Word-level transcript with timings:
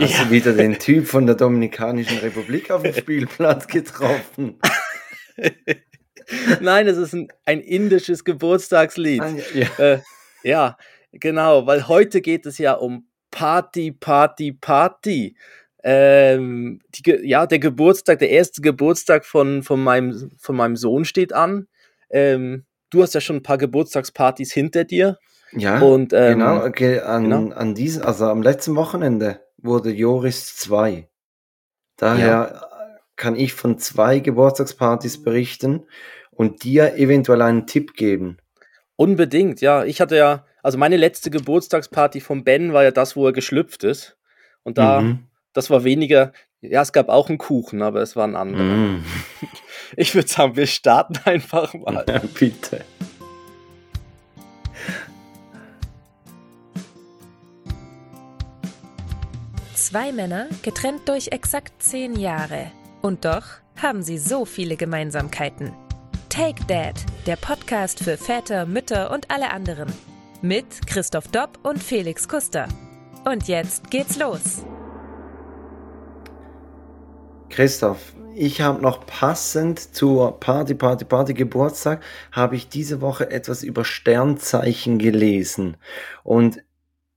Hast 0.00 0.26
du 0.26 0.30
wieder 0.30 0.52
den 0.52 0.78
Typ 0.78 1.08
von 1.08 1.26
der 1.26 1.34
Dominikanischen 1.34 2.18
Republik 2.18 2.70
auf 2.70 2.82
dem 2.82 2.94
Spielplatz 2.94 3.66
getroffen? 3.66 4.58
Nein, 6.60 6.86
es 6.86 6.96
ist 6.96 7.14
ein, 7.14 7.28
ein 7.44 7.60
indisches 7.60 8.24
Geburtstagslied. 8.24 9.20
Ah, 9.20 9.34
ja. 9.54 9.66
Äh, 9.78 10.00
ja, 10.42 10.76
genau, 11.12 11.66
weil 11.66 11.88
heute 11.88 12.20
geht 12.20 12.46
es 12.46 12.58
ja 12.58 12.74
um 12.74 13.08
Party, 13.30 13.92
Party, 13.92 14.52
Party. 14.52 15.36
Ähm, 15.84 16.80
die, 16.90 17.10
ja, 17.22 17.46
der 17.46 17.58
Geburtstag, 17.58 18.18
der 18.18 18.30
erste 18.30 18.60
Geburtstag 18.62 19.24
von, 19.24 19.62
von, 19.62 19.82
meinem, 19.82 20.30
von 20.38 20.56
meinem 20.56 20.76
Sohn 20.76 21.04
steht 21.04 21.32
an. 21.32 21.68
Ähm, 22.10 22.64
du 22.90 23.02
hast 23.02 23.14
ja 23.14 23.20
schon 23.20 23.36
ein 23.36 23.42
paar 23.42 23.58
Geburtstagspartys 23.58 24.52
hinter 24.52 24.84
dir. 24.84 25.18
Ja, 25.52 25.80
Und, 25.80 26.12
ähm, 26.12 26.38
genau, 26.38 26.64
okay, 26.64 27.00
an, 27.00 27.24
genau. 27.24 27.54
an 27.54 27.74
diesem, 27.74 28.02
also 28.02 28.26
am 28.26 28.42
letzten 28.42 28.76
Wochenende 28.76 29.40
wurde 29.56 29.90
Joris 29.90 30.56
2. 30.56 31.08
Daher 31.96 32.68
kann 33.16 33.34
ich 33.34 33.54
von 33.54 33.78
zwei 33.78 34.20
Geburtstagspartys 34.20 35.22
berichten 35.22 35.86
und 36.30 36.62
dir 36.64 36.96
eventuell 36.96 37.42
einen 37.42 37.66
Tipp 37.66 37.94
geben. 37.94 38.38
Unbedingt, 39.00 39.60
ja. 39.60 39.84
Ich 39.84 40.00
hatte 40.00 40.16
ja, 40.16 40.44
also 40.60 40.76
meine 40.76 40.96
letzte 40.96 41.30
Geburtstagsparty 41.30 42.20
von 42.20 42.42
Ben 42.42 42.72
war 42.72 42.82
ja 42.82 42.90
das, 42.90 43.14
wo 43.14 43.24
er 43.26 43.32
geschlüpft 43.32 43.84
ist. 43.84 44.16
Und 44.64 44.76
da, 44.76 45.00
Mhm. 45.00 45.20
das 45.52 45.70
war 45.70 45.84
weniger, 45.84 46.32
ja, 46.60 46.82
es 46.82 46.92
gab 46.92 47.08
auch 47.08 47.28
einen 47.28 47.38
Kuchen, 47.38 47.80
aber 47.80 48.02
es 48.02 48.16
war 48.16 48.26
ein 48.26 48.34
anderer. 48.34 48.62
Mhm. 48.64 49.04
Ich 49.96 50.14
würde 50.14 50.28
sagen, 50.28 50.54
wir 50.56 50.66
starten 50.66 51.16
einfach 51.24 51.72
mal. 51.74 52.04
Ja, 52.06 52.20
bitte. 52.38 52.84
Zwei 59.74 60.12
Männer, 60.12 60.48
getrennt 60.62 61.08
durch 61.08 61.28
exakt 61.28 61.82
zehn 61.82 62.16
Jahre. 62.18 62.70
Und 63.00 63.24
doch 63.24 63.44
haben 63.80 64.02
sie 64.02 64.18
so 64.18 64.44
viele 64.44 64.76
Gemeinsamkeiten. 64.76 65.72
Take 66.38 66.64
Dad, 66.66 66.94
der 67.26 67.34
Podcast 67.34 67.98
für 67.98 68.16
Väter, 68.16 68.64
Mütter 68.64 69.10
und 69.10 69.28
alle 69.28 69.50
anderen. 69.50 69.92
Mit 70.40 70.86
Christoph 70.86 71.26
Dopp 71.26 71.58
und 71.64 71.82
Felix 71.82 72.28
Kuster. 72.28 72.68
Und 73.24 73.48
jetzt 73.48 73.90
geht's 73.90 74.16
los. 74.20 74.62
Christoph, 77.48 78.14
ich 78.36 78.60
habe 78.60 78.80
noch 78.80 79.04
passend 79.04 79.80
zur 79.80 80.38
Party, 80.38 80.76
Party, 80.76 81.04
Party 81.04 81.34
Geburtstag, 81.34 82.04
habe 82.30 82.54
ich 82.54 82.68
diese 82.68 83.00
Woche 83.00 83.32
etwas 83.32 83.64
über 83.64 83.84
Sternzeichen 83.84 84.98
gelesen. 84.98 85.76
Und 86.22 86.62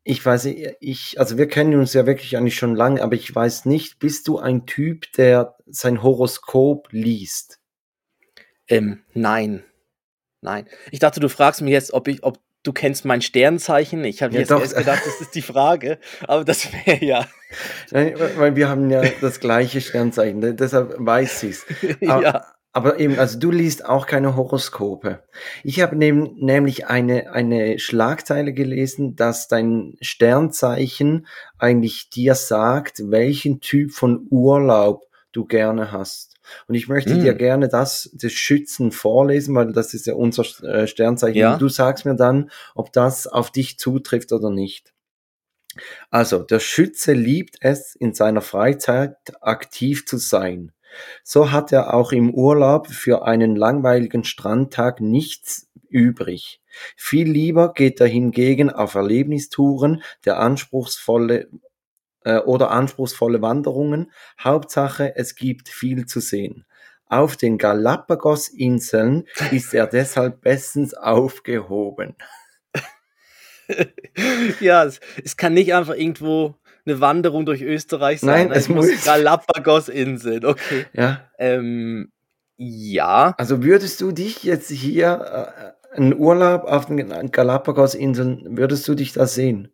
ich 0.04 0.26
weiß, 0.26 0.46
ich, 0.80 1.20
also 1.20 1.38
wir 1.38 1.48
kennen 1.48 1.80
uns 1.80 1.94
ja 1.94 2.08
wirklich 2.08 2.38
eigentlich 2.38 2.58
schon 2.58 2.74
lange, 2.74 3.04
aber 3.04 3.14
ich 3.14 3.36
weiß 3.36 3.66
nicht, 3.66 4.00
bist 4.00 4.28
du 4.28 4.40
ein 4.40 4.66
Typ, 4.66 5.12
der 5.14 5.58
sein 5.68 6.02
Horoskop 6.02 6.88
liest? 6.90 7.61
Ähm, 8.72 9.00
nein. 9.14 9.64
Nein. 10.42 10.66
Ich 10.92 11.00
dachte, 11.00 11.20
du 11.20 11.30
fragst 11.30 11.62
mich 11.62 11.72
jetzt, 11.72 11.94
ob 11.94 12.08
ich, 12.08 12.24
ob 12.24 12.40
du 12.64 12.74
kennst 12.74 13.06
mein 13.06 13.22
Sternzeichen. 13.22 14.04
Ich 14.04 14.22
habe 14.24 14.34
Ja, 14.34 14.40
jetzt 14.40 14.52
doch. 14.52 14.62
erst 14.62 14.76
gedacht, 14.76 15.02
das 15.06 15.22
ist 15.22 15.36
die 15.36 15.42
Frage. 15.42 16.00
Aber 16.28 16.44
das 16.46 16.68
wäre 16.86 17.04
ja. 17.04 17.28
Nein, 17.92 18.14
weil 18.38 18.56
wir 18.56 18.70
haben 18.70 18.90
ja 18.90 19.02
das 19.20 19.40
gleiche 19.40 19.82
Sternzeichen, 19.82 20.42
de- 20.42 20.54
deshalb 20.54 20.96
weiß 20.98 21.44
ich's. 21.44 21.66
Aber, 22.08 22.24
ja. 22.24 22.46
aber 22.72 23.00
eben, 23.00 23.20
also 23.20 23.38
du 23.40 23.52
liest 23.52 23.84
auch 23.86 24.06
keine 24.08 24.36
Horoskope. 24.36 25.24
Ich 25.64 25.82
habe 25.82 25.96
nämlich 25.96 26.88
eine, 26.88 27.32
eine 27.34 27.78
Schlagzeile 27.80 28.54
gelesen, 28.54 29.16
dass 29.16 29.48
dein 29.48 29.96
Sternzeichen 30.02 31.28
eigentlich 31.58 32.10
dir 32.10 32.36
sagt, 32.36 33.02
welchen 33.12 33.60
Typ 33.60 33.92
von 33.92 34.28
Urlaub 34.30 35.04
du 35.34 35.46
gerne 35.46 35.92
hast. 35.92 36.31
Und 36.68 36.76
ich 36.76 36.88
möchte 36.88 37.16
Mm. 37.16 37.22
dir 37.22 37.34
gerne 37.34 37.70
das 37.70 38.10
des 38.14 38.34
Schützen 38.34 38.92
vorlesen, 38.92 39.56
weil 39.56 39.74
das 39.74 39.94
ist 39.94 40.06
ja 40.08 40.14
unser 40.14 40.44
äh, 40.64 40.88
Sternzeichen. 40.88 41.38
Ja. 41.38 41.54
Und 41.54 41.62
du 41.62 41.70
sagst 41.70 42.06
mir 42.06 42.16
dann, 42.16 42.50
ob 42.76 42.92
das 42.94 43.28
auf 43.28 43.52
dich 43.52 43.78
zutrifft 43.80 44.32
oder 44.32 44.50
nicht. 44.50 44.94
Also, 46.10 46.40
der 46.40 46.60
Schütze 46.60 47.14
liebt 47.14 47.58
es, 47.62 47.96
in 47.96 48.14
seiner 48.14 48.42
Freizeit 48.42 49.16
aktiv 49.42 50.06
zu 50.06 50.18
sein. 50.18 50.74
So 51.24 51.52
hat 51.54 51.72
er 51.72 51.94
auch 51.94 52.12
im 52.12 52.34
Urlaub 52.34 52.88
für 52.88 53.24
einen 53.26 53.56
langweiligen 53.56 54.26
Strandtag 54.26 55.00
nichts 55.00 55.70
übrig. 55.88 56.60
Viel 56.98 57.30
lieber 57.30 57.74
geht 57.74 58.02
er 58.02 58.08
hingegen 58.08 58.70
auf 58.70 58.96
Erlebnistouren, 58.96 60.04
der 60.26 60.40
anspruchsvolle 60.40 61.48
äh, 62.24 62.38
oder 62.40 62.72
anspruchsvolle 62.72 63.42
Wanderungen. 63.42 64.12
Hauptsache, 64.40 65.16
es 65.16 65.36
gibt 65.36 65.70
viel 65.70 66.06
zu 66.06 66.20
sehen. 66.20 66.66
Auf 67.08 67.36
den 67.38 67.58
Galapagos-Inseln 67.58 69.26
ist 69.52 69.74
er 69.74 69.88
deshalb 69.88 70.42
bestens 70.42 70.94
aufgehoben. 70.94 72.16
ja, 74.60 74.84
es, 74.86 75.00
es 75.24 75.38
kann 75.38 75.54
nicht 75.54 75.74
einfach 75.74 75.96
irgendwo 75.96 76.56
eine 76.86 77.00
Wanderung 77.00 77.46
durch 77.46 77.62
Österreich 77.62 78.20
sein. 78.22 78.30
Nein, 78.30 78.48
ne? 78.50 78.56
es 78.56 78.70
muss- 78.70 79.06
Galapagos-Inseln, 79.06 80.46
okay. 80.46 80.86
Ja, 80.94 81.30
Ähm, 81.38 82.12
ja. 82.58 83.34
Also 83.38 83.64
würdest 83.64 84.02
du 84.02 84.12
dich 84.12 84.44
jetzt 84.44 84.70
hier 84.70 85.74
äh, 85.94 85.98
einen 85.98 86.16
Urlaub 86.18 86.64
auf 86.66 86.86
den 86.86 87.32
Galapagos-Inseln, 87.32 88.58
würdest 88.58 88.88
du 88.88 88.96
dich 88.96 89.14
da 89.14 89.26
sehen? 89.28 89.74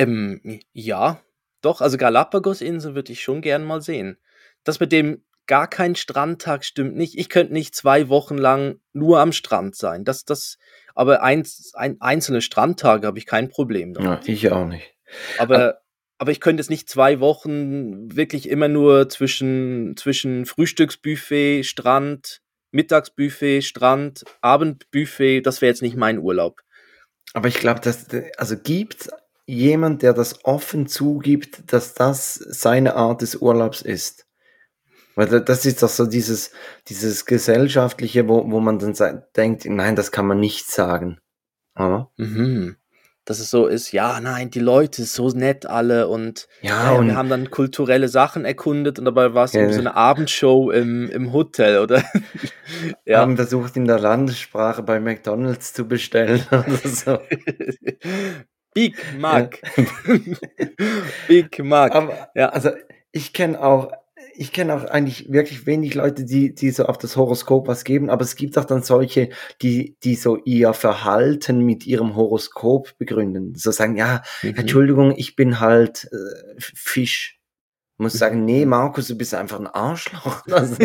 Ähm, 0.00 0.60
ja, 0.72 1.22
doch, 1.62 1.80
also 1.80 1.98
Galapagos-Inseln 1.98 2.94
würde 2.94 3.12
ich 3.12 3.22
schon 3.22 3.42
gern 3.42 3.64
mal 3.64 3.80
sehen. 3.82 4.18
Das 4.64 4.80
mit 4.80 4.92
dem 4.92 5.22
gar 5.46 5.68
kein 5.68 5.96
Strandtag 5.96 6.64
stimmt 6.64 6.96
nicht. 6.96 7.18
Ich 7.18 7.28
könnte 7.28 7.52
nicht 7.52 7.74
zwei 7.74 8.08
Wochen 8.08 8.38
lang 8.38 8.80
nur 8.92 9.18
am 9.20 9.32
Strand 9.32 9.74
sein. 9.74 10.04
Das, 10.04 10.24
das, 10.24 10.58
aber 10.94 11.22
eins, 11.22 11.72
ein, 11.74 12.00
einzelne 12.00 12.40
Strandtage 12.40 13.06
habe 13.06 13.18
ich 13.18 13.26
kein 13.26 13.48
Problem 13.48 13.92
damit. 13.92 14.26
Ja, 14.26 14.32
ich 14.32 14.52
auch 14.52 14.66
nicht. 14.66 14.94
Aber, 15.38 15.80
aber 16.18 16.30
ich 16.30 16.40
könnte 16.40 16.60
es 16.60 16.70
nicht 16.70 16.88
zwei 16.88 17.18
Wochen 17.18 18.14
wirklich 18.14 18.48
immer 18.48 18.68
nur 18.68 19.08
zwischen, 19.08 19.96
zwischen 19.96 20.46
Frühstücksbuffet, 20.46 21.64
Strand, 21.64 22.42
Mittagsbuffet, 22.70 23.62
Strand, 23.62 24.24
Abendbuffet, 24.40 25.42
das 25.42 25.60
wäre 25.60 25.70
jetzt 25.70 25.82
nicht 25.82 25.96
mein 25.96 26.18
Urlaub. 26.18 26.60
Aber 27.32 27.48
ich 27.48 27.56
glaube, 27.56 27.80
dass 27.80 28.06
also 28.36 28.56
gibt 28.56 29.08
jemand, 29.50 30.02
der 30.02 30.12
das 30.14 30.44
offen 30.44 30.86
zugibt, 30.86 31.72
dass 31.72 31.94
das 31.94 32.34
seine 32.34 32.94
Art 32.94 33.22
des 33.22 33.36
Urlaubs 33.36 33.82
ist. 33.82 34.26
Weil 35.16 35.26
da- 35.26 35.40
das 35.40 35.66
ist 35.66 35.82
doch 35.82 35.88
so 35.88 36.06
dieses, 36.06 36.52
dieses 36.88 37.26
gesellschaftliche, 37.26 38.28
wo, 38.28 38.50
wo 38.50 38.60
man 38.60 38.78
dann 38.78 38.94
denkt, 39.36 39.64
nein, 39.66 39.96
das 39.96 40.12
kann 40.12 40.26
man 40.26 40.38
nicht 40.40 40.70
sagen. 40.70 41.18
Aber, 41.74 42.10
Mhm. 42.16 42.76
Dass 43.26 43.38
es 43.38 43.50
so 43.50 43.66
ist, 43.66 43.92
ja, 43.92 44.18
nein, 44.20 44.50
die 44.50 44.60
Leute 44.60 45.04
so 45.04 45.28
nett 45.28 45.66
alle 45.66 46.08
und 46.08 46.48
ja, 46.62 46.84
ja, 46.84 46.98
und 46.98 47.06
wir 47.08 47.16
haben 47.16 47.28
dann 47.28 47.50
kulturelle 47.50 48.08
Sachen 48.08 48.44
erkundet 48.44 48.98
und 48.98 49.04
dabei 49.04 49.34
war 49.34 49.44
es 49.44 49.52
Ja, 49.52 49.70
so 49.70 49.78
eine 49.78 49.94
Abendshow 49.94 50.70
im, 50.70 51.08
im 51.10 51.32
Hotel, 51.32 51.78
oder? 51.80 52.02
ja. 53.04 53.20
haben 53.20 53.36
versucht, 53.36 53.76
in 53.76 53.84
der 53.84 54.00
Landessprache 54.00 54.82
bei 54.82 55.00
McDonalds 55.00 55.74
zu 55.74 55.86
bestellen 55.86 56.42
oder 56.50 56.78
so. 56.88 57.18
Big 58.74 58.96
Mac. 59.18 59.60
Big 61.28 61.58
Mac. 61.62 61.94
Aber 61.94 62.30
Ja. 62.34 62.50
also 62.50 62.70
ich 63.12 63.32
kenne 63.32 63.60
auch, 63.62 63.92
ich 64.34 64.52
kenne 64.52 64.74
auch 64.74 64.84
eigentlich 64.84 65.30
wirklich 65.32 65.66
wenig 65.66 65.94
Leute, 65.94 66.24
die, 66.24 66.54
die 66.54 66.70
so 66.70 66.86
auf 66.86 66.96
das 66.98 67.16
Horoskop 67.16 67.66
was 67.68 67.84
geben, 67.84 68.08
aber 68.10 68.22
es 68.22 68.36
gibt 68.36 68.56
auch 68.56 68.64
dann 68.64 68.82
solche, 68.82 69.30
die, 69.60 69.96
die 70.04 70.14
so 70.14 70.36
ihr 70.44 70.72
Verhalten 70.72 71.60
mit 71.64 71.86
ihrem 71.86 72.14
Horoskop 72.16 72.96
begründen. 72.98 73.54
So 73.56 73.70
sagen, 73.70 73.96
ja, 73.96 74.22
Mhm. 74.42 74.54
Entschuldigung, 74.56 75.14
ich 75.16 75.36
bin 75.36 75.60
halt 75.60 76.08
äh, 76.12 76.54
Fisch. 76.58 77.39
Muss 78.00 78.14
sagen, 78.14 78.46
nee, 78.46 78.64
Markus, 78.64 79.08
du 79.08 79.14
bist 79.14 79.34
einfach 79.34 79.60
ein 79.60 79.66
Arschloch. 79.66 80.42
Also, 80.50 80.76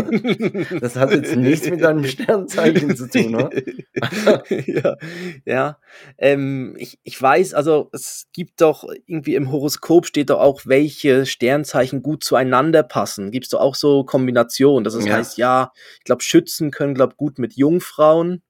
das 0.81 0.97
hat 0.97 1.11
jetzt 1.11 1.33
nichts 1.37 1.69
mit 1.69 1.81
deinem 1.81 2.03
Sternzeichen 2.03 2.93
zu 2.97 3.07
tun, 3.09 3.35
oder? 3.35 3.51
ja, 4.67 4.97
ja. 5.45 5.77
Ähm, 6.17 6.75
ich, 6.77 6.99
ich 7.03 7.21
weiß, 7.21 7.53
also 7.53 7.89
es 7.93 8.27
gibt 8.33 8.59
doch 8.59 8.83
irgendwie 9.05 9.35
im 9.35 9.49
Horoskop 9.49 10.05
steht 10.05 10.29
doch 10.29 10.41
auch, 10.41 10.63
welche 10.65 11.25
Sternzeichen 11.25 12.03
gut 12.03 12.21
zueinander 12.25 12.83
passen. 12.83 13.31
Gibt 13.31 13.45
es 13.45 13.51
doch 13.51 13.61
auch 13.61 13.75
so 13.75 14.03
Kombinationen, 14.03 14.83
dass 14.83 14.93
es 14.93 15.05
Ja. 15.05 15.13
heißt, 15.15 15.37
ja, 15.37 15.71
ich 15.99 16.03
glaube, 16.03 16.21
Schützen 16.21 16.69
können, 16.71 16.95
glaube 16.95 17.15
gut 17.15 17.39
mit 17.39 17.53
Jungfrauen. 17.55 18.41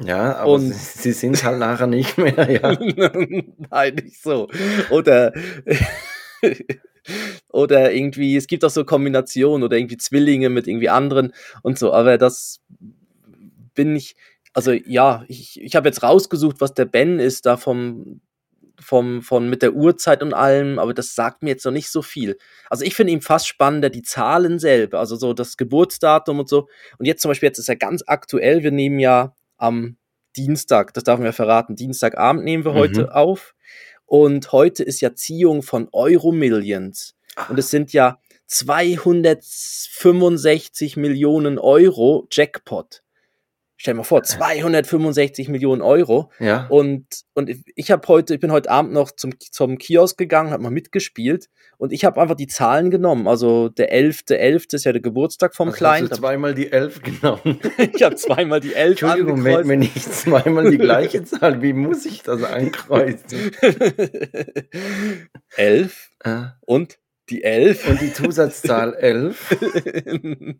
Ja, 0.00 0.36
aber 0.36 0.52
Und- 0.52 0.72
sie, 0.74 1.02
sie 1.02 1.12
sind 1.12 1.42
halt 1.42 1.58
nachher 1.58 1.88
nicht 1.88 2.18
mehr, 2.18 2.50
ja. 2.50 2.70
Nein, 3.70 3.94
nicht 3.96 4.22
so. 4.22 4.46
Oder, 4.90 5.32
oder 7.48 7.92
irgendwie, 7.92 8.36
es 8.36 8.46
gibt 8.46 8.64
auch 8.64 8.70
so 8.70 8.84
Kombinationen 8.84 9.64
oder 9.64 9.76
irgendwie 9.76 9.96
Zwillinge 9.96 10.48
mit 10.48 10.66
irgendwie 10.66 10.88
anderen 10.88 11.32
und 11.62 11.78
so, 11.78 11.92
aber 11.92 12.18
das 12.18 12.60
bin 13.74 13.96
ich, 13.96 14.16
also 14.52 14.72
ja, 14.72 15.24
ich, 15.28 15.60
ich 15.60 15.76
habe 15.76 15.88
jetzt 15.88 16.02
rausgesucht, 16.02 16.60
was 16.60 16.74
der 16.74 16.86
Ben 16.86 17.18
ist 17.18 17.46
da 17.46 17.56
vom, 17.56 18.20
vom, 18.80 19.22
von 19.22 19.48
mit 19.48 19.62
der 19.62 19.74
Uhrzeit 19.74 20.22
und 20.22 20.34
allem, 20.34 20.78
aber 20.78 20.94
das 20.94 21.14
sagt 21.14 21.42
mir 21.42 21.50
jetzt 21.50 21.64
noch 21.64 21.72
nicht 21.72 21.90
so 21.90 22.02
viel. 22.02 22.38
Also 22.70 22.84
ich 22.84 22.94
finde 22.94 23.12
ihn 23.12 23.20
fast 23.22 23.48
spannender, 23.48 23.90
die 23.90 24.02
Zahlen 24.02 24.58
selber, 24.58 24.98
also 24.98 25.16
so 25.16 25.32
das 25.32 25.56
Geburtsdatum 25.56 26.40
und 26.40 26.48
so. 26.48 26.68
Und 26.98 27.06
jetzt 27.06 27.22
zum 27.22 27.30
Beispiel, 27.30 27.48
jetzt 27.48 27.58
ist 27.58 27.68
er 27.68 27.76
ganz 27.76 28.02
aktuell, 28.06 28.62
wir 28.62 28.70
nehmen 28.72 28.98
ja 28.98 29.34
am 29.56 29.96
Dienstag, 30.36 30.92
das 30.94 31.04
darf 31.04 31.18
man 31.18 31.26
ja 31.26 31.32
verraten, 31.32 31.76
Dienstagabend 31.76 32.44
nehmen 32.44 32.64
wir 32.64 32.72
Mhm. 32.72 32.76
heute 32.76 33.14
auf. 33.14 33.54
Und 34.06 34.52
heute 34.52 34.84
ist 34.84 35.00
ja 35.00 35.14
Ziehung 35.14 35.62
von 35.62 35.88
Euro 35.92 36.32
Millions. 36.32 37.14
Und 37.48 37.58
es 37.58 37.70
sind 37.70 37.92
ja 37.92 38.18
265 38.46 40.96
Millionen 40.96 41.58
Euro 41.58 42.26
Jackpot. 42.30 43.02
Stell 43.78 43.92
dir 43.92 43.98
mal 43.98 44.04
vor, 44.04 44.22
265 44.22 45.48
Millionen 45.48 45.82
Euro. 45.82 46.30
Ja. 46.38 46.66
Und, 46.68 47.04
und 47.34 47.50
ich 47.74 47.90
habe 47.90 48.08
heute, 48.08 48.34
ich 48.34 48.40
bin 48.40 48.50
heute 48.50 48.70
Abend 48.70 48.92
noch 48.94 49.10
zum, 49.12 49.34
zum 49.38 49.76
Kiosk 49.76 50.16
gegangen, 50.16 50.50
habe 50.50 50.62
mal 50.62 50.70
mitgespielt 50.70 51.48
und 51.76 51.92
ich 51.92 52.04
habe 52.06 52.20
einfach 52.20 52.36
die 52.36 52.46
Zahlen 52.46 52.90
genommen. 52.90 53.28
Also 53.28 53.68
der 53.68 53.92
11.11. 53.94 54.74
ist 54.76 54.84
ja 54.84 54.92
der 54.92 55.02
Geburtstag 55.02 55.54
vom 55.54 55.68
Also 55.68 55.76
Kleinen. 55.76 56.04
Hast 56.08 56.16
du 56.18 56.22
zweimal 56.22 56.54
die 56.54 56.72
elf 56.72 57.02
genommen. 57.20 57.60
ich 57.92 58.02
habe 58.02 58.16
zweimal 58.16 58.60
die 58.60 58.72
11 58.74 59.02
Entschuldigung, 59.02 59.38
angekreuzt. 59.40 59.68
wenn 59.68 59.82
ich 59.82 59.94
zweimal 60.10 60.70
die 60.70 60.78
gleiche 60.78 61.24
Zahl, 61.24 61.60
wie 61.60 61.74
muss 61.74 62.06
ich 62.06 62.22
das 62.22 62.42
ankreuzen? 62.42 63.50
11 65.56 66.10
Äh, 66.24 66.42
und 66.62 66.98
die 67.28 67.42
11. 67.44 67.88
Und 67.88 68.00
die 68.00 68.12
Zusatzzahl 68.12 68.94
elf. 68.94 69.54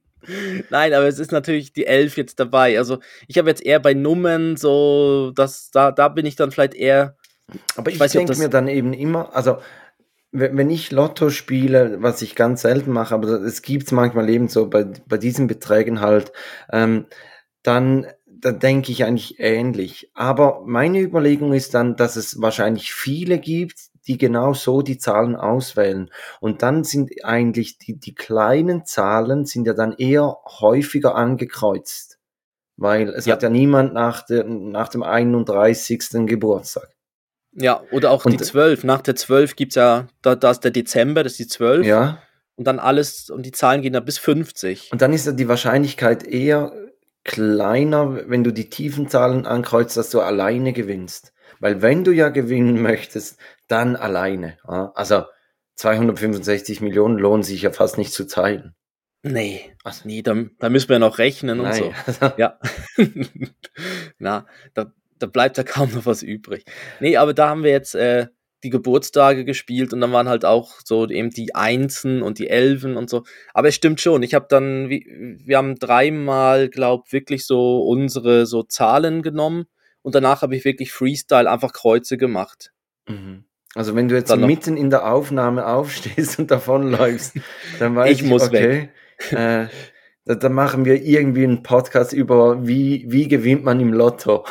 Nein, 0.71 0.95
aber 0.95 1.07
es 1.07 1.19
ist 1.19 1.33
natürlich 1.33 1.73
die 1.73 1.87
11 1.87 2.17
jetzt 2.17 2.41
dabei. 2.41 2.79
Also 2.79 2.99
ich 3.27 3.39
habe 3.39 3.49
jetzt 3.49 3.65
eher 3.65 3.81
bei 3.81 3.95
Nummern 3.95 4.57
so, 4.57 5.33
dass 5.35 5.71
da, 5.71 5.93
da 5.93 6.09
bin 6.09 6.27
ich 6.27 6.37
dann 6.37 6.51
vielleicht 6.51 6.75
eher. 6.75 7.17
Aber 7.77 7.91
Ich 7.91 7.97
ich, 7.97 8.01
weiß 8.01 8.15
nicht, 8.15 8.23
ob 8.23 8.29
denke 8.29 8.43
mir 8.43 8.49
dann 8.49 8.69
eben 8.69 8.93
immer, 8.93 9.35
also 9.35 9.59
wenn 10.33 10.71
ich 10.71 10.91
Lotto 10.91 11.31
spiele, 11.31 12.03
was 12.03 12.21
ich 12.21 12.35
ganz 12.35 12.63
selten 12.63 12.93
mache, 12.93 13.15
aber 13.15 13.29
es 13.29 13.63
gibt 13.63 13.91
manchmal 13.93 14.29
eben 14.29 14.49
so 14.49 14.69
bei, 14.69 14.85
bei 15.07 15.17
diesen 15.17 15.47
Beträgen 15.47 16.01
halt, 16.01 16.33
ähm, 16.71 17.07
dann, 17.63 18.07
dann 18.27 18.59
denke 18.59 18.93
ich 18.93 19.05
eigentlich 19.05 19.37
ähnlich. 19.39 20.11
Aber 20.15 20.63
meine 20.67 21.01
Überlegung 21.01 21.53
ist 21.53 21.75
dann, 21.75 21.97
dass 21.97 22.17
es 22.17 22.41
wahrscheinlich 22.41 22.93
viele 22.93 23.39
gibt, 23.39 23.86
die 24.07 24.19
genau 24.19 24.55
so 24.55 24.83
die 24.83 24.99
Zahlen 24.99 25.37
auswählen. 25.37 26.11
Und 26.41 26.63
dann 26.63 26.85
sind 26.85 27.11
eigentlich 27.25 27.79
die, 27.79 27.99
die 27.99 28.15
kleinen 28.15 28.85
Zahlen 28.85 29.47
sind 29.47 29.67
ja 29.67 29.73
dann 29.75 29.93
eher 29.93 30.39
häufiger 30.61 31.15
angekreuzt. 31.15 32.19
Weil 32.77 33.09
es 33.11 33.25
Ja. 33.27 33.33
hat 33.35 33.43
ja 33.43 33.49
niemand 33.49 33.95
nach, 33.95 34.25
der, 34.27 34.45
nach 34.45 34.89
dem 34.89 35.03
31. 35.03 36.27
Geburtstag. 36.27 36.89
Ja, 37.53 37.83
oder 37.91 38.11
auch 38.11 38.25
die 38.25 38.33
Und- 38.37 38.45
12. 38.45 38.85
Nach 38.85 39.01
der 39.01 39.17
12 39.17 39.57
gibt 39.57 39.73
es 39.73 39.77
ja, 39.77 40.09
da, 40.21 40.35
da 40.35 40.51
ist 40.51 40.61
der 40.61 40.71
Dezember, 40.73 41.23
das 41.23 41.33
ist 41.33 41.39
die 41.39 41.47
12. 41.49 41.87
Ja. 41.87 42.19
Und 42.57 42.67
dann 42.67 42.79
alles, 42.79 43.31
und 43.31 43.45
die 43.45 43.53
Zahlen 43.53 43.81
gehen 43.83 43.95
da 43.95 44.01
bis 44.01 44.19
50. 44.19 44.91
Und 44.93 45.01
dann 45.03 45.13
ist 45.13 45.27
ja 45.27 45.33
die 45.33 45.49
Wahrscheinlichkeit 45.49 46.23
eher 46.27 46.73
kleiner, 47.25 48.29
wenn 48.31 48.45
du 48.45 48.53
die 48.53 48.71
tiefen 48.71 49.09
Zahlen 49.09 49.47
ankreuzt, 49.47 49.97
dass 49.97 50.11
du 50.11 50.21
alleine 50.21 50.73
gewinnst. 50.73 51.33
Weil 51.61 51.83
wenn 51.83 52.05
du 52.05 52.13
ja 52.13 52.29
gewinnen 52.29 52.81
möchtest, 52.81 53.39
dann 53.69 53.97
alleine. 53.97 54.59
Also 54.95 55.25
265 55.77 56.81
Millionen 56.81 57.19
lohnen 57.19 57.43
sich 57.43 57.63
ja 57.63 57.71
fast 57.71 57.99
nicht 57.99 58.13
zu 58.13 58.27
teilen. 58.27 58.75
Nee, 59.23 59.73
Also, 59.83 60.03
nee, 60.07 60.23
da, 60.23 60.37
da 60.61 60.69
müssen 60.69 60.89
wir 60.89 60.95
ja 60.97 61.01
noch 61.01 61.19
rechnen 61.19 61.61
und 61.61 61.75
so. 61.75 61.93
nein. 62.21 62.33
Ja. 62.37 62.59
Na, 64.19 64.47
da, 64.75 64.93
da 65.19 65.27
bleibt 65.27 65.57
ja 65.59 65.65
kaum 65.65 65.93
noch 65.93 66.07
was 66.07 66.23
übrig. 66.23 66.65
Nee, 67.01 67.17
aber 67.17 67.35
da 67.35 67.49
haben 67.49 67.65
wir 67.65 67.73
jetzt 67.73 67.95
äh, 67.95 68.29
die 68.63 68.71
Geburtstage 68.71 69.45
gespielt 69.45 69.93
und 69.93 70.01
dann 70.01 70.13
waren 70.13 70.29
halt 70.29 70.45
auch 70.45 70.75
so 70.85 71.09
eben 71.09 71.31
die 71.31 71.55
Einsen 71.55 72.23
und 72.23 72.39
die 72.39 72.49
Elfen 72.49 72.97
und 72.97 73.11
so. 73.11 73.25
Aber 73.53 73.69
es 73.69 73.75
stimmt 73.75 74.01
schon, 74.01 74.23
ich 74.23 74.35
habe 74.35 74.47
dann, 74.49 74.89
wir 74.89 75.57
haben 75.57 75.75
dreimal, 75.75 76.69
glaub, 76.69 77.13
wirklich 77.13 77.47
so 77.47 77.83
unsere 77.83 78.47
so 78.47 78.63
Zahlen 78.63 79.23
genommen 79.23 79.67
und 80.07 80.15
danach 80.15 80.43
habe 80.43 80.55
ich 80.55 80.65
wirklich 80.65 80.93
Freestyle 80.93 81.51
einfach 81.51 81.73
Kreuze 81.73 82.17
gemacht. 82.17 82.73
Mhm. 83.09 83.43
Also 83.75 83.97
wenn 83.97 84.07
du 84.07 84.15
jetzt 84.15 84.31
Dann 84.31 84.41
noch- 84.41 84.47
mitten 84.47 84.77
in 84.77 84.89
der 84.89 85.13
Aufnahme 85.13 85.67
aufstehst 85.67 86.39
und 86.39 86.49
davonläufst, 86.53 87.35
dann 87.81 87.97
weiß 87.97 88.13
Ich 88.13 88.23
ich, 88.23 88.29
muss 88.29 88.45
okay, 88.45 88.91
äh, 89.33 89.67
da, 90.25 90.35
da 90.37 90.49
machen 90.49 90.85
wir 90.85 91.03
irgendwie 91.03 91.43
einen 91.43 91.65
Podcast 91.65 92.13
über, 92.13 92.65
wie, 92.69 93.05
wie 93.09 93.27
gewinnt 93.27 93.65
man 93.65 93.81
im 93.81 93.93
Lotto. 93.93 94.45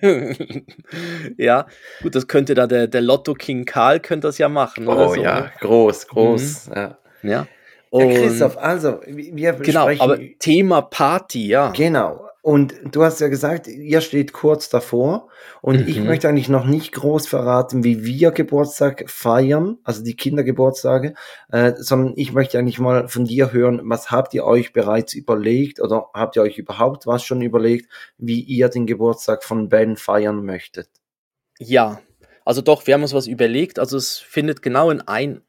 ja, 1.36 1.66
gut, 2.02 2.14
das 2.14 2.28
könnte 2.28 2.54
da 2.54 2.66
der, 2.68 2.86
der 2.86 3.00
Lotto 3.00 3.34
King 3.34 3.64
Karl 3.64 3.98
könnte 4.00 4.28
das 4.28 4.38
ja 4.38 4.48
machen. 4.48 4.86
Oder 4.86 5.08
Oh 5.08 5.14
so, 5.14 5.20
ja, 5.20 5.40
ne? 5.40 5.52
groß, 5.60 6.06
groß. 6.08 6.70
Ja. 6.74 6.74
Ja. 6.76 6.98
Ja, 7.22 7.46
Und- 7.90 8.14
Christoph, 8.14 8.56
also, 8.58 9.00
wir 9.06 9.52
Genau, 9.54 9.82
sprechen 9.82 10.00
aber 10.02 10.18
Thema 10.38 10.82
Party, 10.82 11.48
ja. 11.48 11.70
Genau. 11.70 12.28
Und 12.46 12.76
du 12.92 13.02
hast 13.02 13.20
ja 13.20 13.26
gesagt, 13.26 13.66
ihr 13.66 14.00
steht 14.00 14.32
kurz 14.32 14.68
davor. 14.68 15.30
Und 15.62 15.80
ich 15.88 15.96
Mhm. 15.98 16.06
möchte 16.06 16.28
eigentlich 16.28 16.48
noch 16.48 16.64
nicht 16.64 16.92
groß 16.92 17.26
verraten, 17.26 17.82
wie 17.82 18.04
wir 18.04 18.30
Geburtstag 18.30 19.10
feiern, 19.10 19.78
also 19.82 20.04
die 20.04 20.14
Kindergeburtstage, 20.14 21.14
äh, 21.50 21.72
sondern 21.76 22.12
ich 22.14 22.32
möchte 22.32 22.56
eigentlich 22.56 22.78
mal 22.78 23.08
von 23.08 23.24
dir 23.24 23.52
hören, 23.52 23.80
was 23.82 24.12
habt 24.12 24.32
ihr 24.32 24.44
euch 24.44 24.72
bereits 24.72 25.12
überlegt 25.14 25.80
oder 25.80 26.06
habt 26.14 26.36
ihr 26.36 26.42
euch 26.42 26.56
überhaupt 26.56 27.04
was 27.08 27.24
schon 27.24 27.42
überlegt, 27.42 27.90
wie 28.16 28.42
ihr 28.42 28.68
den 28.68 28.86
Geburtstag 28.86 29.42
von 29.42 29.68
Ben 29.68 29.96
feiern 29.96 30.44
möchtet? 30.44 30.88
Ja, 31.58 32.00
also 32.44 32.62
doch, 32.62 32.86
wir 32.86 32.94
haben 32.94 33.02
uns 33.02 33.12
was 33.12 33.26
überlegt. 33.26 33.80
Also 33.80 33.96
es 33.96 34.18
findet 34.18 34.62
genau 34.62 34.92
in 34.92 35.00
ein, 35.00 35.42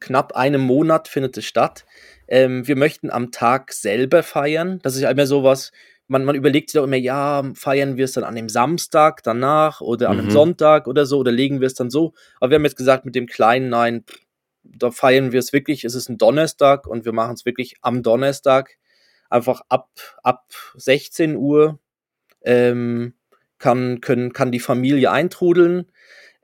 knapp 0.00 0.32
einem 0.32 0.62
Monat 0.62 1.06
findet 1.06 1.38
es 1.38 1.44
statt. 1.44 1.84
Ähm, 2.26 2.66
wir 2.66 2.74
möchten 2.74 3.08
am 3.08 3.30
Tag 3.30 3.72
selber 3.72 4.24
feiern. 4.24 4.80
Das 4.82 4.96
ist 4.96 5.02
immer 5.02 5.26
sowas, 5.26 5.70
man, 6.10 6.24
man 6.24 6.34
überlegt 6.34 6.70
sich 6.70 6.78
doch 6.78 6.84
immer, 6.84 6.96
ja, 6.96 7.42
feiern 7.54 7.96
wir 7.96 8.04
es 8.04 8.12
dann 8.12 8.24
an 8.24 8.34
dem 8.34 8.48
Samstag 8.48 9.22
danach 9.22 9.80
oder 9.80 10.10
an 10.10 10.18
einem 10.18 10.26
Mhm. 10.26 10.32
Sonntag 10.32 10.88
oder 10.88 11.06
so 11.06 11.18
oder 11.18 11.30
legen 11.30 11.60
wir 11.60 11.68
es 11.68 11.74
dann 11.74 11.88
so. 11.88 12.14
Aber 12.40 12.50
wir 12.50 12.56
haben 12.56 12.64
jetzt 12.64 12.76
gesagt, 12.76 13.04
mit 13.04 13.14
dem 13.14 13.26
Kleinen, 13.26 13.68
nein, 13.68 14.02
pff, 14.04 14.18
da 14.64 14.90
feiern 14.90 15.30
wir 15.30 15.38
es 15.38 15.52
wirklich, 15.52 15.84
es 15.84 15.94
ist 15.94 16.08
ein 16.08 16.18
Donnerstag 16.18 16.86
und 16.88 17.04
wir 17.04 17.12
machen 17.12 17.34
es 17.34 17.46
wirklich 17.46 17.76
am 17.80 18.02
Donnerstag. 18.02 18.76
Einfach 19.30 19.62
ab, 19.68 19.88
ab 20.24 20.46
16 20.74 21.36
Uhr 21.36 21.78
ähm, 22.42 23.14
kann, 23.58 24.00
können, 24.00 24.32
kann 24.32 24.50
die 24.50 24.58
Familie 24.60 25.12
eintrudeln. 25.12 25.92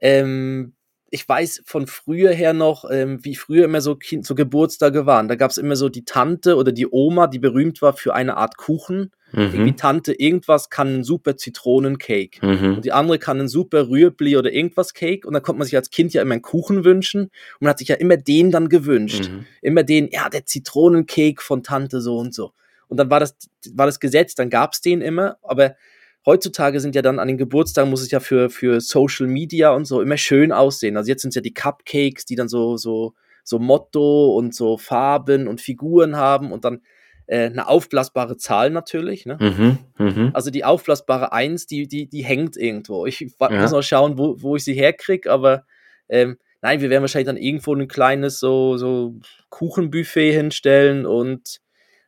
Ähm, 0.01 0.76
ich 1.11 1.29
weiß 1.29 1.63
von 1.65 1.87
früher 1.87 2.33
her 2.33 2.53
noch, 2.53 2.85
ähm, 2.91 3.25
wie 3.25 3.37
früher 3.37 3.65
immer 3.65 3.81
so, 3.81 3.95
kind, 3.95 4.27
so 4.27 4.35
Geburtstage 4.35 5.07
waren. 5.07 5.29
Da 5.29 5.37
gab 5.37 5.51
es 5.51 5.59
immer 5.59 5.77
so 5.77 5.89
die 5.89 6.05
Tante 6.05 6.57
oder 6.57 6.73
die 6.73 6.89
Oma, 6.91 7.29
die 7.29 7.39
berühmt 7.39 7.81
war 7.81 7.93
für 7.93 8.15
eine 8.15 8.37
Art 8.37 8.57
Kuchen. 8.57 9.13
Irgendwie 9.33 9.73
Mhm. 9.73 9.77
Tante 9.77 10.13
irgendwas 10.15 10.71
kann 10.71 10.89
einen 10.89 11.05
super 11.05 11.37
Zitronencake. 11.37 12.39
Mhm. 12.43 12.75
Und 12.77 12.85
die 12.85 12.93
andere 12.93 13.19
kann 13.19 13.39
einen 13.39 13.49
super 13.49 13.89
Rüebli 13.89 14.37
oder 14.37 14.53
irgendwas 14.53 14.95
Cake. 14.95 15.27
Und 15.27 15.35
dann 15.35 15.43
konnte 15.43 15.59
man 15.59 15.67
sich 15.67 15.77
als 15.77 15.91
Kind 15.91 16.15
ja 16.15 16.23
immer 16.23 16.33
einen 16.33 16.43
Kuchen 16.43 16.85
wünschen. 16.85 17.23
Und 17.23 17.33
man 17.61 17.71
hat 17.71 17.79
sich 17.79 17.89
ja 17.89 17.97
immer 17.97 18.17
den 18.17 18.51
dann 18.51 18.69
gewünscht. 18.69 19.29
Mhm. 19.29 19.45
Immer 19.63 19.83
den, 19.83 20.09
ja, 20.11 20.29
der 20.29 20.47
Zitronencake 20.47 21.43
von 21.43 21.63
Tante 21.63 22.01
so 22.01 22.19
und 22.19 22.35
so. 22.35 22.53
Und 22.89 22.99
dann 22.99 23.11
war 23.11 23.21
das, 23.21 23.37
war 23.75 23.87
das 23.87 24.01
Gesetz, 24.01 24.35
dann 24.37 24.49
gab's 24.49 24.81
den 24.81 25.01
immer. 25.01 25.37
Aber 25.43 25.75
heutzutage 26.27 26.81
sind 26.81 26.95
ja 26.95 27.03
dann 27.03 27.19
an 27.19 27.29
den 27.29 27.39
Geburtstagen, 27.39 27.89
muss 27.91 28.03
es 28.03 28.11
ja 28.11 28.21
für, 28.21 28.51
für 28.51 28.81
Social 28.81 29.27
Media 29.29 29.71
und 29.71 29.85
so 29.87 30.01
immer 30.03 30.17
schön 30.17 30.53
aussehen. 30.53 30.97
Also 30.97 31.09
jetzt 31.09 31.23
sind 31.23 31.31
es 31.31 31.37
ja 31.37 31.41
die 31.43 31.55
Cupcakes, 31.55 32.25
die 32.27 32.35
dann 32.35 32.49
so, 32.49 32.77
so, 32.77 33.15
so 33.45 33.59
Motto 33.61 34.37
und 34.37 34.55
so 34.55 34.77
Farben 34.77 35.47
und 35.49 35.61
Figuren 35.61 36.17
haben 36.17 36.51
und 36.53 36.65
dann 36.65 36.83
äh, 37.29 37.47
eine 37.47 37.69
aufblasbare 37.69 38.37
Zahl 38.37 38.71
natürlich. 38.71 39.25
Ne? 39.27 39.39
Mhm. 39.41 39.79
Mhm. 39.99 40.31
Also 40.35 40.51
die 40.51 40.65
aufblasbare 40.65 41.33
1, 41.33 41.67
die, 41.67 41.87
die, 41.89 42.09
die 42.09 42.25
hängt 42.25 42.57
irgendwo. 42.57 43.07
Ich 43.07 43.21
Ja. 43.41 43.61
muss 43.61 43.71
noch 43.73 43.83
schauen, 43.83 44.19
wo, 44.19 44.37
wo 44.43 44.57
ich 44.57 44.65
sie 44.65 44.75
herkriege, 44.75 45.31
aber 45.31 45.65
ähm, 46.09 46.37
nein, 46.61 46.81
wir 46.81 46.91
werden 46.91 47.03
wahrscheinlich 47.03 47.27
dann 47.27 47.37
irgendwo 47.37 47.75
ein 47.75 47.89
kleines 47.89 48.41
so, 48.41 48.77
so 48.77 49.15
Kuchenbuffet 49.49 50.33
hinstellen 50.33 51.07
und, 51.07 51.61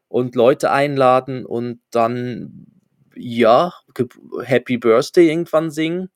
und 0.09 0.35
Leute 0.35 0.71
einladen 0.71 1.45
und 1.47 1.81
dann, 1.91 2.67
ja, 3.19 3.73
Happy 4.43 4.79
Birthday 4.79 5.29
irgendwann 5.29 5.71
singen. 5.71 6.11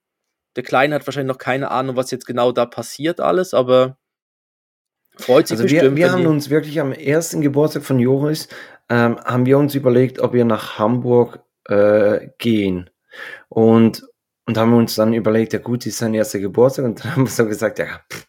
Der 0.56 0.62
Kleine 0.62 0.94
hat 0.94 1.06
wahrscheinlich 1.06 1.32
noch 1.32 1.38
keine 1.38 1.70
Ahnung, 1.70 1.96
was 1.96 2.10
jetzt 2.10 2.26
genau 2.26 2.52
da 2.52 2.66
passiert 2.66 3.20
alles, 3.20 3.54
aber 3.54 3.96
freut 5.16 5.48
sich 5.48 5.58
Also 5.58 5.68
wir, 5.70 5.80
bestimmt. 5.80 5.96
wir 5.96 6.06
wenn 6.06 6.12
haben 6.12 6.26
uns 6.26 6.50
wirklich 6.50 6.80
am 6.80 6.92
ersten 6.92 7.40
Geburtstag 7.40 7.84
von 7.84 7.98
Joris, 7.98 8.48
ähm, 8.88 9.18
haben 9.24 9.46
wir 9.46 9.58
uns 9.58 9.74
überlegt, 9.74 10.20
ob 10.20 10.32
wir 10.34 10.44
nach 10.44 10.78
Hamburg 10.78 11.40
äh, 11.66 12.28
gehen. 12.38 12.90
Und, 13.48 14.02
und 14.46 14.56
haben 14.56 14.74
uns 14.74 14.94
dann 14.94 15.14
überlegt, 15.14 15.52
ja 15.52 15.58
gut, 15.58 15.86
ist 15.86 15.98
sein 15.98 16.14
erster 16.14 16.38
Geburtstag. 16.38 16.84
Und 16.84 17.04
dann 17.04 17.12
haben 17.12 17.22
wir 17.24 17.30
so 17.30 17.46
gesagt, 17.46 17.78
ja, 17.78 18.00
pff, 18.12 18.26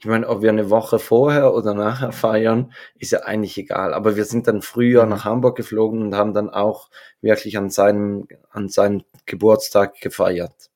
ich 0.00 0.06
meine, 0.06 0.28
ob 0.28 0.42
wir 0.42 0.50
eine 0.50 0.70
Woche 0.70 0.98
vorher 0.98 1.54
oder 1.54 1.74
nachher 1.74 2.12
feiern, 2.12 2.72
ist 2.98 3.12
ja 3.12 3.20
eigentlich 3.20 3.56
egal. 3.58 3.94
Aber 3.94 4.16
wir 4.16 4.24
sind 4.24 4.46
dann 4.46 4.62
früher 4.62 5.04
Mhm. 5.04 5.10
nach 5.10 5.24
Hamburg 5.24 5.56
geflogen 5.56 6.02
und 6.02 6.14
haben 6.14 6.34
dann 6.34 6.50
auch 6.50 6.90
wirklich 7.20 7.56
an 7.58 7.70
seinem, 7.70 8.28
an 8.50 8.68
seinem 8.68 9.02
Geburtstag 9.26 10.00
gefeiert. 10.00 10.70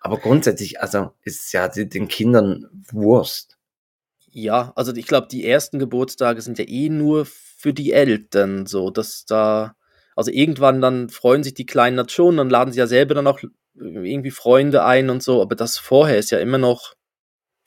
Aber 0.00 0.18
grundsätzlich, 0.18 0.80
also 0.80 1.12
ist 1.22 1.52
ja 1.52 1.68
den 1.68 2.08
Kindern 2.08 2.68
Wurst. 2.90 3.58
Ja, 4.30 4.72
also 4.76 4.94
ich 4.94 5.06
glaube, 5.06 5.28
die 5.30 5.46
ersten 5.46 5.78
Geburtstage 5.78 6.40
sind 6.40 6.58
ja 6.58 6.64
eh 6.66 6.88
nur 6.88 7.26
für 7.26 7.72
die 7.74 7.92
Eltern 7.92 8.66
so, 8.66 8.90
dass 8.90 9.24
da, 9.26 9.74
also 10.16 10.30
irgendwann 10.30 10.80
dann 10.80 11.08
freuen 11.10 11.42
sich 11.44 11.54
die 11.54 11.66
Kleinen 11.66 11.96
dann 11.98 12.08
schon, 12.08 12.38
dann 12.38 12.50
laden 12.50 12.72
sie 12.72 12.78
ja 12.78 12.86
selber 12.86 13.14
dann 13.14 13.26
auch 13.26 13.40
irgendwie 13.74 14.30
Freunde 14.30 14.84
ein 14.84 15.10
und 15.10 15.22
so, 15.22 15.42
aber 15.42 15.54
das 15.54 15.78
vorher 15.78 16.18
ist 16.18 16.30
ja 16.30 16.38
immer 16.38 16.58
noch, 16.58 16.94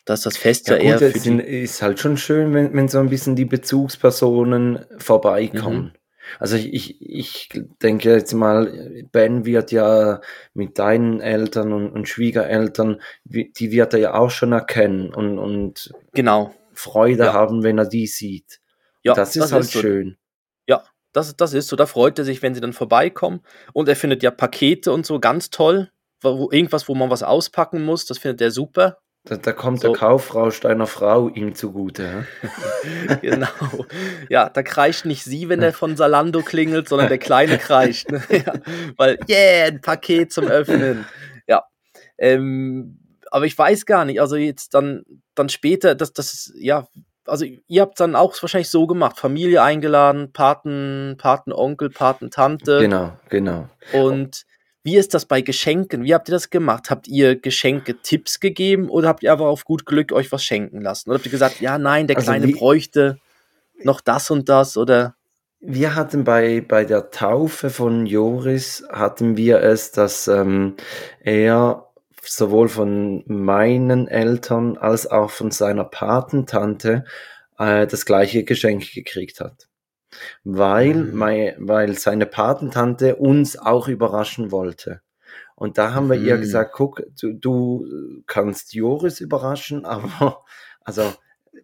dass 0.05 0.21
das 0.21 0.37
Fest 0.37 0.67
ja, 0.69 0.75
Ja, 0.77 0.81
eher 0.83 0.91
gut, 0.99 1.11
für 1.11 1.17
es 1.17 1.23
sind, 1.23 1.39
ist 1.39 1.81
halt 1.81 1.99
schon 1.99 2.17
schön, 2.17 2.53
wenn, 2.53 2.73
wenn 2.73 2.87
so 2.87 2.99
ein 2.99 3.09
bisschen 3.09 3.35
die 3.35 3.45
Bezugspersonen 3.45 4.85
vorbeikommen. 4.97 5.83
Mhm. 5.85 5.91
Also 6.39 6.55
ich, 6.55 6.69
ich, 6.71 6.99
ich 7.01 7.49
denke 7.83 8.09
jetzt 8.11 8.33
mal, 8.33 9.03
Ben 9.11 9.45
wird 9.45 9.71
ja 9.71 10.21
mit 10.55 10.79
deinen 10.79 11.21
Eltern 11.21 11.71
und, 11.71 11.91
und 11.91 12.09
Schwiegereltern, 12.09 12.99
wie- 13.25 13.51
die 13.55 13.71
wird 13.71 13.93
er 13.93 13.99
ja 13.99 14.13
auch 14.15 14.31
schon 14.31 14.51
erkennen 14.51 15.13
und, 15.13 15.37
und 15.37 15.93
genau, 16.13 16.51
Freude 16.73 17.25
Ja. 17.25 17.33
haben, 17.33 17.61
wenn 17.63 17.77
er 17.77 17.85
die 17.85 18.07
sieht. 18.07 18.59
ja, 19.03 19.13
das 19.13 19.35
ist 19.35 19.51
halt 19.51 19.65
so. 19.65 19.79
schön. 19.79 20.17
Ja, 20.67 20.83
das, 21.13 21.37
das 21.37 21.53
ist 21.53 21.67
so. 21.67 21.75
Da 21.75 21.85
freut 21.85 22.17
er 22.17 22.25
sich, 22.25 22.41
wenn 22.41 22.55
sie 22.55 22.59
dann 22.61 22.73
vorbeikommen. 22.73 23.41
Und 23.71 23.87
er 23.87 23.95
findet 23.95 24.23
ja 24.23 24.31
Pakete 24.31 24.91
und 24.91 25.05
so 25.05 25.19
ganz 25.19 25.51
toll. 25.51 25.91
Wo- 26.21 26.49
irgendwas, 26.51 26.89
wo 26.89 26.95
man 26.95 27.11
was 27.11 27.21
auspacken 27.21 27.83
muss, 27.85 28.05
das 28.07 28.17
findet 28.17 28.41
er 28.41 28.49
super. 28.51 28.97
Da, 29.25 29.37
da 29.37 29.53
kommt 29.53 29.81
So. 29.81 29.87
der 29.89 29.97
Kaufrausch 29.97 30.59
deiner 30.59 30.85
Frau 30.85 31.29
ihm 31.29 31.55
zugute. 31.55 32.27
Genau. 33.21 33.47
Ja, 34.29 34.49
da 34.49 34.63
kreischt 34.63 35.05
nicht 35.05 35.23
sie, 35.23 35.49
wenn 35.49 35.59
der 35.59 35.73
von 35.73 35.97
Salando 35.97 36.41
klingelt, 36.41 36.87
sondern 36.87 37.09
der 37.09 37.17
Kleine 37.17 37.57
kreischt. 37.57 38.09
ne? 38.11 38.21
ja, 38.29 38.53
weil, 38.97 39.17
yeah, 39.27 39.65
ein 39.67 39.81
Paket 39.81 40.31
zum 40.31 40.47
Öffnen. 40.47 41.05
Ja. 41.47 41.63
Ähm, 42.17 42.99
aber 43.31 43.45
ich 43.45 43.57
weiß 43.57 43.85
gar 43.85 44.05
nicht, 44.05 44.21
also 44.21 44.35
jetzt 44.35 44.73
dann, 44.73 45.03
dann 45.33 45.49
später, 45.49 45.95
das, 45.95 46.13
das 46.13 46.33
ist, 46.33 46.53
ja, 46.57 46.87
also 47.25 47.45
ihr 47.67 47.81
habt 47.81 47.99
dann 47.99 48.15
auch 48.15 48.39
wahrscheinlich 48.41 48.69
so 48.69 48.87
gemacht, 48.87 49.17
Familie 49.19 49.61
eingeladen, 49.63 50.31
Paten, 50.31 51.15
Patenonkel, 51.17 51.89
Patentante. 51.89 52.79
Genau, 52.79 53.13
genau. 53.29 53.69
Und 53.93 54.45
wie 54.85 54.97
ist 54.97 55.15
das 55.15 55.25
bei 55.25 55.41
Geschenken? 55.41 56.03
Wie 56.03 56.13
habt 56.13 56.29
ihr 56.29 56.33
das 56.33 56.51
gemacht? 56.51 56.91
Habt 56.91 57.07
ihr 57.07 57.35
Geschenke-Tipps 57.35 58.39
gegeben 58.39 58.87
oder 58.87 59.07
habt 59.07 59.23
ihr 59.23 59.31
einfach 59.31 59.47
auf 59.47 59.65
gut 59.65 59.87
Glück 59.87 60.11
euch 60.11 60.31
was 60.31 60.43
schenken 60.43 60.79
lassen? 60.79 61.09
Oder 61.09 61.17
habt 61.17 61.25
ihr 61.25 61.31
gesagt, 61.31 61.59
ja, 61.59 61.79
nein, 61.79 62.05
der 62.05 62.17
Also 62.17 62.31
Kleine 62.31 62.49
bräuchte 62.49 63.17
noch 63.83 63.99
das 63.99 64.29
und 64.29 64.47
das 64.47 64.77
oder? 64.77 65.15
Wir 65.59 65.95
hatten 65.95 66.23
bei, 66.23 66.61
bei 66.61 66.85
der 66.85 67.09
Taufe 67.09 67.71
von 67.71 68.05
Joris 68.05 68.85
hatten 68.91 69.37
wir 69.37 69.61
es, 69.61 69.91
dass 69.91 70.27
ähm, 70.27 70.75
er 71.19 71.87
sowohl 72.21 72.69
von 72.69 73.23
meinen 73.25 74.07
Eltern 74.07 74.77
als 74.77 75.07
auch 75.07 75.31
von 75.31 75.49
seiner 75.49 75.85
Patentante 75.85 77.05
äh, 77.57 77.87
das 77.87 78.05
gleiche 78.05 78.43
Geschenk 78.43 78.93
gekriegt 78.93 79.39
hat. 79.39 79.67
Weil, 80.43 80.95
Mhm. 80.95 81.17
mei, 81.17 81.55
weil 81.59 81.97
seine 81.97 82.25
Patentante 82.25 83.15
uns 83.15 83.57
auch 83.57 83.87
überraschen 83.87 84.51
wollte. 84.51 85.01
Und 85.55 85.77
da 85.77 85.93
haben 85.93 86.09
wir 86.09 86.17
ihr 86.17 86.35
Mhm. 86.35 86.41
gesagt, 86.41 86.73
guck, 86.73 87.01
du, 87.19 87.33
du 87.33 87.87
kannst 88.27 88.73
Joris 88.73 89.19
überraschen, 89.21 89.85
aber 89.85 90.43
also 90.83 91.03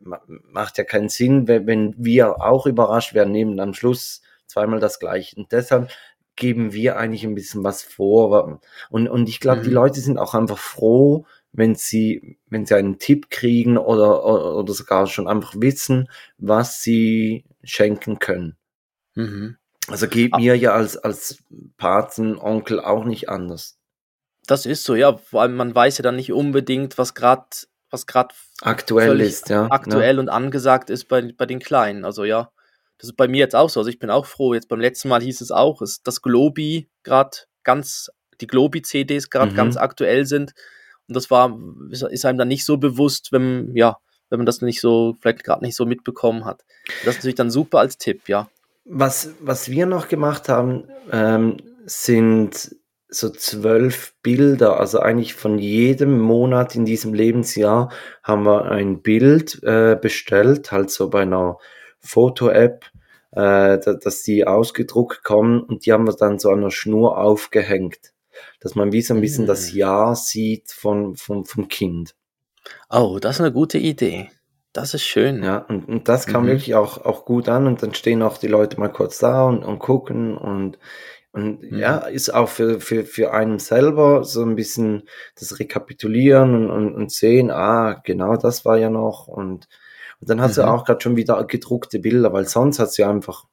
ma- 0.02 0.22
macht 0.28 0.78
ja 0.78 0.84
keinen 0.84 1.10
Sinn, 1.10 1.48
wenn, 1.48 1.68
wenn 1.68 1.96
wir 1.98 2.42
auch 2.42 2.66
überrascht 2.66 3.14
werden, 3.14 3.32
nehmen 3.34 3.60
am 3.60 3.74
Schluss 3.74 4.22
zweimal 4.48 4.80
das 4.80 5.00
gleiche. 5.00 5.36
Und 5.38 5.52
deshalb 5.52 5.90
geben 6.38 6.72
wir 6.74 6.98
eigentlich 6.98 7.24
ein 7.26 7.36
bisschen 7.36 7.64
was 7.64 7.84
vor. 7.84 8.62
Und, 8.90 9.08
und 9.10 9.28
ich 9.30 9.40
glaube, 9.42 9.62
die 9.62 9.70
Mhm. 9.70 9.76
Leute 9.76 10.00
sind 10.00 10.18
auch 10.18 10.34
einfach 10.34 10.58
froh, 10.58 11.26
wenn 11.54 11.76
sie, 11.76 12.38
wenn 12.50 12.66
sie 12.66 12.76
einen 12.76 12.98
Tipp 13.00 13.30
kriegen 13.30 13.78
oder, 13.78 14.24
oder, 14.26 14.56
oder 14.58 14.74
sogar 14.74 15.08
schon 15.08 15.28
einfach 15.28 15.54
wissen, 15.58 16.10
was 16.38 16.82
sie 16.82 17.46
schenken 17.64 18.20
können. 18.20 18.58
Mhm. 19.16 19.58
Also 19.88 20.08
geht 20.08 20.34
Ah. 20.34 20.38
mir 20.38 20.56
ja 20.58 20.74
als, 20.74 20.98
als 20.98 21.44
Patenonkel 21.78 22.80
auch 22.80 23.04
nicht 23.04 23.30
anders. 23.30 23.78
Das 24.48 24.66
ist 24.66 24.84
so, 24.84 24.96
ja, 24.96 25.18
vor 25.18 25.42
allem 25.42 25.56
man 25.56 25.74
weiß 25.76 25.98
ja 25.98 26.04
dann 26.04 26.16
nicht 26.16 26.32
unbedingt, 26.32 26.98
was 26.98 27.14
gerade 27.14 27.46
was 27.90 28.08
gerade 28.08 28.34
Aktuell 28.62 29.20
ist, 29.20 29.50
ja. 29.50 29.64
ne? 29.64 29.72
aktuell 29.72 30.18
und 30.18 30.30
angesagt 30.30 30.90
ist 30.90 31.10
bei, 31.10 31.34
bei 31.38 31.46
den 31.46 31.60
Kleinen. 31.60 32.06
Also 32.06 32.24
ja, 32.24 32.50
das 32.98 33.10
ist 33.10 33.18
bei 33.18 33.28
mir 33.28 33.40
jetzt 33.40 33.56
auch 33.56 33.70
so. 33.70 33.82
Also 33.82 33.90
ich 33.90 34.00
bin 34.00 34.10
auch 34.10 34.26
froh. 34.26 34.54
Jetzt 34.54 34.70
beim 34.70 34.80
letzten 34.80 35.10
Mal 35.10 35.22
hieß 35.22 35.42
es 35.42 35.52
auch, 35.52 35.82
ist 35.82 36.08
das 36.08 36.22
Globi 36.22 36.88
gerade 37.04 37.32
ganz, 37.64 38.10
die 38.40 38.48
Globi-CDs 38.48 39.30
gerade 39.30 39.52
Mhm. 39.52 39.56
ganz 39.58 39.76
aktuell 39.76 40.26
sind. 40.26 40.54
Und 41.08 41.16
das 41.16 41.30
war, 41.30 41.58
ist 41.90 42.26
einem 42.26 42.38
dann 42.38 42.48
nicht 42.48 42.66
so 42.66 42.78
bewusst, 42.78 43.32
wenn, 43.32 43.76
ja, 43.76 43.98
wenn 44.30 44.40
man 44.40 44.46
das 44.46 44.62
nicht 44.62 44.80
so, 44.82 45.16
vielleicht 45.20 45.44
gerade 45.44 45.64
nicht 45.64 45.76
so 45.76 45.86
mitbekommen 45.86 46.46
hat. 46.46 46.64
Das 47.04 47.16
ist 47.16 47.20
natürlich 47.20 47.36
dann 47.36 47.52
super 47.52 47.80
als 47.80 47.98
Tipp, 47.98 48.30
ja. 48.30 48.50
Was, 48.86 49.32
was 49.42 49.70
wir 49.70 49.86
noch 49.86 50.08
gemacht 50.08 50.50
haben, 50.50 50.86
ähm, 51.12 51.58
sind 51.86 52.76
so 53.10 53.30
zwölf 53.30 54.14
Bilder. 54.24 54.80
Also 54.80 55.00
eigentlich 55.00 55.34
von 55.36 55.60
jedem 55.60 56.20
Monat 56.20 56.76
in 56.76 56.86
diesem 56.86 57.14
Lebensjahr 57.14 57.92
haben 58.24 58.44
wir 58.44 58.66
ein 58.72 59.02
Bild 59.02 59.62
äh, 59.64 59.98
bestellt, 60.02 60.72
halt 60.72 60.90
so 60.90 61.10
bei 61.10 61.24
einer 61.24 61.58
Foto-App, 62.00 62.86
äh, 63.32 63.78
da- 63.80 63.94
dass 64.02 64.24
die 64.24 64.48
ausgedruckt 64.48 65.24
kommen 65.24 65.62
und 65.62 65.86
die 65.86 65.92
haben 65.92 66.08
wir 66.08 66.14
dann 66.14 66.40
so 66.40 66.50
an 66.50 66.62
der 66.62 66.72
Schnur 66.72 67.18
aufgehängt. 67.18 68.11
Dass 68.60 68.76
man 68.76 68.92
wie 68.92 69.02
so 69.02 69.14
ein 69.14 69.22
bisschen 69.22 69.46
das 69.48 69.74
Mm. 69.74 69.78
Jahr 69.78 70.16
sieht 70.16 70.72
von, 70.72 71.16
vom, 71.16 71.46
vom 71.46 71.68
Kind. 71.68 72.16
Oh, 72.90 73.18
das 73.20 73.36
ist 73.38 73.42
eine 73.42 73.52
gute 73.52 73.78
Idee. 73.78 74.30
Das 74.74 74.94
ist 74.94 75.04
schön. 75.04 75.44
Ja, 75.44 75.58
und, 75.58 75.88
und 75.90 76.08
das 76.08 76.28
kam 76.28 76.44
Mhm. 76.44 76.48
wirklich 76.48 76.76
auch, 76.76 77.04
auch 77.04 77.26
gut 77.26 77.50
an 77.50 77.68
und 77.68 77.84
dann 77.84 77.94
stehen 77.94 78.22
auch 78.22 78.38
die 78.38 78.48
Leute 78.48 78.80
mal 78.80 78.90
kurz 78.92 79.18
da 79.20 79.44
und, 79.46 79.64
und 79.64 79.80
gucken 79.80 80.38
und, 80.38 80.78
und 81.34 81.62
Mhm. 81.64 81.78
ja, 81.80 81.98
ist 82.00 82.34
auch 82.34 82.48
für, 82.50 82.80
für, 82.80 83.06
für 83.06 83.34
einen 83.34 83.60
selber 83.60 84.24
so 84.24 84.44
ein 84.44 84.56
bisschen 84.56 85.04
das 85.38 85.60
Rekapitulieren 85.60 86.56
und, 86.56 86.70
und, 86.72 86.96
und 86.96 87.12
sehen, 87.12 87.52
ah, 87.52 88.02
genau 88.04 88.38
das 88.38 88.64
war 88.66 88.78
ja 88.78 88.90
noch 88.90 89.28
und, 89.28 89.68
und 90.22 90.30
dann 90.30 90.42
hast 90.42 90.58
du 90.58 90.62
Mhm. 90.62 90.68
auch 90.68 90.86
gerade 90.86 91.02
schon 91.02 91.16
wieder 91.18 91.44
gedruckte 91.46 92.00
Bilder, 92.00 92.32
weil 92.32 92.48
sonst 92.48 92.80
du 92.80 93.02
ja 93.02 93.10
einfach 93.10 93.46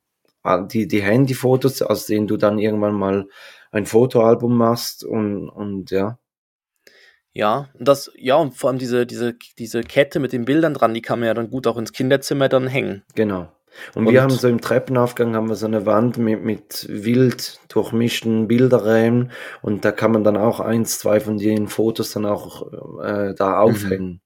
ah, 0.42 0.62
die, 0.62 0.86
die 0.86 1.02
Handyfotos, 1.02 1.82
aus 1.82 2.06
denen 2.06 2.26
du 2.28 2.36
dann 2.36 2.58
irgendwann 2.58 2.94
mal 2.94 3.26
ein 3.70 3.86
Fotoalbum 3.86 4.56
machst 4.56 5.04
und, 5.04 5.48
und 5.48 5.90
ja. 5.90 6.18
Ja, 7.32 7.68
und 7.74 7.86
das, 7.86 8.10
ja, 8.16 8.36
und 8.36 8.56
vor 8.56 8.70
allem 8.70 8.78
diese, 8.78 9.06
diese, 9.06 9.34
diese 9.58 9.82
Kette 9.82 10.18
mit 10.18 10.32
den 10.32 10.44
Bildern 10.44 10.74
dran, 10.74 10.94
die 10.94 11.02
kann 11.02 11.20
man 11.20 11.28
ja 11.28 11.34
dann 11.34 11.50
gut 11.50 11.66
auch 11.66 11.76
ins 11.76 11.92
Kinderzimmer 11.92 12.48
dann 12.48 12.66
hängen. 12.66 13.04
Genau. 13.14 13.52
Und, 13.94 14.06
Und- 14.06 14.12
wir 14.12 14.22
haben 14.22 14.30
so 14.30 14.48
im 14.48 14.60
Treppenaufgang 14.60 15.36
haben 15.36 15.48
wir 15.48 15.54
so 15.54 15.66
eine 15.66 15.86
Wand 15.86 16.18
mit, 16.18 16.42
mit 16.42 16.86
wild 16.88 17.60
durchmischten 17.68 18.48
Bilderrämen 18.48 19.30
und 19.62 19.84
da 19.84 19.92
kann 19.92 20.10
man 20.10 20.24
dann 20.24 20.36
auch 20.36 20.58
eins, 20.58 20.98
zwei 20.98 21.20
von 21.20 21.38
den 21.38 21.68
Fotos 21.68 22.12
dann 22.12 22.26
auch 22.26 22.72
äh, 23.02 23.34
da 23.34 23.58
aufhängen. 23.60 24.20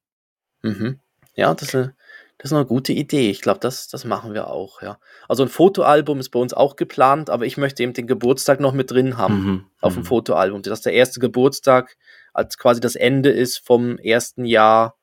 Mhm. 0.62 1.00
Ja, 1.34 1.52
das 1.54 1.68
ist, 1.68 1.75
eine, 1.75 1.94
das 2.38 2.50
ist 2.50 2.56
eine 2.56 2.66
gute 2.66 2.92
Idee. 2.92 3.30
Ich 3.30 3.40
glaube, 3.40 3.60
das, 3.60 3.88
das 3.88 4.04
machen 4.04 4.34
wir 4.34 4.48
auch, 4.48 4.82
ja. 4.82 4.98
Also 5.28 5.42
ein 5.44 5.48
Fotoalbum 5.48 6.18
ist 6.18 6.30
bei 6.30 6.40
uns 6.40 6.52
auch 6.54 6.76
geplant, 6.76 7.30
aber 7.30 7.46
ich 7.46 7.56
möchte 7.56 7.82
eben 7.82 7.92
den 7.92 8.06
Geburtstag 8.06 8.58
noch 8.60 8.72
mit 8.72 8.90
drin 8.90 9.16
haben 9.16 9.34
Mhm. 9.44 9.66
auf 9.80 9.94
dem 9.94 10.02
Mhm. 10.02 10.06
Fotoalbum, 10.06 10.62
dass 10.62 10.80
der 10.80 10.92
erste 10.94 11.20
Geburtstag 11.20 11.96
als 12.32 12.58
quasi 12.58 12.80
das 12.80 12.96
Ende 12.96 13.30
ist 13.30 13.58
vom 13.58 13.98
ersten 13.98 14.44
Jahr 14.44 14.96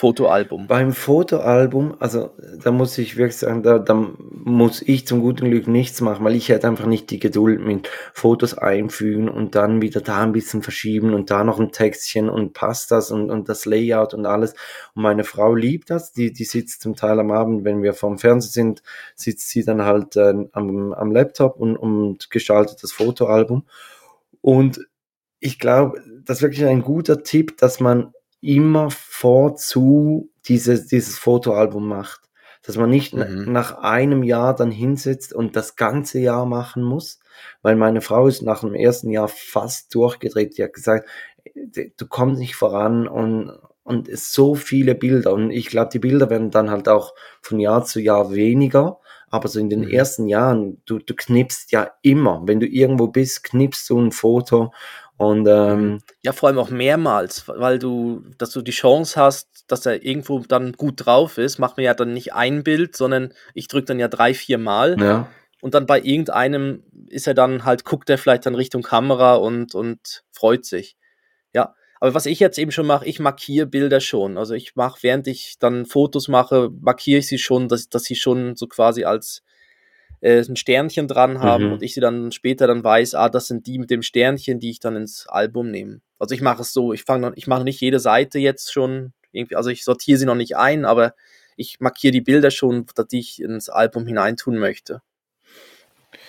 Fotoalbum. 0.00 0.68
Beim 0.68 0.92
Fotoalbum, 0.92 1.96
also 1.98 2.30
da 2.62 2.70
muss 2.70 2.96
ich 2.98 3.16
wirklich 3.16 3.36
sagen, 3.36 3.64
da, 3.64 3.80
da 3.80 3.94
muss 3.94 4.80
ich 4.80 5.08
zum 5.08 5.18
guten 5.18 5.50
Glück 5.50 5.66
nichts 5.66 6.00
machen, 6.00 6.24
weil 6.24 6.36
ich 6.36 6.50
hätte 6.50 6.68
einfach 6.68 6.86
nicht 6.86 7.10
die 7.10 7.18
Geduld 7.18 7.58
mit 7.60 7.90
Fotos 8.12 8.56
einfügen 8.56 9.28
und 9.28 9.56
dann 9.56 9.82
wieder 9.82 10.00
da 10.00 10.22
ein 10.22 10.30
bisschen 10.30 10.62
verschieben 10.62 11.14
und 11.14 11.32
da 11.32 11.42
noch 11.42 11.58
ein 11.58 11.72
Textchen 11.72 12.28
und 12.28 12.52
passt 12.52 12.92
das 12.92 13.10
und, 13.10 13.28
und 13.28 13.48
das 13.48 13.64
Layout 13.64 14.14
und 14.14 14.24
alles. 14.24 14.52
Und 14.94 15.02
meine 15.02 15.24
Frau 15.24 15.52
liebt 15.52 15.90
das, 15.90 16.12
die, 16.12 16.32
die 16.32 16.44
sitzt 16.44 16.80
zum 16.82 16.94
Teil 16.94 17.18
am 17.18 17.32
Abend, 17.32 17.64
wenn 17.64 17.82
wir 17.82 17.92
vorm 17.92 18.18
Fernseher 18.18 18.52
sind, 18.52 18.84
sitzt 19.16 19.48
sie 19.48 19.64
dann 19.64 19.82
halt 19.82 20.14
äh, 20.14 20.32
am, 20.52 20.92
am 20.92 21.10
Laptop 21.10 21.56
und, 21.56 21.76
und 21.76 22.30
gestaltet 22.30 22.84
das 22.84 22.92
Fotoalbum. 22.92 23.66
Und 24.42 24.78
ich 25.40 25.58
glaube, 25.58 26.00
das 26.24 26.36
ist 26.36 26.42
wirklich 26.42 26.66
ein 26.66 26.82
guter 26.82 27.24
Tipp, 27.24 27.56
dass 27.56 27.80
man 27.80 28.12
immer 28.40 28.90
vorzu 28.90 30.30
dieses, 30.46 30.86
dieses 30.86 31.18
Fotoalbum 31.18 31.86
macht. 31.86 32.20
Dass 32.62 32.76
man 32.76 32.90
nicht 32.90 33.14
Mhm. 33.14 33.50
nach 33.52 33.78
einem 33.78 34.22
Jahr 34.22 34.54
dann 34.54 34.70
hinsetzt 34.70 35.32
und 35.32 35.56
das 35.56 35.76
ganze 35.76 36.18
Jahr 36.20 36.44
machen 36.44 36.82
muss, 36.82 37.18
weil 37.62 37.76
meine 37.76 38.00
Frau 38.02 38.26
ist 38.26 38.42
nach 38.42 38.60
dem 38.60 38.74
ersten 38.74 39.10
Jahr 39.10 39.28
fast 39.28 39.94
durchgedreht. 39.94 40.58
Die 40.58 40.64
hat 40.64 40.74
gesagt, 40.74 41.08
du 41.54 42.06
kommst 42.06 42.40
nicht 42.40 42.56
voran 42.56 43.08
und, 43.08 43.50
und 43.84 44.08
es 44.08 44.32
so 44.32 44.54
viele 44.54 44.94
Bilder. 44.94 45.32
Und 45.32 45.50
ich 45.50 45.68
glaube, 45.68 45.90
die 45.92 45.98
Bilder 45.98 46.30
werden 46.30 46.50
dann 46.50 46.70
halt 46.70 46.88
auch 46.88 47.14
von 47.40 47.58
Jahr 47.58 47.84
zu 47.84 48.00
Jahr 48.00 48.32
weniger. 48.34 48.98
Aber 49.30 49.48
so 49.48 49.60
in 49.60 49.70
den 49.70 49.82
Mhm. 49.82 49.90
ersten 49.90 50.26
Jahren, 50.26 50.80
du, 50.86 50.98
du 50.98 51.14
knippst 51.14 51.70
ja 51.72 51.90
immer. 52.02 52.42
Wenn 52.46 52.60
du 52.60 52.66
irgendwo 52.66 53.08
bist, 53.08 53.44
knippst 53.44 53.88
du 53.90 53.98
ein 54.00 54.12
Foto. 54.12 54.72
Und 55.18 55.46
ähm, 55.48 56.00
Ja, 56.22 56.32
vor 56.32 56.48
allem 56.48 56.58
auch 56.58 56.70
mehrmals, 56.70 57.46
weil 57.48 57.78
du, 57.78 58.24
dass 58.38 58.50
du 58.50 58.62
die 58.62 58.70
Chance 58.70 59.20
hast, 59.20 59.64
dass 59.66 59.84
er 59.84 60.04
irgendwo 60.04 60.40
dann 60.40 60.72
gut 60.72 61.04
drauf 61.04 61.38
ist, 61.38 61.58
macht 61.58 61.76
mir 61.76 61.82
ja 61.82 61.94
dann 61.94 62.14
nicht 62.14 62.32
ein 62.32 62.62
Bild, 62.62 62.96
sondern 62.96 63.34
ich 63.52 63.68
drücke 63.68 63.86
dann 63.86 63.98
ja 63.98 64.08
drei, 64.08 64.32
vier 64.32 64.58
Mal 64.58 64.96
ja, 65.00 65.28
und 65.60 65.74
dann 65.74 65.86
bei 65.86 66.00
irgendeinem 66.00 66.84
ist 67.08 67.26
er 67.26 67.34
dann 67.34 67.64
halt, 67.64 67.84
guckt 67.84 68.08
er 68.10 68.18
vielleicht 68.18 68.46
dann 68.46 68.54
Richtung 68.54 68.82
Kamera 68.82 69.34
und, 69.34 69.74
und 69.74 70.22
freut 70.32 70.64
sich. 70.64 70.96
Ja, 71.52 71.74
aber 72.00 72.14
was 72.14 72.26
ich 72.26 72.38
jetzt 72.38 72.58
eben 72.58 72.70
schon 72.70 72.86
mache, 72.86 73.06
ich 73.06 73.18
markiere 73.18 73.66
Bilder 73.66 74.00
schon. 74.00 74.38
Also 74.38 74.54
ich 74.54 74.76
mache, 74.76 75.02
während 75.02 75.26
ich 75.26 75.56
dann 75.58 75.84
Fotos 75.84 76.28
mache, 76.28 76.70
markiere 76.80 77.18
ich 77.18 77.26
sie 77.26 77.38
schon, 77.38 77.68
dass, 77.68 77.88
dass 77.88 78.04
sie 78.04 78.14
schon 78.14 78.54
so 78.54 78.68
quasi 78.68 79.04
als 79.04 79.42
äh, 80.20 80.40
ein 80.40 80.56
Sternchen 80.56 81.08
dran 81.08 81.40
haben 81.40 81.66
Mhm. 81.66 81.72
und 81.74 81.82
ich 81.82 81.94
sie 81.94 82.00
dann 82.00 82.32
später 82.32 82.66
dann 82.66 82.82
weiß, 82.84 83.14
ah, 83.14 83.28
das 83.28 83.46
sind 83.46 83.66
die 83.66 83.78
mit 83.78 83.90
dem 83.90 84.02
Sternchen, 84.02 84.58
die 84.60 84.70
ich 84.70 84.80
dann 84.80 84.96
ins 84.96 85.26
Album 85.28 85.70
nehme. 85.70 86.00
Also 86.18 86.34
ich 86.34 86.40
mache 86.40 86.62
es 86.62 86.72
so, 86.72 86.92
ich 86.92 87.04
fange 87.04 87.32
ich 87.36 87.46
mache 87.46 87.64
nicht 87.64 87.80
jede 87.80 88.00
Seite 88.00 88.38
jetzt 88.38 88.72
schon 88.72 89.12
irgendwie, 89.32 89.56
also 89.56 89.70
ich 89.70 89.84
sortiere 89.84 90.18
sie 90.18 90.26
noch 90.26 90.34
nicht 90.34 90.56
ein, 90.56 90.84
aber 90.84 91.14
ich 91.56 91.80
markiere 91.80 92.12
die 92.12 92.20
Bilder 92.20 92.50
schon, 92.50 92.86
die 93.10 93.18
ich 93.18 93.42
ins 93.42 93.68
Album 93.68 94.06
hineintun 94.06 94.58
möchte. 94.58 95.02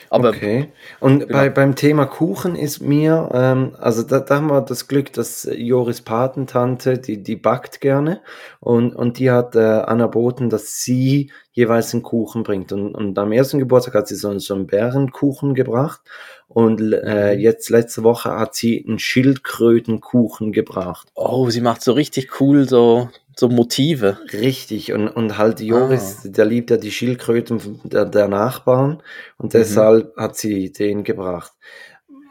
Aber 0.10 0.30
okay. 0.30 0.70
Und 1.00 1.20
Genau. 1.20 1.34
bei, 1.34 1.50
beim 1.50 1.75
Thema 1.75 2.06
Kuchen 2.06 2.56
ist 2.56 2.82
mir, 2.82 3.30
ähm, 3.34 3.75
also 3.78 4.04
da, 4.04 4.20
da 4.20 4.38
haben 4.38 4.48
wir 4.48 4.62
das 4.62 4.88
Glück, 4.88 5.13
dass 5.13 5.48
Joris 5.56 6.01
Patentante, 6.01 6.98
die, 6.98 7.22
die 7.22 7.36
backt 7.36 7.80
gerne 7.82 8.22
und, 8.60 8.96
und 8.96 9.20
die 9.20 9.30
hat 9.32 9.56
äh, 9.56 9.60
anerboten, 9.60 10.50
dass 10.50 10.82
sie 10.82 11.32
jeweils 11.51 11.94
einen 11.94 12.04
Kuchen 12.04 12.44
bringt. 12.44 12.72
Und, 12.72 12.96
und 12.96 13.18
am 13.20 13.32
ersten 13.32 13.60
Geburtstag 13.60 13.94
hat 13.96 14.08
sie 14.08 14.16
so, 14.16 14.38
so 14.39 14.54
einen 14.56 14.68
Bärenkuchen 14.68 15.54
gebracht 15.54 16.01
und 16.48 16.82
äh, 16.94 17.36
Mhm. 17.36 17.39
jetzt 17.42 17.70
letzte 17.70 18.04
Woche 18.04 18.32
hat 18.32 18.56
sie 18.56 18.84
einen 18.88 18.98
Schildkrötenkuchen 19.00 20.51
gebracht. 20.51 21.10
oh, 21.16 21.50
sie 21.50 21.62
macht 21.62 21.82
so 21.84 21.92
richtig 21.94 22.39
cool 22.39 22.68
so, 22.68 23.10
so 23.39 23.48
Motive. 23.50 24.17
Richtig, 24.34 24.91
und, 24.91 25.08
und 25.08 25.38
halt 25.38 25.62
Joris, 25.62 26.19
der 26.25 26.46
liebt 26.46 26.69
ja 26.72 26.77
die 26.77 26.91
Schildkröten 26.91 27.79
der, 27.84 28.05
der 28.05 28.27
Nachbarn 28.27 29.01
und 29.38 29.53
Mhm. 29.53 29.58
deshalb 29.58 30.15
hat 30.17 30.36
sie 30.36 30.72
den 30.72 31.03
gebracht. 31.03 31.53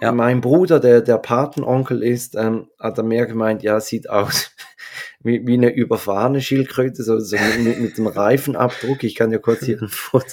Ja. 0.01 0.13
Mein 0.13 0.41
Bruder, 0.41 0.79
der 0.79 1.01
der 1.01 1.19
Patenonkel 1.19 2.03
ist, 2.05 2.37
ähm, 2.37 2.69
hat 2.79 2.99
er 2.99 3.05
mehr 3.05 3.27
gemeint, 3.27 3.63
ja, 3.65 3.81
sieht 3.81 4.09
aus 4.11 4.53
wie, 5.25 5.45
wie 5.47 5.55
eine 5.55 5.75
überfahrene 5.75 6.41
Schildkröte, 6.41 7.03
so, 7.03 7.19
so 7.19 7.37
mit, 7.37 7.65
mit, 7.65 7.81
mit 7.81 7.99
dem 7.99 8.07
Reifenabdruck. 8.07 9.03
Ich 9.03 9.15
kann 9.17 9.33
ja 9.33 9.39
kurz 9.39 9.65
hier 9.65 9.79
ein 9.83 9.89
Foto. 9.89 10.27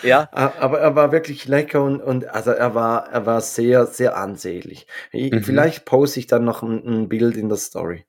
ja, 0.03 0.29
Aber 0.33 0.81
er 0.81 0.95
war 0.97 1.12
wirklich 1.12 1.47
lecker 1.47 1.83
und, 1.85 2.00
und 2.00 2.29
also 2.29 2.50
er 2.50 2.75
war, 2.75 3.09
er 3.11 3.26
war 3.26 3.41
sehr, 3.41 3.87
sehr 3.87 4.17
ansehnlich. 4.17 4.87
Ich, 5.12 5.33
Mhm. 5.33 5.43
Vielleicht 5.43 5.85
poste 5.85 6.21
ich 6.21 6.26
dann 6.26 6.45
noch 6.45 6.62
ein, 6.62 6.85
ein 6.87 7.09
Bild 7.09 7.37
in 7.37 7.49
der 7.49 7.59
Story. 7.59 8.05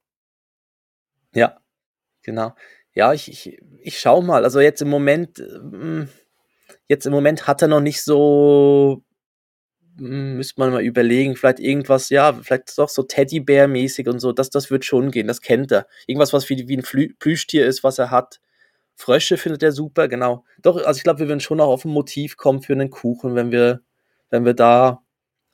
ja, 1.34 1.58
genau. 2.24 2.56
Ja, 2.94 3.14
ich, 3.14 3.30
ich, 3.32 3.60
ich 3.82 4.00
schau 4.00 4.22
mal. 4.22 4.44
Also 4.44 4.60
jetzt 4.60 4.82
im 4.82 4.90
Moment, 4.90 5.40
ähm, 5.40 6.10
jetzt 6.88 7.06
im 7.06 7.14
Moment 7.14 7.48
hat 7.48 7.62
er 7.62 7.68
noch 7.70 7.82
nicht 7.82 8.04
so, 8.04 9.04
hm, 9.98 10.38
müsste 10.38 10.60
man 10.62 10.72
mal 10.72 10.84
überlegen, 10.84 11.36
vielleicht 11.36 11.60
irgendwas, 11.60 12.10
ja, 12.10 12.34
vielleicht 12.34 12.78
doch 12.78 12.90
so 12.90 13.04
Teddybär-mäßig 13.04 14.10
und 14.10 14.20
so, 14.20 14.32
das, 14.34 14.50
das 14.50 14.72
wird 14.72 14.86
schon 14.86 15.12
gehen, 15.12 15.28
das 15.28 15.42
kennt 15.42 15.72
er. 15.72 15.88
Irgendwas, 16.08 16.34
was 16.34 16.50
wie, 16.50 16.68
wie 16.68 16.78
ein 16.78 16.84
Flü 16.84 17.14
Plüschtier 17.20 17.66
ist, 17.68 17.84
was 17.84 18.00
er 18.00 18.12
hat. 18.12 18.40
Frösche 18.98 19.38
findet 19.38 19.64
er 19.64 19.72
super, 19.72 20.08
genau. 20.08 20.44
Doch, 20.62 20.84
also 20.84 20.98
ich 20.98 21.04
glaube, 21.04 21.20
wir 21.20 21.28
werden 21.30 21.40
schon 21.40 21.62
auch 21.62 21.70
auf 21.70 21.86
ein 21.86 21.92
Motiv 21.92 22.36
kommen 22.36 22.62
für 22.62 22.74
einen 22.74 22.90
Kuchen, 22.90 23.36
wenn 23.36 23.52
wir, 23.52 23.82
wenn 24.32 24.44
wir 24.44 24.54
da 24.56 25.04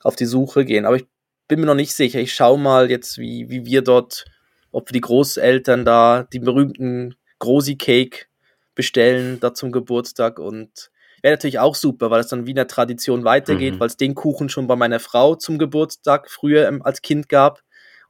auf 0.00 0.16
die 0.16 0.24
Suche 0.24 0.64
gehen. 0.64 0.86
Aber 0.86 0.96
ich 0.96 1.06
bin 1.46 1.60
mir 1.60 1.66
noch 1.66 1.74
nicht 1.74 1.94
sicher. 1.94 2.20
Ich 2.20 2.34
schaue 2.34 2.58
mal 2.58 2.90
jetzt, 2.90 3.18
wie, 3.18 3.50
wie 3.50 3.66
wir 3.66 3.82
dort, 3.82 4.24
ob 4.72 4.88
wir 4.88 4.94
die 4.94 5.02
Großeltern 5.02 5.84
da 5.84 6.22
die 6.32 6.38
berühmten 6.40 7.14
Grosi-Cake 7.38 8.26
bestellen, 8.74 9.38
da 9.40 9.52
zum 9.54 9.72
Geburtstag 9.72 10.38
und 10.38 10.90
wäre 11.22 11.34
natürlich 11.34 11.58
auch 11.58 11.74
super, 11.74 12.10
weil 12.10 12.20
es 12.20 12.28
dann 12.28 12.46
wie 12.46 12.50
in 12.50 12.56
der 12.56 12.66
Tradition 12.66 13.24
weitergeht, 13.24 13.74
Mhm. 13.74 13.80
weil 13.80 13.88
es 13.88 13.96
den 13.96 14.14
Kuchen 14.14 14.48
schon 14.48 14.66
bei 14.66 14.76
meiner 14.76 15.00
Frau 15.00 15.34
zum 15.36 15.58
Geburtstag 15.58 16.30
früher 16.30 16.70
als 16.82 17.02
Kind 17.02 17.28
gab. 17.28 17.62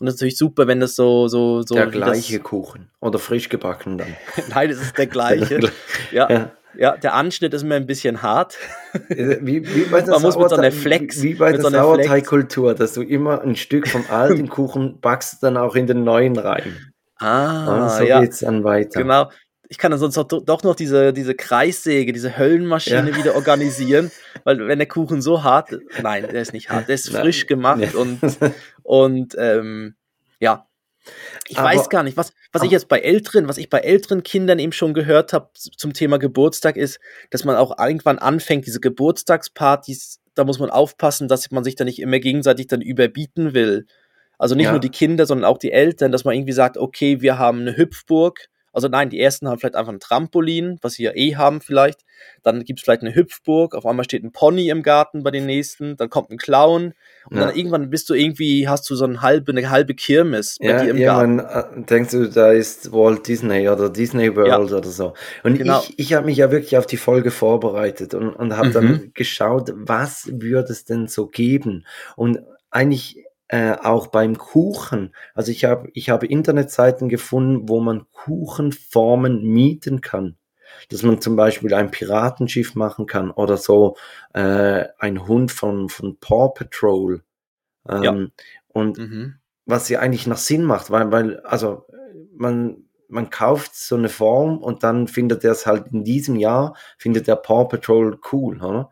Und 0.05 0.09
das 0.09 0.17
ist 0.17 0.21
natürlich 0.21 0.37
super, 0.37 0.67
wenn 0.67 0.81
das 0.81 0.95
so, 0.97 1.29
so, 1.29 1.63
so. 1.63 1.75
der 1.75 1.87
gleiche 1.87 2.39
Kuchen 2.41 2.91
oder 3.01 3.19
frisch 3.19 3.49
gebacken 3.49 3.97
dann. 3.97 4.09
Das, 4.37 4.49
nein, 4.51 4.69
es 4.69 4.81
ist 4.83 4.99
der 4.99 5.07
gleiche. 5.07 5.61
ja, 6.13 6.31
Ja. 6.31 6.51
ja, 6.77 6.97
der 6.99 7.15
Anschnitt 7.15 7.55
ist 7.55 7.65
mir 7.65 7.77
ein 7.77 7.87
bisschen 7.87 8.21
hart. 8.21 8.57
Wie, 9.09 9.67
wie 9.67 9.85
bei 9.85 10.03
der, 10.03 10.11
Man 10.13 10.21
muss 10.23 10.37
mit 10.37 10.51
so 10.51 10.57
einer 10.57 10.71
Flex- 10.73 11.23
wie 11.23 11.33
bei 11.35 11.53
der 11.53 11.63
so 11.63 11.71
Sauerteigkultur, 11.71 12.75
dass 12.75 12.93
du 12.93 13.01
immer 13.03 13.41
ein 13.41 13.57
Stück 13.57 13.89
vom 13.89 14.05
alten 14.11 14.49
Kuchen 14.51 15.01
backst 15.01 15.43
dann 15.43 15.57
auch 15.57 15.75
in 15.75 15.87
den 15.87 16.05
neuen 16.05 16.37
rein. 16.39 16.93
Ah, 17.19 17.85
Und 17.85 17.91
so 17.91 18.03
ja, 18.05 18.21
geht's 18.21 18.41
dann 18.41 18.63
weiter. 18.63 19.01
genau. 19.01 19.31
Ich 19.71 19.79
kann 19.79 19.91
dann 19.91 19.99
sonst 19.99 20.17
doch, 20.17 20.25
doch 20.45 20.63
noch 20.63 20.77
diese, 20.77 21.15
diese 21.15 21.35
Kreissäge, 21.35 22.13
diese 22.13 22.37
Höllenmaschine 22.37 23.11
Ja. 23.11 23.17
wieder 23.17 23.35
organisieren, 23.35 24.11
weil 24.45 24.67
wenn 24.69 24.79
der 24.79 24.89
Kuchen 24.89 25.21
so 25.23 25.43
hart, 25.43 25.71
nein, 26.03 26.23
der 26.31 26.41
ist 26.43 26.53
nicht 26.53 26.71
hart, 26.71 26.87
der 26.89 26.95
ist 26.95 27.13
Nein. 27.13 27.23
frisch 27.23 27.47
gemacht 27.47 27.81
Ja. 27.81 27.99
und, 27.99 28.21
und 28.83 29.35
ähm, 29.39 29.95
ja. 30.41 30.67
Ich 31.49 31.59
Aber- 31.59 31.69
weiß 31.69 31.91
gar 31.91 32.03
nicht, 32.03 32.17
was, 32.17 32.33
was 32.53 32.63
ich 32.63 32.69
aber- 32.69 32.73
jetzt 32.73 32.89
bei 32.89 32.99
älteren, 33.01 33.47
was 33.49 33.59
ich 33.59 33.69
bei 33.69 33.81
älteren 33.81 34.23
Kindern 34.23 34.59
eben 34.59 34.73
schon 34.73 34.95
gehört 34.95 35.33
habe 35.35 35.51
zum 35.55 35.93
Thema 35.93 36.19
Geburtstag 36.19 36.77
ist, 36.77 36.99
dass 37.31 37.45
man 37.45 37.57
auch 37.57 37.79
irgendwann 37.79 38.19
anfängt, 38.19 38.67
diese 38.67 38.81
Geburtstagspartys, 38.81 40.21
da 40.35 40.45
muss 40.45 40.59
man 40.59 40.71
aufpassen, 40.71 41.29
dass 41.29 41.51
man 41.51 41.65
sich 41.65 41.75
da 41.77 41.85
nicht 41.85 41.99
immer 42.01 42.19
gegenseitig 42.19 42.67
dann 42.69 42.81
überbieten 42.81 43.55
will. 43.55 43.87
Also 44.39 44.55
nicht 44.55 44.65
Ja. 44.67 44.71
nur 44.73 44.81
die 44.81 44.89
Kinder, 44.91 45.27
sondern 45.27 45.45
auch 45.45 45.59
die 45.59 45.73
Eltern, 45.73 46.11
dass 46.11 46.25
man 46.25 46.35
irgendwie 46.35 46.53
sagt, 46.53 46.77
okay, 46.77 47.21
wir 47.21 47.39
haben 47.39 47.61
eine 47.61 47.77
Hüpfburg. 47.77 48.49
Also 48.75 48.89
nein, 48.89 49.09
die 49.11 49.21
ersten 49.21 49.49
haben 49.49 49.59
vielleicht 49.59 49.77
einfach 49.77 49.93
ein 49.93 50.01
Trampolin, 50.01 50.79
was 50.83 50.95
sie 50.95 51.05
ja 51.05 51.13
eh 51.15 51.37
haben 51.37 51.61
vielleicht. 51.61 52.01
Dann 52.43 52.65
gibt 52.65 52.81
es 52.81 52.85
vielleicht 52.85 53.03
eine 53.03 53.15
Hüpfburg, 53.15 53.75
auf 53.75 53.87
einmal 53.87 54.05
steht 54.05 54.25
ein 54.25 54.33
Pony 54.33 54.69
im 54.69 54.83
Garten 54.83 55.23
bei 55.23 55.31
den 55.31 55.47
nächsten, 55.47 55.97
dann 55.97 56.11
kommt 56.11 56.31
ein 56.31 56.39
Clown 56.39 56.95
und 57.33 57.41
Ja. 57.41 57.47
dann 57.47 57.55
irgendwann 57.57 57.91
bist 57.91 58.11
du 58.11 58.15
irgendwie, 58.15 58.69
hast 58.69 58.89
du 58.91 58.95
so 58.97 59.05
eine 59.05 59.23
halbe, 59.23 59.53
eine 59.53 59.71
halbe 59.71 59.95
Kirmes 59.95 60.59
bei 60.59 60.73
Ja, 60.73 60.83
dir 60.83 60.91
im 60.91 61.03
Garten. 61.03 61.31
irgendwann 61.31 61.83
äh, 61.83 61.83
denkst 61.85 62.13
du, 62.13 62.29
da 62.31 62.53
ist 62.53 62.93
Walt 62.93 63.27
Disney 63.27 63.69
oder 63.69 63.91
Disney 63.91 64.35
World 64.37 64.73
oder 64.73 64.89
so. 64.89 65.13
Und 65.43 65.57
Genau. 65.59 65.81
ich, 65.81 65.99
ich 65.99 66.15
habe 66.15 66.27
mich 66.27 66.37
ja 66.39 66.51
wirklich 66.51 66.77
auf 66.79 66.87
die 66.87 66.97
Folge 66.97 67.31
vorbereitet 67.31 68.15
und, 68.15 68.31
und 68.35 68.57
habe 68.57 68.71
Mhm. 68.71 68.73
dann 68.73 69.11
geschaut, 69.15 69.73
was 69.75 70.29
würde 70.33 70.73
es 70.73 70.85
denn 70.85 71.09
so 71.09 71.27
geben? 71.27 71.85
Und 72.17 72.41
eigentlich 72.71 73.24
äh, 73.55 73.73
auch 73.83 74.09
beim 74.09 74.37
Kuchen. 74.39 75.15
Also 75.35 75.51
ich 75.53 75.65
habe 75.65 75.89
ich 75.95 76.11
habe 76.11 76.27
Internetseiten 76.27 77.09
gefunden, 77.09 77.69
wo 77.69 77.81
man 77.81 78.07
Kuchenformen 78.13 79.43
mieten 79.45 80.01
kann. 80.01 80.37
Dass 80.91 81.03
man 81.03 81.21
zum 81.21 81.37
Beispiel 81.37 81.73
ein 81.75 81.91
Piratenschiff 81.91 82.75
machen 82.75 83.07
kann 83.07 83.31
oder 83.31 83.57
so 83.57 83.97
äh, 84.33 84.85
ein 84.99 85.27
Hund 85.29 85.53
von, 85.53 85.89
von 85.89 86.19
Paw 86.19 86.49
Patrol. 86.55 87.23
Ähm, 87.89 88.03
Ja. 88.03 88.15
Und 88.69 88.99
Mhm. 88.99 89.35
was 89.67 89.89
ja 89.89 90.01
eigentlich 90.01 90.27
noch 90.27 90.37
Sinn 90.39 90.65
macht, 90.65 90.91
weil, 90.91 91.13
weil, 91.13 91.41
also 91.41 91.85
man, 92.37 92.85
man 93.09 93.31
kauft 93.31 93.77
so 93.77 93.97
eine 93.97 94.09
Form 94.09 94.59
und 94.59 94.83
dann 94.83 95.07
findet 95.09 95.45
er 95.45 95.53
es 95.53 95.67
halt 95.67 95.89
in 95.93 96.05
diesem 96.05 96.37
Jahr, 96.37 96.75
findet 96.99 97.29
der 97.29 97.37
Paw 97.37 97.67
Patrol 97.69 98.19
cool, 98.33 98.57
oder? 98.63 98.91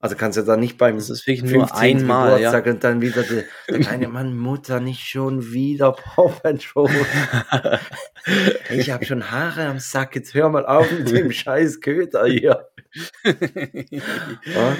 Also 0.00 0.14
kannst 0.14 0.38
du 0.38 0.42
da 0.42 0.56
nicht 0.56 0.78
beim 0.78 0.94
Das 0.96 1.10
ist 1.10 1.26
wirklich 1.26 1.50
nur 1.50 1.66
15. 1.66 1.78
einmal, 2.00 2.40
ja. 2.40 2.52
Geburtstag 2.52 2.66
und 2.72 2.84
dann 2.84 3.00
wieder 3.00 3.22
der, 3.24 3.44
der 3.68 3.80
kleine 3.80 4.06
Mann, 4.08 4.36
Mutter, 4.36 4.78
nicht 4.78 5.00
schon 5.08 5.50
wieder 5.52 5.90
Paw 5.92 6.28
Patrol. 6.42 6.88
Ich 8.70 8.90
habe 8.90 9.04
schon 9.04 9.30
Haare 9.30 9.66
am 9.66 9.78
Sack, 9.80 10.14
jetzt 10.14 10.34
hör 10.34 10.48
mal 10.50 10.66
auf 10.66 10.90
mit 10.92 11.10
dem 11.10 11.32
scheiß 11.32 11.80
Köter 11.80 12.26
hier. 12.26 12.68
Ja? 13.24 14.76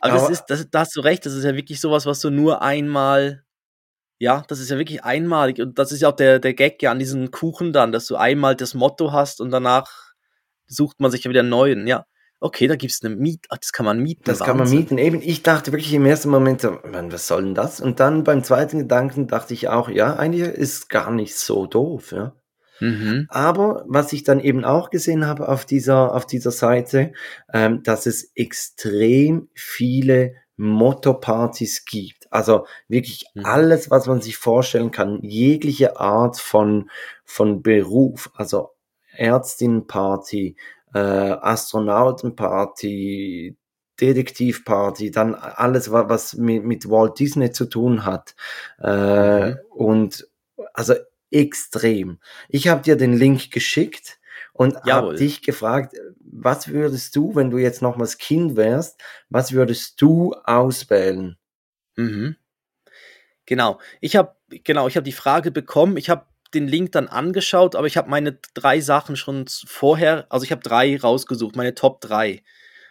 Aber, 0.00 0.12
das 0.12 0.22
Aber- 0.22 0.30
ist, 0.32 0.44
das, 0.46 0.68
da 0.70 0.80
hast 0.80 0.96
du 0.96 1.00
recht, 1.00 1.24
das 1.26 1.34
ist 1.34 1.44
ja 1.44 1.54
wirklich 1.54 1.80
sowas, 1.80 2.06
was 2.06 2.20
du 2.20 2.30
nur 2.30 2.62
einmal, 2.62 3.44
ja, 4.18 4.42
das 4.48 4.58
ist 4.60 4.70
ja 4.70 4.78
wirklich 4.78 5.04
einmalig. 5.04 5.60
Und 5.60 5.78
das 5.78 5.92
ist 5.92 6.00
ja 6.02 6.08
auch 6.08 6.16
der, 6.16 6.40
der 6.40 6.54
Gag 6.54 6.82
ja 6.82 6.90
an 6.90 6.98
diesen 6.98 7.30
Kuchen 7.30 7.72
dann, 7.72 7.92
dass 7.92 8.06
du 8.06 8.16
einmal 8.16 8.56
das 8.56 8.74
Motto 8.74 9.12
hast 9.12 9.40
und 9.40 9.50
danach 9.50 10.12
sucht 10.66 10.98
man 11.00 11.10
sich 11.10 11.22
ja 11.24 11.30
wieder 11.30 11.40
einen 11.40 11.48
neuen. 11.48 11.86
Ja, 11.86 12.06
okay, 12.40 12.66
da 12.68 12.76
gibt 12.76 12.92
es 12.92 13.02
eine 13.04 13.14
Miet, 13.16 13.46
ach, 13.50 13.58
das 13.58 13.72
kann 13.72 13.86
man 13.86 14.00
mieten. 14.00 14.22
Das 14.24 14.38
kann 14.40 14.56
man 14.56 14.60
Wahnsinn. 14.60 14.78
mieten. 14.78 14.98
Eben, 14.98 15.20
ich 15.22 15.42
dachte 15.42 15.72
wirklich 15.72 15.92
im 15.94 16.06
ersten 16.06 16.28
Moment, 16.30 16.60
so, 16.60 16.78
Mann, 16.90 17.12
was 17.12 17.26
soll 17.26 17.44
denn 17.44 17.54
das? 17.54 17.80
Und 17.80 18.00
dann 18.00 18.24
beim 18.24 18.44
zweiten 18.44 18.78
Gedanken 18.78 19.26
dachte 19.26 19.54
ich 19.54 19.68
auch, 19.68 19.88
ja, 19.88 20.16
eigentlich 20.16 20.42
ist 20.42 20.88
gar 20.88 21.10
nicht 21.10 21.36
so 21.36 21.66
doof, 21.66 22.12
ja. 22.12 22.34
Mhm. 22.80 23.26
Aber 23.28 23.84
was 23.88 24.12
ich 24.12 24.22
dann 24.22 24.38
eben 24.38 24.64
auch 24.64 24.90
gesehen 24.90 25.26
habe 25.26 25.48
auf 25.48 25.64
dieser, 25.64 26.14
auf 26.14 26.26
dieser 26.26 26.52
Seite, 26.52 27.12
ähm, 27.52 27.82
dass 27.82 28.06
es 28.06 28.30
extrem 28.36 29.48
viele 29.54 30.34
Motto-Partys 30.56 31.84
gibt. 31.84 32.32
Also 32.32 32.66
wirklich 32.88 33.26
Mhm. 33.34 33.44
alles, 33.44 33.90
was 33.90 34.06
man 34.06 34.20
sich 34.20 34.36
vorstellen 34.36 34.90
kann. 34.92 35.18
Jegliche 35.22 35.98
Art 35.98 36.36
von, 36.38 36.88
von 37.24 37.62
Beruf. 37.62 38.30
Also 38.34 38.70
Ärztinnenparty, 39.16 40.56
äh, 40.94 40.98
Astronautenparty, 40.98 43.56
Detektivparty, 44.00 45.10
dann 45.10 45.34
alles, 45.34 45.90
wa- 45.90 46.08
was 46.08 46.34
mit, 46.34 46.64
mit 46.64 46.88
Walt 46.88 47.18
Disney 47.18 47.50
zu 47.52 47.66
tun 47.66 48.04
hat. 48.04 48.34
Äh, 48.80 49.50
Mhm. 49.50 49.56
Und 49.70 50.28
also 50.74 50.94
extrem. 51.30 52.18
Ich 52.48 52.68
habe 52.68 52.82
dir 52.82 52.96
den 52.96 53.12
Link 53.12 53.50
geschickt 53.50 54.18
und 54.52 54.76
habe 54.84 55.16
dich 55.16 55.42
gefragt, 55.42 55.96
was 56.20 56.68
würdest 56.68 57.16
du, 57.16 57.34
wenn 57.34 57.50
du 57.50 57.58
jetzt 57.58 57.82
nochmals 57.82 58.18
Kind 58.18 58.56
wärst, 58.56 59.00
was 59.28 59.52
würdest 59.52 60.00
du 60.00 60.34
auswählen? 60.44 61.36
Mhm. 61.96 62.36
Genau. 63.46 63.80
Ich 64.00 64.16
habe 64.16 64.36
genau, 64.50 64.88
ich 64.88 64.96
habe 64.96 65.04
die 65.04 65.12
Frage 65.12 65.50
bekommen. 65.50 65.96
Ich 65.96 66.10
habe 66.10 66.26
den 66.54 66.66
Link 66.66 66.92
dann 66.92 67.08
angeschaut, 67.08 67.76
aber 67.76 67.86
ich 67.86 67.96
habe 67.96 68.08
meine 68.10 68.38
drei 68.54 68.80
Sachen 68.80 69.16
schon 69.16 69.44
vorher, 69.66 70.26
also 70.30 70.44
ich 70.44 70.52
habe 70.52 70.62
drei 70.62 70.98
rausgesucht, 70.98 71.56
meine 71.56 71.74
Top 71.74 72.00
drei 72.00 72.42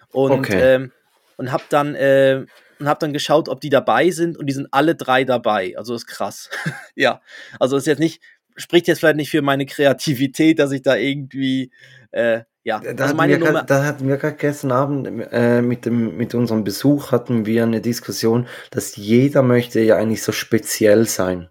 und 0.09 0.31
Okay. 0.39 0.61
ähm, 0.61 0.91
und 1.37 1.51
habe 1.51 1.63
dann 1.69 1.95
äh, 1.95 2.45
und 2.79 2.87
habe 2.87 2.99
dann 2.99 3.13
geschaut, 3.13 3.49
ob 3.49 3.59
die 3.61 3.69
dabei 3.69 4.11
sind 4.11 4.37
und 4.37 4.45
die 4.45 4.53
sind 4.53 4.67
alle 4.71 4.95
drei 4.95 5.23
dabei. 5.23 5.75
Also 5.77 5.93
das 5.93 6.03
ist 6.03 6.07
krass. 6.07 6.49
ja, 6.95 7.21
also 7.59 7.77
ist 7.77 7.87
jetzt 7.87 7.99
nicht 7.99 8.21
spricht 8.55 8.87
jetzt 8.87 8.99
vielleicht 8.99 9.17
nicht 9.17 9.29
für 9.29 9.41
meine 9.41 9.65
Kreativität, 9.65 10.59
dass 10.59 10.71
ich 10.71 10.81
da 10.81 10.95
irgendwie 10.95 11.71
äh, 12.11 12.41
ja, 12.63 12.79
Da, 12.79 13.05
also 13.05 13.17
hatten 13.17 13.39
grad- 13.39 13.69
da 13.69 13.85
hatten 13.85 14.07
wir 14.09 14.17
gerade 14.17 14.35
gestern 14.35 14.71
Abend 14.73 15.07
äh, 15.31 15.61
mit, 15.61 15.85
dem, 15.85 16.17
mit 16.17 16.35
unserem 16.35 16.63
Besuch 16.65 17.11
hatten 17.11 17.45
wir 17.45 17.63
eine 17.63 17.79
Diskussion, 17.81 18.47
dass 18.71 18.97
jeder 18.97 19.41
möchte 19.41 19.79
ja 19.79 19.95
eigentlich 19.95 20.21
so 20.21 20.31
speziell 20.33 21.07
sein. 21.07 21.49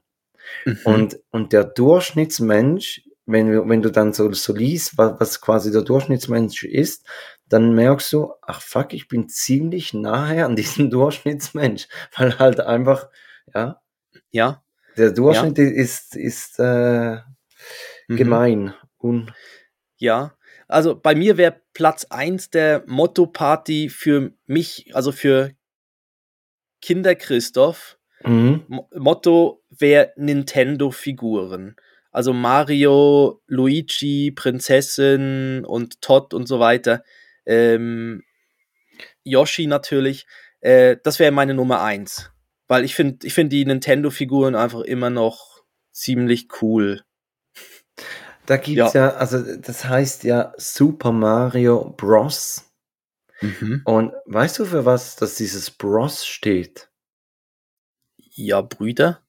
Mhm. 0.64 0.78
Und, 0.84 1.20
und 1.30 1.52
der 1.52 1.64
Durchschnittsmensch, 1.64 3.02
wenn, 3.26 3.50
du- 3.52 3.68
wenn 3.68 3.82
du 3.82 3.90
dann 3.90 4.12
so, 4.12 4.32
so 4.32 4.54
liest, 4.54 4.96
was, 4.98 5.18
was 5.20 5.40
quasi 5.40 5.70
der 5.72 5.82
Durchschnittsmensch 5.82 6.64
ist, 6.64 7.06
dann 7.48 7.74
merkst 7.74 8.12
du, 8.12 8.32
ach 8.42 8.60
fuck, 8.60 8.92
ich 8.92 9.08
bin 9.08 9.28
ziemlich 9.28 9.94
nahe 9.94 10.44
an 10.44 10.56
diesem 10.56 10.90
Durchschnittsmensch, 10.90 11.88
weil 12.16 12.38
halt 12.38 12.60
einfach, 12.60 13.08
ja, 13.54 13.80
ja, 14.30 14.62
der 14.96 15.10
Durchschnitt 15.12 15.58
ist, 15.58 16.16
ist 16.16 16.58
äh, 16.58 17.16
mhm. 18.08 18.16
gemein. 18.16 18.74
Un 18.98 19.30
Ja, 19.98 20.36
also 20.68 20.98
bei 20.98 21.14
mir 21.14 21.36
wäre 21.36 21.60
Platz 21.74 22.06
eins 22.10 22.50
der 22.50 22.82
Motto-Party 22.86 23.88
für 23.90 24.32
mich, 24.46 24.94
also 24.94 25.12
für 25.12 25.52
Kinder 26.80 27.14
Christoph. 27.14 27.95
Mhm. 28.26 28.64
Mo 28.68 28.88
Motto 28.94 29.62
wäre 29.70 30.12
Nintendo-Figuren. 30.16 31.76
Also 32.10 32.32
Mario, 32.32 33.42
Luigi, 33.46 34.32
Prinzessin 34.32 35.64
und 35.64 36.00
Todd 36.00 36.32
und 36.32 36.46
so 36.46 36.60
weiter. 36.60 37.04
Ähm, 37.44 38.22
Yoshi 39.22 39.66
natürlich. 39.66 40.26
Äh, 40.60 40.96
das 41.02 41.18
wäre 41.18 41.32
meine 41.32 41.54
Nummer 41.54 41.82
eins. 41.82 42.30
Weil 42.68 42.84
ich 42.84 42.94
finde 42.94 43.26
ich 43.26 43.34
find 43.34 43.52
die 43.52 43.64
Nintendo-Figuren 43.64 44.54
einfach 44.54 44.80
immer 44.80 45.10
noch 45.10 45.62
ziemlich 45.92 46.48
cool. 46.62 47.02
Da 48.46 48.56
gibt's 48.56 48.94
ja. 48.94 49.10
also 49.10 49.56
das 49.56 49.84
heißt 49.84 50.24
ja 50.24 50.52
Super 50.56 51.12
Mario 51.12 51.94
Bros. 51.96 52.64
Mhm. 53.40 53.82
Und 53.84 54.12
weißt 54.26 54.58
du, 54.60 54.64
für 54.64 54.84
was 54.84 55.16
das 55.16 55.34
dieses 55.34 55.70
Bros 55.70 56.26
steht? 56.26 56.88
Ja, 58.36 58.60
Brüder. 58.60 59.22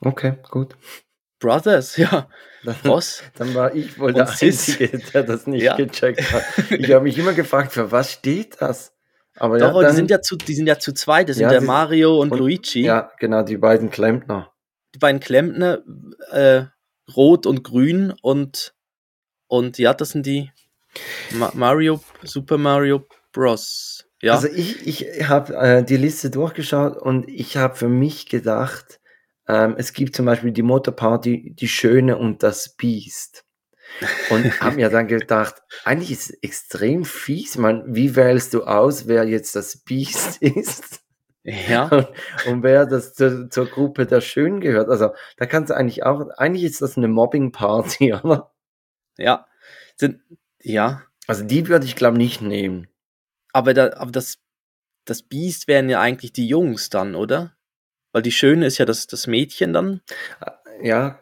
Okay, 0.00 0.34
gut. 0.50 0.76
Brothers, 1.38 1.96
ja. 1.96 2.28
Dann, 2.64 2.74
Ross. 2.84 3.22
dann 3.36 3.54
war 3.54 3.74
ich 3.74 3.98
wohl 3.98 4.08
Und 4.08 4.16
der 4.16 4.26
Sis. 4.26 4.68
Einzige, 4.80 4.98
der 4.98 5.22
das 5.22 5.46
nicht 5.46 5.62
Ja. 5.62 5.76
gecheckt 5.76 6.32
hat. 6.32 6.42
Ich 6.70 6.90
habe 6.92 7.04
mich 7.04 7.16
immer 7.16 7.32
gefragt, 7.34 7.72
für 7.72 7.92
was 7.92 8.12
steht 8.12 8.60
das? 8.60 8.92
Aber 9.36 9.58
Doch, 9.58 9.74
ja, 9.76 9.82
dann, 9.82 9.90
die 9.92 9.96
sind 9.96 10.10
ja 10.10 10.20
zu, 10.22 10.36
die 10.36 10.54
sind 10.54 10.66
ja 10.66 10.78
zu 10.78 10.92
zweit. 10.92 11.28
Das 11.28 11.36
sind 11.36 11.44
Ja, 11.44 11.50
der 11.50 11.60
die- 11.60 11.66
Mario 11.66 12.18
und, 12.20 12.32
und- 12.32 12.38
Luigi. 12.38 12.82
ja, 12.82 13.12
genau, 13.20 13.42
die 13.42 13.58
beiden 13.58 13.90
Klempner. 13.90 14.52
Die 14.94 14.98
beiden 14.98 15.20
Klempner, 15.20 15.82
äh, 16.30 16.64
Rot 17.14 17.46
und 17.46 17.62
Grün 17.62 18.12
und, 18.22 18.74
und 19.46 19.78
ja, 19.78 19.92
das 19.94 20.10
sind 20.10 20.24
die 20.26 20.50
Ma 21.32 21.52
Mario, 21.54 22.00
Super 22.22 22.56
Mario 22.58 23.06
Bros. 23.32 24.05
Ja. 24.26 24.34
Also 24.34 24.48
ich, 24.48 24.86
ich 24.86 25.28
habe 25.28 25.54
äh, 25.54 25.84
die 25.84 25.96
Liste 25.96 26.30
durchgeschaut 26.30 26.96
und 26.96 27.28
ich 27.28 27.56
habe 27.56 27.76
für 27.76 27.88
mich 27.88 28.26
gedacht, 28.26 29.00
ähm, 29.46 29.76
es 29.78 29.92
gibt 29.92 30.16
zum 30.16 30.26
Beispiel 30.26 30.50
die 30.50 30.62
Motorparty, 30.64 31.54
die 31.54 31.68
Schöne 31.68 32.18
und 32.18 32.42
das 32.42 32.74
Biest. 32.76 33.44
Und 34.30 34.44
habe 34.60 34.74
mir 34.74 34.90
dann 34.90 35.06
gedacht, 35.06 35.62
eigentlich 35.84 36.10
ist 36.10 36.30
es 36.30 36.38
extrem 36.42 37.04
fies. 37.04 37.56
Meine, 37.56 37.84
wie 37.86 38.16
wählst 38.16 38.52
du 38.52 38.64
aus, 38.64 39.06
wer 39.06 39.28
jetzt 39.28 39.54
das 39.54 39.76
Biest 39.76 40.38
ist 40.42 41.04
ja. 41.44 41.84
und, 41.84 42.08
und 42.48 42.62
wer 42.64 42.86
das 42.86 43.14
zur, 43.14 43.48
zur 43.48 43.66
Gruppe 43.66 44.06
der 44.06 44.20
Schönen 44.20 44.60
gehört? 44.60 44.88
Also 44.88 45.10
da 45.36 45.46
kannst 45.46 45.70
du 45.70 45.76
eigentlich 45.76 46.04
auch, 46.04 46.30
eigentlich 46.36 46.64
ist 46.64 46.82
das 46.82 46.96
eine 46.96 47.06
Mobbing-Party, 47.06 48.12
oder? 48.24 48.52
Ja. 49.18 49.46
Sind, 49.94 50.20
ja. 50.60 51.02
Also 51.28 51.44
die 51.44 51.68
würde 51.68 51.86
ich 51.86 51.94
glaube 51.94 52.18
nicht 52.18 52.42
nehmen. 52.42 52.88
Aber, 53.56 53.72
da, 53.72 53.94
aber 53.94 54.10
das, 54.10 54.36
das 55.06 55.22
Biest 55.22 55.66
wären 55.66 55.88
ja 55.88 55.98
eigentlich 55.98 56.30
die 56.30 56.46
Jungs 56.46 56.90
dann, 56.90 57.14
oder? 57.14 57.56
Weil 58.12 58.20
die 58.20 58.30
Schöne 58.30 58.66
ist 58.66 58.76
ja 58.76 58.84
das, 58.84 59.06
das 59.06 59.26
Mädchen 59.26 59.72
dann. 59.72 60.02
Ja, 60.82 61.18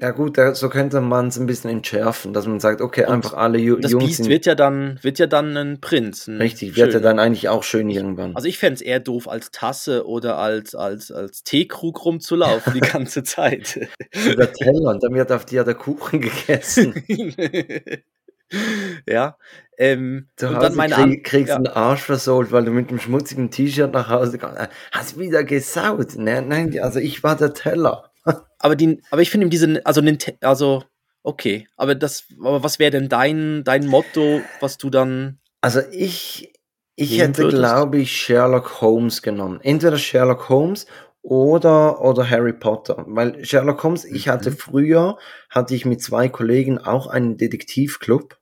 ja 0.00 0.12
gut, 0.12 0.38
so 0.54 0.70
könnte 0.70 1.02
man 1.02 1.28
es 1.28 1.38
ein 1.38 1.44
bisschen 1.44 1.68
entschärfen, 1.68 2.32
dass 2.32 2.46
man 2.46 2.58
sagt, 2.58 2.80
okay, 2.80 3.04
Und 3.04 3.12
einfach 3.12 3.34
alle 3.34 3.58
Ju 3.58 3.76
Das 3.76 3.92
Jungs 3.92 4.06
Biest 4.06 4.16
sind 4.16 4.28
wird 4.30 4.46
ja 4.46 4.54
dann, 4.54 4.98
wird 5.02 5.18
ja 5.18 5.26
dann 5.26 5.54
ein 5.58 5.78
Prinz. 5.82 6.26
Ein 6.26 6.38
richtig, 6.38 6.74
wird 6.76 6.86
ja 6.86 6.92
schöner. 6.92 7.02
dann 7.04 7.18
eigentlich 7.18 7.50
auch 7.50 7.64
schön 7.64 7.90
irgendwann. 7.90 8.34
Also 8.34 8.48
ich 8.48 8.56
fände 8.56 8.76
es 8.76 8.80
eher 8.80 9.00
doof, 9.00 9.28
als 9.28 9.50
Tasse 9.50 10.06
oder 10.06 10.38
als, 10.38 10.74
als, 10.74 11.12
als 11.12 11.42
Teekrug 11.42 12.02
rumzulaufen 12.02 12.72
die 12.72 12.80
ganze 12.92 13.24
Zeit. 13.24 13.78
der 14.14 14.52
Teller 14.54 14.88
und 14.88 15.02
dann 15.02 15.12
wird 15.12 15.30
auf 15.32 15.44
dir 15.44 15.64
der 15.64 15.74
Kuchen 15.74 16.22
gegessen. 16.22 16.94
ja. 19.06 19.36
Ähm, 19.80 20.28
Zu 20.36 20.48
und 20.48 20.56
Hause 20.56 20.66
dann 20.66 20.74
meine 20.76 20.94
krieg, 20.94 21.24
kriegst 21.24 21.48
ja. 21.50 21.56
einen 21.56 21.68
Arsch 21.68 22.02
versohlt, 22.02 22.50
weil 22.50 22.64
du 22.64 22.72
mit 22.72 22.88
einem 22.90 22.98
schmutzigen 22.98 23.50
T-Shirt 23.50 23.92
nach 23.92 24.08
Hause 24.08 24.38
kommst. 24.38 24.58
Äh, 24.58 24.66
Hast 24.90 25.18
wieder 25.18 25.44
gesaut. 25.44 26.16
Nein, 26.16 26.48
nein, 26.48 26.78
also 26.80 26.98
ich 26.98 27.22
war 27.22 27.36
der 27.36 27.54
Teller. 27.54 28.10
Aber, 28.58 28.74
die, 28.74 29.00
aber 29.12 29.22
ich 29.22 29.30
finde 29.30 29.48
diese, 29.48 29.80
also, 29.86 30.02
also 30.40 30.82
okay, 31.22 31.68
aber 31.76 31.94
das, 31.94 32.24
aber 32.40 32.64
was 32.64 32.80
wäre 32.80 32.90
denn 32.90 33.08
dein, 33.08 33.62
dein 33.62 33.86
Motto, 33.86 34.40
was 34.60 34.78
du 34.78 34.90
dann, 34.90 35.38
Also 35.60 35.80
ich, 35.92 36.52
ich 36.96 37.18
hätte, 37.20 37.46
glaube 37.48 37.98
ich, 37.98 38.10
Sherlock 38.10 38.80
Holmes 38.80 39.22
genommen. 39.22 39.60
Entweder 39.62 39.96
Sherlock 39.96 40.48
Holmes 40.48 40.86
oder, 41.22 42.00
oder 42.00 42.28
Harry 42.28 42.52
Potter. 42.52 43.04
Weil 43.06 43.44
Sherlock 43.44 43.82
Holmes, 43.84 44.04
ich 44.04 44.28
hatte 44.28 44.50
Mhm. 44.50 44.56
früher, 44.56 45.18
hatte 45.50 45.74
ich 45.74 45.84
mit 45.84 46.02
zwei 46.02 46.28
Kollegen 46.28 46.78
auch 46.78 47.06
einen 47.06 47.36
Detektivclub. 47.36 48.37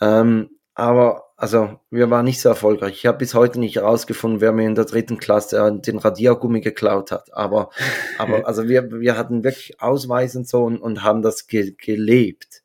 Ähm, 0.00 0.50
aber, 0.74 1.24
also, 1.36 1.80
wir 1.90 2.10
waren 2.10 2.24
nicht 2.24 2.40
so 2.40 2.48
erfolgreich. 2.50 2.94
Ich 2.94 3.06
habe 3.06 3.18
bis 3.18 3.34
heute 3.34 3.60
nicht 3.60 3.76
herausgefunden, 3.76 4.40
wer 4.40 4.52
mir 4.52 4.66
in 4.66 4.74
der 4.74 4.84
dritten 4.84 5.18
Klasse 5.18 5.58
äh, 5.58 5.80
den 5.80 5.98
Radiergummi 5.98 6.60
geklaut 6.60 7.12
hat. 7.12 7.32
Aber, 7.34 7.70
aber, 8.18 8.46
also 8.46 8.68
wir, 8.68 8.90
wir 9.00 9.16
hatten 9.18 9.44
wirklich 9.44 9.80
Ausweis 9.80 10.36
und 10.36 10.48
so 10.48 10.64
und, 10.64 10.78
und 10.78 11.02
haben 11.02 11.22
das 11.22 11.46
ge 11.46 11.74
gelebt. 11.78 12.62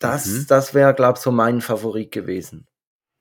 Das, 0.00 0.26
Mhm. 0.26 0.46
das 0.48 0.74
wäre, 0.74 0.94
glaube 0.94 1.18
ich, 1.18 1.22
so 1.22 1.30
mein 1.30 1.60
Favorit 1.60 2.12
gewesen. 2.12 2.66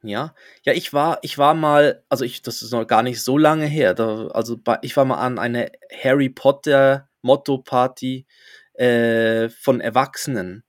ja, 0.03 0.35
ja, 0.63 0.73
ich 0.73 0.91
war, 0.93 1.19
ich 1.21 1.37
war 1.37 1.53
mal, 1.53 2.03
also 2.09 2.25
ich, 2.25 2.41
das 2.41 2.61
ist 2.61 2.71
noch 2.71 2.85
gar 2.85 3.03
nicht 3.03 3.23
so 3.23 3.37
lange 3.37 3.65
her, 3.65 3.93
da, 3.93 4.27
also 4.27 4.57
bei, 4.57 4.77
ich 4.81 4.97
war 4.97 5.05
mal 5.05 5.17
an 5.19 5.39
eine 5.39 5.71
Harry 6.03 6.29
Potter 6.29 7.07
Motto-Party 7.21 8.25
äh, 8.73 9.49
von 9.49 9.79
Erwachsenen. 9.81 10.63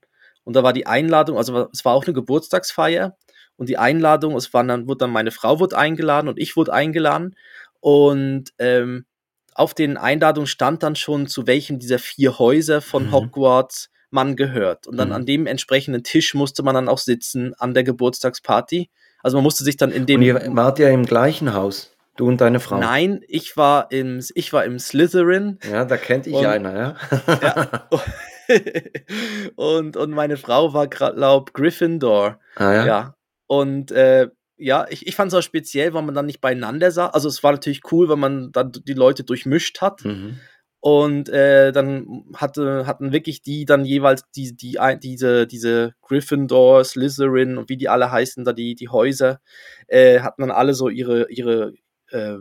Und 0.45 0.55
da 0.55 0.63
war 0.63 0.71
die 0.73 0.87
Einladung, 0.87 1.37
also 1.37 1.67
es 1.73 1.83
war 1.83 1.93
auch 1.93 2.05
eine 2.05 2.13
Geburtstagsfeier 2.13 3.17
und 3.57 3.67
die 3.67 3.77
Einladung, 3.77 4.35
es 4.35 4.53
waren 4.53 4.67
dann, 4.69 4.87
wurde 4.87 4.99
dann 4.99 5.11
meine 5.11 5.31
Frau 5.31 5.59
wurde 5.59 5.77
eingeladen 5.77 6.27
und 6.29 6.39
ich 6.39 6.55
wurde 6.55 6.71
eingeladen. 6.71 7.35
Und 7.81 8.45
ähm, 8.59 9.05
auf 9.53 9.73
den 9.73 9.97
Einladungen 9.97 10.47
stand 10.47 10.83
dann 10.83 10.95
schon, 10.95 11.27
zu 11.27 11.47
welchem 11.47 11.79
dieser 11.79 11.99
vier 11.99 12.39
Häuser 12.39 12.81
von 12.81 13.07
Mhm. 13.07 13.11
Hogwarts 13.11 13.89
man 14.11 14.35
gehört. 14.35 14.87
Und 14.87 14.97
dann 14.97 15.09
Mhm. 15.09 15.13
an 15.15 15.25
dem 15.25 15.47
entsprechenden 15.47 16.03
Tisch 16.03 16.33
musste 16.35 16.63
man 16.63 16.75
dann 16.75 16.87
auch 16.89 16.99
sitzen 16.99 17.53
an 17.57 17.73
der 17.73 17.83
Geburtstagsparty. 17.83 18.89
Also 19.23 19.37
man 19.37 19.43
musste 19.43 19.63
sich 19.63 19.77
dann 19.77 19.91
in 19.91 20.05
dem. 20.05 20.19
Und 20.21 20.25
ihr 20.25 20.39
wart 20.55 20.77
ja 20.79 20.89
im 20.89 21.05
gleichen 21.05 21.53
Haus, 21.53 21.91
du 22.17 22.27
und 22.27 22.39
deine 22.41 22.59
Frau. 22.59 22.77
Nein, 22.77 23.21
ich 23.27 23.57
war 23.57 23.91
im, 23.91 24.23
ich 24.35 24.53
war 24.53 24.63
im 24.65 24.77
Slytherin. 24.79 25.57
Ja, 25.69 25.85
da 25.85 25.97
kennt 25.97 26.27
ich 26.27 26.33
Und- 26.33 26.45
einer, 26.45 26.75
ja. 26.77 26.95
Ja. 27.41 27.87
und, 29.55 29.97
und 29.97 30.11
meine 30.11 30.37
Frau 30.37 30.73
war 30.73 30.87
glaub 30.87 31.53
Gryffindor. 31.53 32.39
Ah 32.55 32.73
ja. 32.73 32.85
Ja. 32.85 33.15
Und 33.47 33.91
äh, 33.91 34.29
ja, 34.57 34.85
ich, 34.89 35.05
ich 35.07 35.15
fand 35.15 35.31
es 35.31 35.37
auch 35.37 35.43
speziell, 35.43 35.93
weil 35.93 36.03
man 36.03 36.15
dann 36.15 36.25
nicht 36.25 36.41
beieinander 36.41 36.91
sah. 36.91 37.07
Also 37.07 37.27
es 37.27 37.43
war 37.43 37.51
natürlich 37.51 37.91
cool, 37.91 38.09
wenn 38.09 38.19
man 38.19 38.51
dann 38.51 38.71
die 38.71 38.93
Leute 38.93 39.23
durchmischt 39.23 39.81
hat. 39.81 40.05
Mhm. 40.05 40.39
Und 40.79 41.29
äh, 41.29 41.71
dann 41.71 42.25
hatte, 42.35 42.85
hatten 42.85 43.11
wirklich 43.11 43.41
die 43.41 43.65
dann 43.65 43.85
jeweils 43.85 44.23
die, 44.35 44.55
die, 44.55 44.77
diese, 45.01 45.47
diese 45.47 45.95
Gryffindor, 46.01 46.83
Slytherin 46.83 47.57
und 47.57 47.69
wie 47.69 47.77
die 47.77 47.89
alle 47.89 48.11
heißen, 48.11 48.45
da 48.45 48.53
die, 48.53 48.75
die 48.75 48.89
Häuser, 48.89 49.39
äh, 49.87 50.19
hatten 50.19 50.43
dann 50.43 50.51
alle 50.51 50.75
so 50.75 50.89
ihre, 50.89 51.29
ihre 51.31 51.73
äh, 52.11 52.35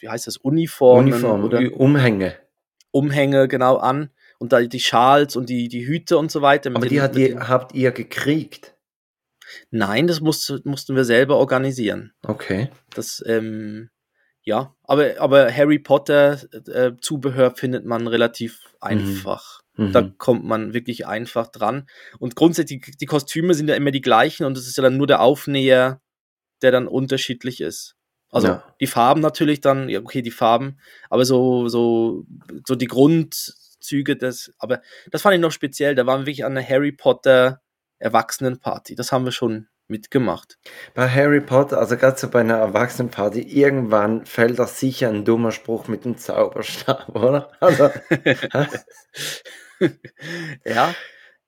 wie 0.00 0.08
heißt 0.08 0.26
das, 0.26 0.36
Uniformen 0.36 1.12
Uniform, 1.12 1.44
oder 1.44 1.60
Umhänge. 1.72 2.34
Umhänge 2.90 3.48
genau 3.48 3.76
an 3.76 4.10
und 4.38 4.52
da 4.52 4.60
die 4.60 4.80
Schals 4.80 5.36
und 5.36 5.48
die, 5.48 5.68
die 5.68 5.86
Hüte 5.86 6.18
und 6.18 6.30
so 6.30 6.42
weiter. 6.42 6.70
Aber 6.70 6.80
den- 6.86 6.88
die, 6.88 7.00
mit 7.00 7.16
ihr, 7.16 7.28
den- 7.28 7.48
habt 7.48 7.74
ihr 7.74 7.90
gekriegt. 7.92 8.74
Nein, 9.70 10.06
das 10.06 10.20
musste, 10.20 10.60
mussten 10.64 10.96
wir 10.96 11.04
selber 11.04 11.36
organisieren. 11.36 12.12
Okay. 12.26 12.70
Das, 12.94 13.22
ähm, 13.26 13.90
ja, 14.42 14.74
aber, 14.84 15.14
aber 15.20 15.52
Harry 15.52 15.78
Potter 15.78 16.40
äh, 16.68 16.92
Zubehör 17.00 17.52
findet 17.54 17.84
man 17.84 18.06
relativ 18.06 18.74
einfach. 18.80 19.60
Mhm. 19.76 19.92
Da 19.92 20.02
kommt 20.02 20.44
man 20.44 20.72
wirklich 20.72 21.06
einfach 21.06 21.48
dran. 21.48 21.86
Und 22.18 22.36
grundsätzlich, 22.36 22.80
die, 22.82 22.96
die 22.96 23.06
Kostüme 23.06 23.54
sind 23.54 23.68
ja 23.68 23.74
immer 23.74 23.90
die 23.90 24.00
gleichen 24.00 24.44
und 24.46 24.56
es 24.56 24.66
ist 24.66 24.76
ja 24.76 24.82
dann 24.82 24.96
nur 24.96 25.06
der 25.06 25.20
Aufnäher, 25.20 26.00
der 26.62 26.72
dann 26.72 26.88
unterschiedlich 26.88 27.60
ist. 27.60 27.94
Also 28.30 28.48
Ja. 28.48 28.74
die 28.80 28.86
Farben 28.86 29.20
natürlich 29.20 29.60
dann, 29.60 29.88
ja, 29.88 30.00
okay, 30.00 30.22
die 30.22 30.30
Farben, 30.30 30.78
aber 31.10 31.24
so, 31.24 31.68
so, 31.68 32.24
so 32.66 32.74
die 32.74 32.86
Grundzüge 33.86 34.16
des, 34.16 34.52
aber 34.58 34.80
das 35.10 35.22
fand 35.22 35.34
ich 35.34 35.40
noch 35.40 35.52
speziell. 35.52 35.94
Da 35.94 36.06
waren 36.06 36.20
wir 36.22 36.26
wirklich 36.26 36.44
an 36.44 36.56
einer 36.56 36.66
Harry 36.68 36.92
Potter 36.92 37.60
Erwachsenenparty. 37.98 38.94
Das 38.94 39.12
haben 39.12 39.24
wir 39.24 39.32
schon 39.32 39.68
mitgemacht. 39.88 40.58
Bei 40.94 41.08
Harry 41.08 41.40
Potter, 41.40 41.78
also 41.78 41.96
gerade 41.96 42.18
so 42.18 42.28
bei 42.28 42.40
einer 42.40 42.56
Erwachsenenparty, 42.56 43.40
irgendwann 43.42 44.26
fällt 44.26 44.58
da 44.58 44.66
sicher 44.66 45.08
ein 45.08 45.24
dummer 45.24 45.52
Spruch 45.52 45.86
mit 45.86 46.04
dem 46.04 46.18
Zauberstab, 46.18 47.08
oder? 47.14 47.52
Also, 47.60 47.90
ja, 50.64 50.94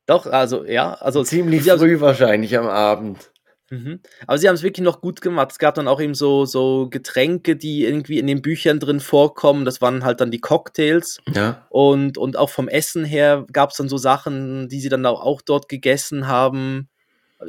doch, 0.07 0.27
also 0.27 0.65
ja, 0.65 0.95
also 0.95 1.25
ziemlich 1.25 1.69
haben- 1.69 1.81
früh 1.81 2.01
wahrscheinlich 2.01 2.57
am 2.57 2.69
Abend. 2.69 3.33
Mhm. 3.71 4.01
Aber 4.27 4.39
sie 4.39 4.49
haben 4.49 4.55
es 4.55 4.63
wirklich 4.63 4.85
noch 4.85 5.01
gut 5.01 5.21
gemacht. 5.21 5.53
Es 5.53 5.59
gab 5.59 5.75
dann 5.75 5.89
auch 5.89 6.01
eben 6.01 6.15
so, 6.15 6.47
so 6.47 6.89
Getränke, 6.89 7.57
die 7.57 7.85
irgendwie 7.85 8.19
in 8.19 8.27
den 8.27 8.41
Büchern 8.43 8.81
drin 8.81 9.01
vorkommen. 9.01 9.65
Das 9.65 9.81
waren 9.83 10.05
halt 10.05 10.21
dann 10.21 10.31
die 10.31 10.41
Cocktails. 10.41 11.19
Ja. 11.35 11.67
Und, 11.69 12.17
und 12.17 12.37
auch 12.37 12.51
vom 12.51 12.69
Essen 12.69 13.05
her 13.05 13.45
gab 13.53 13.71
es 13.71 13.77
dann 13.77 13.89
so 13.89 13.99
Sachen, 13.99 14.69
die 14.69 14.81
sie 14.81 14.89
dann 14.89 15.05
auch, 15.05 15.21
auch 15.23 15.43
dort 15.43 15.69
gegessen 15.69 16.29
haben. 16.29 16.89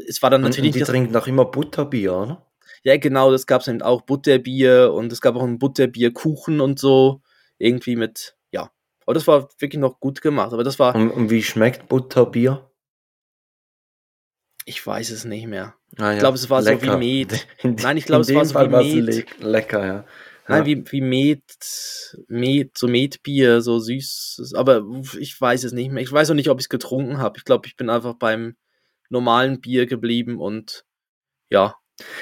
Es 0.07 0.21
war 0.21 0.29
dann 0.29 0.43
Und, 0.43 0.49
natürlich 0.49 0.69
und 0.69 0.75
die 0.75 0.79
das, 0.81 0.89
trinken 0.89 1.15
auch 1.15 1.27
immer 1.27 1.45
Butterbier, 1.45 2.13
oder? 2.13 2.45
ja 2.83 2.97
genau, 2.97 3.31
das 3.31 3.45
gab 3.47 3.61
es 3.61 3.67
eben 3.67 3.81
auch 3.81 4.01
Butterbier 4.01 4.93
und 4.93 5.11
es 5.11 5.21
gab 5.21 5.35
auch 5.35 5.43
einen 5.43 5.59
Butterbierkuchen 5.59 6.61
und 6.61 6.79
so. 6.79 7.21
Irgendwie 7.57 7.95
mit, 7.95 8.35
ja. 8.51 8.69
Aber 9.05 9.13
das 9.13 9.27
war 9.27 9.49
wirklich 9.57 9.79
noch 9.79 9.99
gut 9.99 10.21
gemacht. 10.21 10.53
Aber 10.53 10.63
das 10.63 10.79
war, 10.79 10.95
Und, 10.95 11.11
und 11.11 11.29
wie 11.29 11.43
schmeckt 11.43 11.89
Butterbier? 11.89 12.68
Ich 14.69 14.85
weiß 14.85 15.09
es 15.09 15.25
nicht 15.25 15.47
mehr. 15.47 15.73
Ah, 15.97 16.13
ja. 16.13 16.19
glaube, 16.19 16.35
es 16.35 16.49
war 16.49 16.61
so 16.61 16.81
wie 16.81 17.25
Met. 17.25 17.47
Nein, 17.63 17.97
ich 17.97 18.05
glaube, 18.05 18.21
es 18.21 18.33
war 18.33 18.45
so 18.45 18.53
wie 18.53 18.71
war's 18.71 18.85
Met. 18.85 19.03
le 19.03 19.25
lecker, 19.39 19.85
ja. 19.85 20.05
Nein, 20.47 20.61
ja. 20.61 20.65
wie, 20.65 20.91
wie 20.91 21.01
Met, 21.01 21.43
Met, 22.27 22.77
so 22.77 22.87
Metbier, 22.87 23.61
so 23.61 23.79
süß. 23.79 24.53
Aber 24.55 24.85
ich 25.19 25.39
weiß 25.39 25.63
es 25.63 25.73
nicht 25.73 25.91
mehr. 25.91 26.03
Ich 26.03 26.11
weiß 26.11 26.29
auch 26.29 26.35
nicht, 26.35 26.49
ob 26.49 26.59
ich 26.59 26.65
es 26.65 26.69
getrunken 26.69 27.17
habe. 27.17 27.37
Ich 27.37 27.45
glaube, 27.45 27.67
ich 27.67 27.75
bin 27.75 27.89
einfach 27.89 28.13
beim 28.13 28.55
normalen 29.09 29.59
Bier 29.59 29.87
geblieben 29.87 30.39
und 30.39 30.85
ja. 31.49 31.75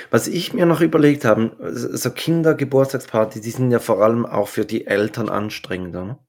Was 0.10 0.28
ich 0.28 0.54
mir 0.54 0.66
noch 0.66 0.82
überlegt 0.82 1.26
habe, 1.26 1.56
so 1.74 2.10
Kindergeburtstagspartys, 2.10 3.42
die 3.42 3.52
sind 3.52 3.72
ja 3.72 3.80
vor 3.80 4.02
allem 4.02 4.26
auch 4.26 4.48
für 4.48 4.66
die 4.66 4.88
Eltern 4.88 5.30
anstrengender. 5.30 6.06
Ne? 6.06 6.20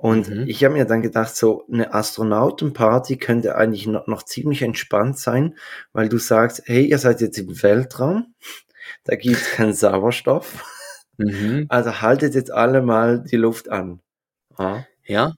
Und 0.00 0.28
Mhm. 0.30 0.44
ich 0.46 0.64
habe 0.64 0.74
mir 0.74 0.84
dann 0.86 1.02
gedacht, 1.02 1.34
so 1.36 1.66
eine 1.72 1.92
Astronautenparty 1.92 3.16
könnte 3.18 3.56
eigentlich 3.56 3.86
noch, 3.88 4.06
noch 4.06 4.22
ziemlich 4.22 4.62
entspannt 4.62 5.18
sein, 5.18 5.56
weil 5.92 6.08
du 6.08 6.18
sagst, 6.18 6.62
hey, 6.66 6.86
ihr 6.86 6.98
seid 6.98 7.20
jetzt 7.20 7.36
im 7.38 7.62
Weltraum, 7.64 8.34
da 9.04 9.16
gibt's 9.16 9.50
keinen 9.52 9.72
Sauerstoff, 9.74 10.64
also 11.68 12.00
haltet 12.00 12.34
jetzt 12.36 12.52
alle 12.52 12.80
mal 12.82 13.24
die 13.24 13.36
Luft 13.36 13.70
an. 13.70 14.00
Ja. 14.58 14.86
Ja. 15.04 15.34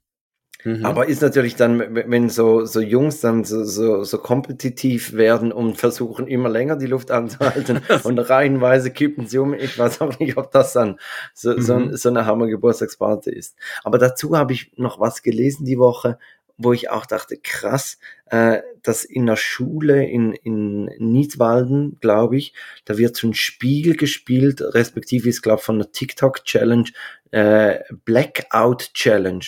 Mhm. 0.65 0.85
Aber 0.85 1.07
ist 1.07 1.23
natürlich 1.23 1.57
dann, 1.57 1.95
wenn 1.95 2.29
so, 2.29 2.65
so 2.65 2.81
Jungs 2.81 3.21
dann 3.21 3.45
so, 3.45 3.65
so, 3.65 4.05
so 4.05 4.19
kompetitiv 4.19 5.15
werden 5.15 5.53
und 5.53 5.79
versuchen 5.79 6.27
immer 6.27 6.49
länger 6.49 6.77
die 6.77 6.87
Luft 6.87 7.11
anzuhalten 7.11 7.81
und 8.05 8.19
reihenweise 8.19 8.91
kippen 8.91 9.27
sie 9.27 9.39
um, 9.39 9.55
ich 9.55 9.79
weiß 9.79 10.01
auch 10.01 10.19
nicht, 10.19 10.37
ob 10.37 10.51
das 10.51 10.73
dann 10.73 10.99
so, 11.35 11.59
so, 11.61 11.77
Mhm. 11.77 11.97
so 11.97 12.09
eine 12.09 12.27
Hammer-Geburtstagsparty 12.27 13.31
ist. 13.31 13.57
Aber 13.85 13.99
dazu 13.99 14.37
habe 14.37 14.53
ich 14.53 14.73
noch 14.77 15.01
was 15.01 15.23
gelesen 15.23 15.65
die 15.65 15.79
Woche, 15.79 16.19
wo 16.63 16.75
ich 16.75 16.91
auch 16.91 17.07
dachte, 17.07 17.39
krass, 17.43 17.99
äh, 18.27 18.59
dass 18.83 19.05
in 19.05 19.25
der 19.27 19.37
Schule 19.37 20.07
in, 20.07 20.35
in 20.35 20.85
Niedwalden, 20.99 21.97
glaube 22.01 22.37
ich, 22.37 22.53
da 22.85 22.99
wird 22.99 23.17
so 23.17 23.29
ein 23.29 23.35
Spiel 23.35 23.97
gespielt, 23.97 24.61
respektive 24.61 25.29
ist, 25.29 25.41
glaube 25.41 25.61
ich, 25.61 25.65
von 25.65 25.79
der 25.79 25.91
TikTok-Challenge, 25.91 26.85
äh, 27.31 27.79
Blackout 28.05 28.93
Challenge. 28.93 29.45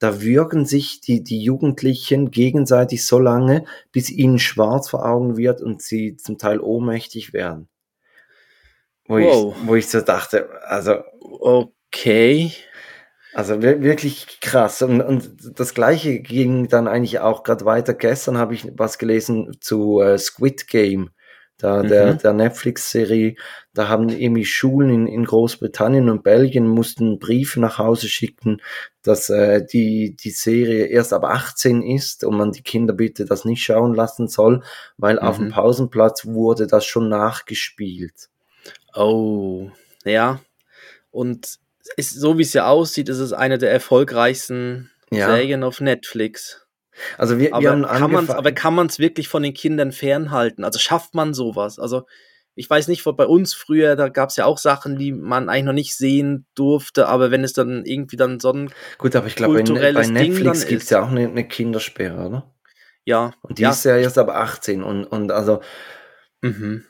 Da 0.00 0.20
würgen 0.22 0.66
sich 0.66 1.00
die, 1.00 1.22
die 1.22 1.40
Jugendlichen 1.42 2.30
gegenseitig 2.32 3.06
so 3.06 3.18
lange, 3.20 3.64
bis 3.92 4.10
ihnen 4.10 4.38
schwarz 4.40 4.88
vor 4.90 5.04
Augen 5.06 5.36
wird 5.36 5.62
und 5.62 5.82
sie 5.82 6.16
zum 6.16 6.38
Teil 6.38 6.58
ohnmächtig 6.58 7.32
werden. 7.32 7.68
Wo, 9.06 9.14
Wow. 9.18 9.54
ich, 9.60 9.68
wo 9.68 9.74
ich 9.76 9.88
so 9.88 10.00
dachte, 10.00 10.48
also, 10.62 10.96
okay. 11.20 12.52
also 13.34 13.60
wir- 13.62 13.82
wirklich 13.82 14.40
krass. 14.40 14.82
Und, 14.82 15.00
und 15.00 15.58
das 15.58 15.74
gleiche 15.74 16.20
ging 16.20 16.68
dann 16.68 16.88
eigentlich 16.88 17.18
auch 17.20 17.42
gerade 17.42 17.64
weiter. 17.64 17.94
Gestern 17.94 18.38
habe 18.38 18.54
ich 18.54 18.66
was 18.76 18.98
gelesen 18.98 19.56
zu 19.60 20.00
äh, 20.00 20.16
Squid 20.18 20.66
Game, 20.68 21.10
da 21.62 21.82
der, 21.82 22.14
Mhm. 22.14 22.18
der 22.18 22.32
Netflix-Serie. 22.32 23.34
Da 23.74 23.88
haben 23.88 24.08
irgendwie 24.08 24.44
Schulen 24.44 24.90
in, 24.90 25.06
in 25.06 25.24
Großbritannien 25.24 26.08
und 26.08 26.22
Belgien 26.22 26.66
mussten 26.66 27.18
Briefe 27.18 27.60
nach 27.60 27.78
Hause 27.78 28.08
schicken, 28.08 28.60
dass 29.02 29.30
äh, 29.30 29.64
die, 29.64 30.16
die 30.16 30.30
Serie 30.30 30.86
erst 30.86 31.12
ab 31.12 31.24
18 31.24 31.82
ist 31.82 32.24
und 32.24 32.36
man 32.36 32.52
die 32.52 32.62
Kinder 32.62 32.92
bitte 32.94 33.24
das 33.24 33.44
nicht 33.44 33.62
schauen 33.62 33.94
lassen 33.94 34.28
soll, 34.28 34.62
weil 34.96 35.18
auf 35.18 35.36
dem 35.36 35.46
Mhm. 35.46 35.50
Pausenplatz 35.52 36.26
wurde 36.26 36.66
das 36.66 36.84
schon 36.84 37.08
nachgespielt. 37.08 38.28
Oh. 38.94 39.70
Ja. 40.04 40.40
Und 41.10 41.58
ist, 41.96 42.14
so 42.14 42.38
wie 42.38 42.42
es 42.42 42.52
ja 42.52 42.68
aussieht, 42.68 43.08
ist 43.08 43.18
es 43.18 43.32
eine 43.32 43.58
der 43.58 43.70
erfolgreichsten 43.72 44.90
Ja. 45.10 45.26
Serien 45.26 45.64
auf 45.64 45.80
Netflix. 45.80 46.66
Also 47.18 47.38
wir, 47.38 47.50
wir 47.50 47.54
Aber 47.54 47.70
haben 47.70 47.82
kann 47.82 48.12
man's, 48.12 48.30
aber 48.30 48.52
kann 48.52 48.74
man 48.74 48.86
es 48.86 48.98
wirklich 48.98 49.28
von 49.28 49.42
den 49.42 49.54
Kindern 49.54 49.92
fernhalten? 49.92 50.64
Also 50.64 50.78
schafft 50.78 51.14
man 51.14 51.34
sowas? 51.34 51.78
Also 51.78 52.04
ich 52.54 52.68
weiß 52.68 52.88
nicht, 52.88 53.04
bei 53.04 53.26
uns 53.26 53.54
früher, 53.54 53.96
da 53.96 54.08
gab 54.08 54.30
es 54.30 54.36
ja 54.36 54.44
auch 54.44 54.58
Sachen, 54.58 54.98
die 54.98 55.12
man 55.12 55.48
eigentlich 55.48 55.64
noch 55.64 55.72
nicht 55.72 55.96
sehen 55.96 56.46
durfte, 56.54 57.08
aber 57.08 57.30
wenn 57.30 57.44
es 57.44 57.52
dann 57.52 57.84
irgendwie 57.84 58.16
dann 58.16 58.40
so 58.40 58.52
ein, 58.52 58.70
Gut, 58.98 59.16
aber 59.16 59.28
ich 59.28 59.36
glaube, 59.36 59.54
bei, 59.54 59.62
Ne- 59.62 59.92
bei 59.94 60.06
Netflix 60.06 60.66
gibt 60.66 60.82
es 60.82 60.90
ja 60.90 61.02
auch 61.02 61.08
eine, 61.08 61.28
eine 61.28 61.46
Kindersperre, 61.46 62.26
oder? 62.26 62.54
ja, 63.04 63.32
Und 63.42 63.58
die 63.58 63.62
ja, 63.62 63.70
ist 63.70 63.84
ja 63.84 63.96
erst 63.96 64.18
ab 64.18 64.28
18 64.28 64.82
und, 64.82 65.04
und 65.04 65.32
also, 65.32 65.60
mhm. 66.42 66.84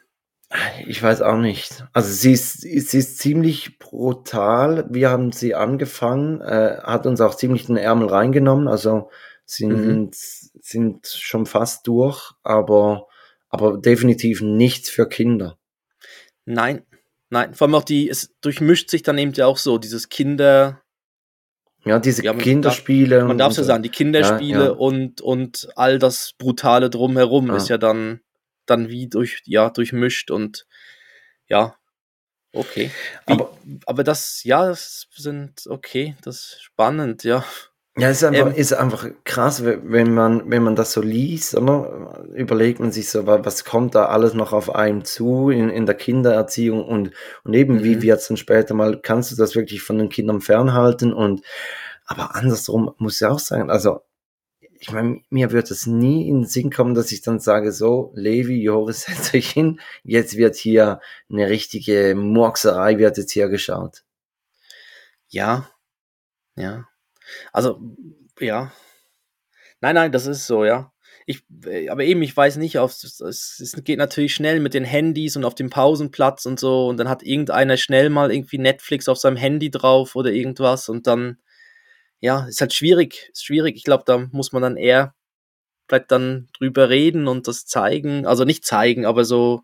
ich 0.86 1.02
weiß 1.02 1.22
auch 1.22 1.38
nicht. 1.38 1.84
Also 1.92 2.10
sie 2.12 2.32
ist, 2.32 2.62
sie 2.62 2.98
ist 2.98 3.18
ziemlich 3.18 3.78
brutal. 3.78 4.86
Wir 4.90 5.10
haben 5.10 5.30
sie 5.30 5.54
angefangen, 5.54 6.40
äh, 6.40 6.78
hat 6.82 7.06
uns 7.06 7.20
auch 7.20 7.36
ziemlich 7.36 7.66
den 7.66 7.76
Ärmel 7.76 8.08
reingenommen, 8.08 8.66
also 8.66 9.10
sind, 9.50 9.72
Mhm. 9.74 10.10
sind 10.12 11.06
schon 11.06 11.46
fast 11.46 11.86
durch, 11.86 12.32
aber, 12.42 13.06
aber 13.48 13.78
definitiv 13.78 14.40
nichts 14.42 14.90
für 14.90 15.08
Kinder. 15.08 15.58
nein, 16.44 16.84
nein, 17.30 17.54
vor 17.54 17.66
allem 17.66 17.74
auch 17.76 17.84
die, 17.84 18.08
es 18.08 18.34
durchmischt 18.40 18.90
sich 18.90 19.02
dann 19.02 19.18
eben 19.18 19.32
ja 19.34 19.46
auch 19.46 19.58
so, 19.58 19.78
dieses 19.78 20.08
Kinder, 20.08 20.82
Ja, 21.84 21.98
diese 21.98 22.22
Ja, 22.24 22.32
man 22.34 22.42
Kinderspiele. 22.42 23.20
man 23.22 23.30
und- 23.32 23.38
darf 23.38 23.54
so 23.54 23.62
und 23.62 23.66
sagen, 23.66 23.82
die 23.82 23.88
Kinderspiele 23.88 24.64
ja. 24.66 24.70
und, 24.70 25.20
und 25.22 25.68
all 25.76 25.98
das 25.98 26.34
Brutale 26.36 26.90
drumherum 26.90 27.46
Ja. 27.48 27.56
ist 27.56 27.68
ja 27.70 27.78
dann, 27.78 28.20
dann 28.66 28.88
wie 28.90 29.08
durch, 29.08 29.40
ja, 29.46 29.70
durchmischt 29.70 30.30
und 30.30 30.66
ja, 31.48 31.74
okay. 32.52 32.90
Wie, 33.26 33.32
Aber- 33.32 33.56
aber, 33.86 34.04
das, 34.04 34.44
ja, 34.44 34.66
das 34.68 35.06
sind, 35.16 35.66
okay, 35.68 36.16
das 36.22 36.36
ist 36.36 36.62
spannend, 36.62 37.24
ja. 37.24 37.44
Ja, 38.00 38.08
es 38.08 38.18
ist 38.18 38.24
einfach, 38.24 38.46
Ähm, 38.48 38.54
ist 38.54 38.72
einfach 38.72 39.06
krass, 39.24 39.64
we- 39.64 39.80
wenn 39.84 40.14
man, 40.14 40.50
wenn 40.50 40.62
man 40.62 40.76
das 40.76 40.92
so 40.92 41.02
liest, 41.02 41.54
oder? 41.56 42.24
überlegt 42.34 42.80
man 42.80 42.92
sich 42.92 43.08
so, 43.10 43.26
wa- 43.26 43.40
was 43.44 43.64
kommt 43.64 43.94
da 43.94 44.06
alles 44.06 44.34
noch 44.34 44.52
auf 44.52 44.74
einem 44.74 45.04
zu 45.04 45.50
in, 45.50 45.68
in 45.70 45.86
der 45.86 45.94
Kindererziehung 45.96 46.84
und, 46.84 47.12
und 47.44 47.54
eben, 47.54 47.82
wie 47.82 47.96
Mhm. 47.96 48.02
wird 48.02 48.20
es 48.20 48.28
dann 48.28 48.36
später 48.36 48.74
mal, 48.74 49.00
kannst 49.02 49.32
du 49.32 49.36
das 49.36 49.54
wirklich 49.56 49.82
von 49.82 49.98
den 49.98 50.08
Kindern 50.08 50.40
fernhalten 50.40 51.12
und, 51.12 51.42
aber 52.06 52.34
andersrum 52.36 52.92
muss 52.98 53.20
ich 53.20 53.26
auch 53.26 53.38
sagen, 53.40 53.70
also, 53.70 54.00
ich 54.80 54.92
meine, 54.92 55.20
mir 55.30 55.52
wird 55.52 55.70
es 55.70 55.86
nie 55.86 56.28
in 56.28 56.42
den 56.42 56.46
Sinn 56.46 56.70
kommen, 56.70 56.94
dass 56.94 57.12
ich 57.12 57.22
dann 57.22 57.40
sage, 57.40 57.72
so, 57.72 58.12
Levi, 58.14 58.62
Joris, 58.62 59.02
setzt 59.06 59.34
euch 59.34 59.50
hin, 59.50 59.80
jetzt 60.04 60.36
wird 60.36 60.56
hier 60.56 61.00
eine 61.30 61.48
richtige 61.50 62.14
Murkserei, 62.16 62.98
wird 62.98 63.18
jetzt 63.18 63.32
hier 63.32 63.48
geschaut. 63.48 64.04
Ja, 65.28 65.70
ja. 66.56 66.89
Also, 67.52 67.80
ja. 68.38 68.72
Nein, 69.80 69.94
nein, 69.94 70.12
das 70.12 70.26
ist 70.26 70.46
so, 70.46 70.64
ja. 70.64 70.92
Ich, 71.26 71.44
äh, 71.66 71.88
aber 71.88 72.04
eben, 72.04 72.22
ich 72.22 72.36
weiß 72.36 72.56
nicht, 72.56 72.78
auf, 72.78 72.92
es, 72.92 73.20
es 73.20 73.84
geht 73.84 73.98
natürlich 73.98 74.34
schnell 74.34 74.60
mit 74.60 74.74
den 74.74 74.84
Handys 74.84 75.36
und 75.36 75.44
auf 75.44 75.54
dem 75.54 75.70
Pausenplatz 75.70 76.46
und 76.46 76.58
so 76.60 76.88
und 76.88 76.96
dann 76.96 77.08
hat 77.08 77.22
irgendeiner 77.22 77.76
schnell 77.76 78.10
mal 78.10 78.32
irgendwie 78.32 78.58
Netflix 78.58 79.08
auf 79.08 79.18
seinem 79.18 79.36
Handy 79.36 79.70
drauf 79.70 80.16
oder 80.16 80.32
irgendwas 80.32 80.88
und 80.88 81.06
dann, 81.06 81.38
ja, 82.20 82.46
ist 82.46 82.60
halt 82.60 82.74
schwierig, 82.74 83.30
ist 83.32 83.44
schwierig. 83.44 83.76
Ich 83.76 83.84
glaube, 83.84 84.04
da 84.06 84.28
muss 84.32 84.52
man 84.52 84.62
dann 84.62 84.76
eher 84.76 85.14
vielleicht 85.90 86.11
dann 86.11 86.48
drüber 86.59 86.88
reden 86.88 87.29
und 87.29 87.46
das 87.48 87.66
zeigen, 87.66 88.24
also 88.26 88.44
nicht 88.44 88.64
zeigen, 88.64 89.05
aber 89.05 89.24
so, 89.24 89.62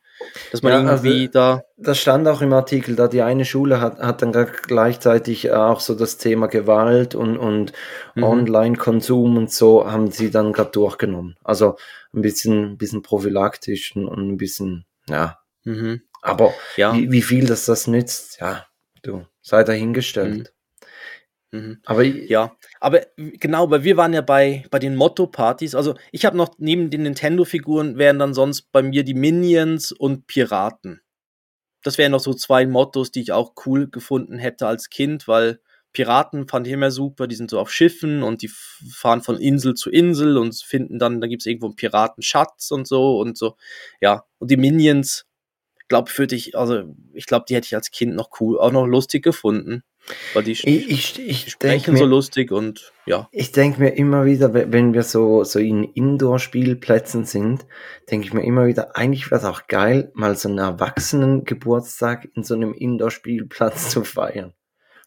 dass 0.51 0.63
man 0.63 0.73
Ja, 0.73 0.91
also- 0.91 1.05
irgendwie 1.07 1.29
da, 1.31 1.63
Das 1.79 1.99
stand 1.99 2.27
auch 2.29 2.43
im 2.43 2.53
Artikel, 2.53 2.97
da 2.97 3.07
die 3.09 3.23
eine 3.23 3.45
Schule 3.45 3.81
hat, 3.81 3.99
hat 4.01 4.21
dann 4.23 4.33
gleichzeitig 4.33 5.53
auch 5.53 5.81
so 5.81 5.95
das 5.95 6.19
Thema 6.19 6.47
Gewalt 6.49 7.15
und, 7.15 7.39
und 7.39 7.73
Mhm. 8.15 8.23
Online-Konsum 8.25 9.37
und 9.37 9.51
so 9.53 9.91
haben 9.91 10.11
sie 10.11 10.31
dann 10.31 10.53
gerade 10.53 10.71
durchgenommen. 10.73 11.37
Also 11.45 11.77
ein 12.15 12.23
bisschen, 12.23 12.73
ein 12.73 12.77
bisschen 12.79 13.03
prophylaktisch 13.03 13.95
und 13.97 14.07
und 14.09 14.29
ein 14.29 14.37
bisschen, 14.37 14.85
ja. 15.09 15.39
mhm, 15.65 16.03
Aber 16.23 16.53
ja. 16.77 16.95
wie, 16.95 17.11
wie 17.13 17.23
viel 17.23 17.47
das 17.47 17.67
das 17.67 17.87
nützt, 17.87 18.41
ja, 18.41 18.67
du, 19.03 19.25
sei 19.43 19.63
dahingestellt. 19.65 20.39
Mhm. 20.39 20.56
Aber 21.85 22.05
ich- 22.05 22.29
Ja, 22.29 22.57
aber 22.81 23.03
genau, 23.17 23.71
weil 23.71 23.85
wir 23.85 23.97
waren 23.97 24.13
ja 24.13 24.21
bei, 24.23 24.65
bei 24.71 24.79
den 24.79 24.97
Motto-Partys. 24.97 25.75
Also 25.75 25.95
ich 26.13 26.25
habe 26.25 26.37
noch 26.37 26.55
neben 26.59 26.91
den 26.91 27.03
Nintendo-Figuren 27.03 27.99
wären 27.99 28.19
dann 28.19 28.35
sonst 28.35 28.71
bei 28.73 28.83
mir 28.83 29.05
die 29.05 29.15
Minions 29.15 29.93
und 29.93 30.27
Piraten. 30.27 31.01
Das 31.83 31.99
wären 31.99 32.13
noch 32.13 32.21
so 32.21 32.35
zwei 32.35 32.67
Mottos, 32.67 33.13
die 33.13 33.21
ich 33.21 33.33
auch 33.33 33.53
cool 33.67 33.89
gefunden 33.89 34.39
hätte 34.39 34.67
als 34.67 34.91
Kind, 34.91 35.29
weil 35.29 35.61
Piraten 35.93 36.49
fand 36.49 36.67
ich 36.67 36.73
immer 36.73 36.91
super. 36.91 37.27
Die 37.27 37.37
sind 37.37 37.49
so 37.51 37.59
auf 37.61 37.73
Schiffen 37.73 38.23
und 38.23 38.43
die 38.43 38.51
fahren 38.93 39.23
von 39.23 39.39
Insel 39.39 39.75
zu 39.75 39.91
Insel 39.91 40.37
und 40.37 40.55
finden 40.55 40.99
dann, 40.99 41.21
da 41.21 41.27
gibt 41.27 41.43
es 41.43 41.47
irgendwo 41.47 41.67
einen 41.67 41.77
Piratenschatz 41.77 42.71
und 42.71 42.87
so 42.87 43.19
und 43.19 43.39
so. 43.39 43.57
Ja, 44.01 44.25
und 44.39 44.51
die 44.51 44.57
Minions, 44.59 45.27
glaube 45.89 46.11
für 46.11 46.27
dich, 46.27 46.59
also 46.59 46.95
ich 47.15 47.27
glaube, 47.27 47.47
die 47.49 47.55
hätte 47.55 47.67
ich 47.67 47.75
als 47.77 47.91
Kind 47.93 48.15
noch 48.15 48.31
cool, 48.41 48.59
auch 48.59 48.73
noch 48.73 48.87
lustig 48.87 49.23
gefunden. 49.23 49.85
Weil 50.35 50.45
die, 50.45 50.53
ich, 50.53 50.67
ich, 50.67 51.19
ich 51.19 51.19
denke 51.59 51.79
sprechen 51.81 51.95
mir, 51.95 51.99
so 51.99 52.05
lustig 52.05 52.53
und 52.53 52.93
ja. 53.07 53.29
Ich 53.33 53.53
denke 53.53 53.81
mir 53.81 53.97
immer 53.97 54.25
wieder, 54.25 54.55
we- 54.55 54.67
wenn 54.71 54.95
wir 54.95 55.03
so, 55.03 55.43
so 55.45 55.59
in 55.59 55.83
Indoor-Spielplätzen 55.85 57.25
sind, 57.25 57.67
denke 58.11 58.27
ich 58.27 58.33
mir 58.33 58.45
immer 58.45 58.67
wieder, 58.67 58.97
eigentlich 58.97 59.31
wäre 59.31 59.41
es 59.41 59.47
auch 59.47 59.67
geil, 59.67 60.11
mal 60.15 60.37
so 60.37 60.49
einen 60.49 60.59
Erwachsenen-Geburtstag 60.59 62.29
in 62.35 62.43
so 62.45 62.55
einem 62.55 62.73
Indoor-Spielplatz 62.75 63.91
zu 63.91 64.05
feiern. 64.05 64.53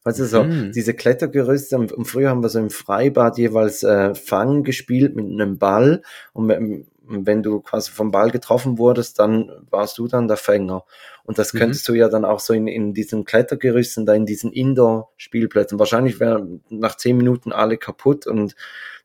Weißt 0.06 0.20
du, 0.20 0.26
so 0.26 0.44
Mhm. 0.46 0.72
diese 0.72 0.94
Klettergerüste, 0.94 1.78
und 1.78 2.06
früher 2.06 2.30
haben 2.30 2.42
wir 2.42 2.50
so 2.50 2.60
im 2.60 2.70
Freibad 2.70 3.38
jeweils 3.38 3.84
äh, 3.84 4.16
Fang 4.16 4.64
gespielt 4.64 5.16
mit 5.16 5.26
einem 5.26 5.58
Ball 5.58 6.02
und 6.34 6.48
wenn, 6.48 6.88
wenn 7.10 7.42
du 7.44 7.60
quasi 7.62 7.92
vom 7.92 8.12
Ball 8.12 8.30
getroffen 8.32 8.78
wurdest, 8.78 9.20
dann 9.20 9.52
warst 9.70 9.98
du 9.98 10.08
dann 10.08 10.28
der 10.28 10.38
Fänger. 10.38 10.86
Und 11.24 11.40
das 11.40 11.54
Mhm. 11.54 11.60
könntest 11.60 11.88
du 11.88 11.94
ja 11.94 12.08
dann 12.10 12.26
auch 12.26 12.40
so 12.40 12.54
in, 12.54 12.68
in 12.68 12.94
diesen 12.94 13.26
Klettergerüsten, 13.26 14.06
da 14.06 14.14
in 14.14 14.26
diesen 14.26 14.52
Indoor-Spielplätzen. 14.52 15.80
Wahrscheinlich 15.80 16.20
wären 16.20 16.64
nach 16.70 16.96
zehn 16.98 17.18
Minuten 17.18 17.52
alle 17.52 17.78
kaputt 17.78 18.28
und 18.28 18.56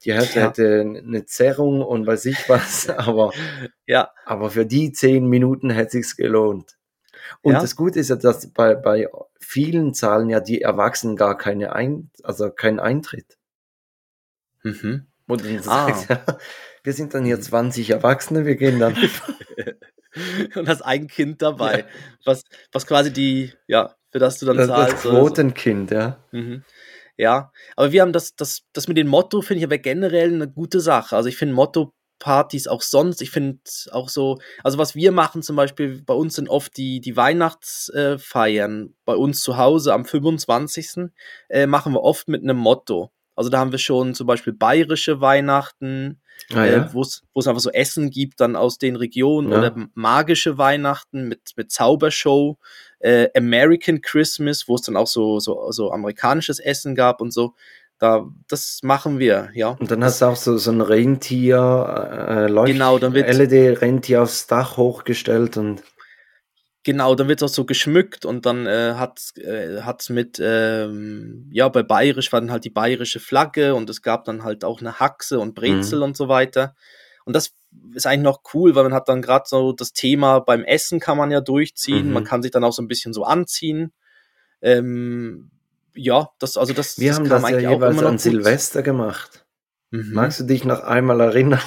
die 0.05 0.13
Hälfte 0.13 0.41
Ja. 0.41 0.47
hätte 0.47 0.81
eine 0.81 1.25
Zerrung 1.27 1.83
und 1.83 2.07
weiß 2.07 2.27
ich 2.27 2.49
was, 2.49 2.89
aber, 2.91 3.33
Ja, 3.87 4.11
aber 4.27 4.51
für 4.51 4.67
die 4.67 4.93
zehn 4.93 5.27
Minuten 5.27 5.71
hätte 5.71 5.93
sich's 5.93 6.17
gelohnt. 6.17 6.77
Und 7.43 7.55
Ja. 7.55 7.61
das 7.61 7.77
Gute 7.77 8.01
ist 8.01 8.11
ja, 8.11 8.17
dass 8.17 8.53
bei, 8.53 8.75
bei 8.75 9.09
vielen 9.41 9.95
zahlen 9.95 10.29
ja 10.31 10.41
die 10.41 10.61
Erwachsenen 10.63 11.17
gar 11.17 11.39
keine 11.39 11.73
Ein, 11.75 12.11
also 12.23 12.51
keinen 12.51 12.81
Eintritt. 12.81 13.39
mhm. 14.63 15.07
Und 15.27 15.43
Ah. 15.67 15.93
sagst 15.93 16.11
du, 16.11 16.39
wir 16.85 16.93
sind 16.93 17.15
dann 17.15 17.25
hier 17.25 17.41
20 17.41 17.91
Erwachsene, 17.91 18.45
wir 18.45 18.57
gehen 18.57 18.79
dann. 18.79 18.95
und 20.55 20.69
hast 20.69 20.83
ein 20.83 21.09
Kind 21.09 21.43
dabei, 21.43 21.87
was, 22.25 22.45
was 22.73 22.87
quasi 22.87 23.13
die, 23.13 23.53
ja, 23.67 23.95
für 24.13 24.19
das 24.19 24.39
du 24.39 24.47
dann 24.47 24.59
Das, 24.59 24.69
das 24.69 24.77
zahlst. 24.77 25.03
so. 25.03 25.11
Quotenkind, 25.11 25.91
ja. 25.91 26.19
Mhm. 26.31 26.63
Ja, 27.17 27.53
aber 27.77 27.93
wir 27.93 28.03
haben 28.03 28.13
das, 28.13 28.35
das, 28.37 28.63
das 28.73 28.87
mit 28.87 28.97
dem 28.97 29.09
Motto, 29.09 29.41
finde 29.41 29.61
ich 29.61 29.65
aber 29.65 29.79
generell 29.79 30.35
eine 30.35 30.49
gute 30.49 30.81
Sache. 30.81 31.17
Also 31.17 31.29
ich 31.29 31.37
finde 31.37 31.55
Motto-Partys 31.55 32.67
auch 32.67 32.83
sonst, 32.83 33.23
ich 33.23 33.31
finde 33.31 33.61
auch 33.93 34.09
so, 34.09 34.39
also 34.63 34.79
was 34.79 34.95
wir 34.95 35.13
machen 35.13 35.43
zum 35.43 35.57
Beispiel, 35.57 36.03
bei 36.03 36.15
uns 36.15 36.35
sind 36.35 36.49
oft 36.49 36.77
die, 36.77 37.01
die 37.01 37.17
Weihnachtsfeiern, 37.17 38.95
bei 39.05 39.15
uns 39.15 39.43
zu 39.43 39.57
Hause 39.57 39.95
am 39.95 40.05
25. 40.05 41.11
Äh, 41.49 41.67
machen 41.67 41.93
wir 41.95 42.03
oft 42.03 42.29
mit 42.29 42.43
einem 42.43 42.59
Motto. 42.59 43.11
Also 43.37 43.49
da 43.49 43.59
haben 43.59 43.73
wir 43.73 43.79
schon 43.79 44.15
zum 44.15 44.27
Beispiel 44.27 44.53
bayerische 44.53 45.21
Weihnachten, 45.21 46.21
Ah, 46.53 46.65
äh, 46.67 46.73
ja. 46.73 46.93
wo 46.93 47.01
es 47.03 47.23
wo 47.33 47.41
es 47.41 47.47
einfach 47.47 47.61
so 47.63 47.71
Essen 47.71 48.11
gibt 48.11 48.39
dann 48.41 48.55
aus 48.55 48.77
den 48.79 48.97
Regionen 48.97 49.51
Ja. 49.51 49.59
oder 49.59 49.75
magische 49.95 50.59
Weihnachten 50.59 51.27
mit, 51.29 51.53
mit 51.57 51.73
Zaubershow, 51.73 52.59
äh, 53.01 53.29
American 53.37 54.01
Christmas, 54.03 54.69
wo 54.69 54.75
es 54.75 54.83
dann 54.83 54.97
auch 54.97 55.07
so, 55.07 55.41
so, 55.41 55.71
so 55.73 55.91
amerikanisches 55.91 56.59
Essen 56.59 56.95
gab 56.95 57.21
und 57.21 57.33
so. 57.33 57.55
Da, 57.99 58.27
das 58.49 58.81
machen 58.83 59.19
wir, 59.21 59.51
ja. 59.55 59.69
Und 59.79 59.91
dann 59.91 60.03
hast 60.05 60.21
du 60.21 60.27
auch 60.27 60.37
so, 60.37 60.59
so 60.59 60.71
ein 60.73 60.81
Rentier, 60.81 62.27
äh, 62.29 62.47
Leucht 62.51 62.73
Genau, 62.73 62.99
dann 62.99 63.15
wird- 63.15 63.33
LED-Rentier 63.33 64.23
aufs 64.23 64.47
Dach 64.47 64.77
hochgestellt 64.77 65.57
und 65.57 65.83
Genau, 66.85 67.15
dann 67.15 67.29
wird 67.29 67.41
es 67.43 67.51
auch 67.51 67.55
so 67.55 67.65
geschmückt 67.65 68.27
und 68.27 68.45
dann 68.45 68.67
äh, 68.67 68.93
hat 68.97 69.21
äh, 69.39 69.81
hat's 69.81 70.11
mit, 70.11 70.39
ähm, 70.43 71.49
ja, 71.51 71.69
bei 71.71 71.83
Bayerisch 71.83 72.31
war 72.31 72.41
dann 72.43 72.51
halt 72.53 72.65
die 72.65 72.71
bayerische 72.71 73.21
Flagge 73.21 73.75
und 73.75 73.89
es 73.89 74.03
gab 74.03 74.25
dann 74.27 74.45
halt 74.45 74.65
auch 74.65 74.81
eine 74.81 75.01
Haxe 75.01 75.41
und 75.41 75.55
Brezel 75.55 76.03
und 76.03 76.15
so 76.17 76.29
weiter. 76.29 76.75
Und 77.25 77.35
das 77.35 77.55
ist 77.95 78.07
eigentlich 78.07 78.25
noch 78.25 78.43
cool, 78.53 78.75
weil 78.75 78.85
man 78.85 78.93
hat 78.93 79.09
dann 79.09 79.23
gerade 79.23 79.45
so 79.47 79.73
das 79.73 79.95
Thema 79.95 80.41
beim 80.41 80.63
Essen 80.63 81.01
kann 81.01 81.17
man 81.17 81.31
ja 81.31 81.41
durchziehen, 81.41 82.09
Mhm. 82.09 82.13
man 82.13 82.25
kann 82.25 82.43
sich 82.43 82.51
dann 82.51 82.65
auch 82.65 82.73
so 82.75 82.83
ein 82.83 82.89
bisschen 82.89 83.15
so 83.15 83.25
anziehen. 83.25 83.93
Ähm, 84.61 85.51
ja, 85.95 86.29
das, 86.39 86.57
also 86.59 86.75
das, 86.75 86.99
wir 86.99 87.09
das 87.11 87.19
haben 87.19 87.29
das 87.31 87.43
ja 87.43 87.49
eigentlich 87.49 87.67
auch 87.69 87.73
jeweils 87.73 88.03
an. 88.03 88.19
Silvester 88.19 88.83
gemacht. 88.83 89.47
Mhm. 89.91 90.11
Magst 90.13 90.41
du 90.41 90.45
dich 90.45 90.65
noch 90.65 90.81
einmal 90.83 91.21
erinnern? 91.21 91.61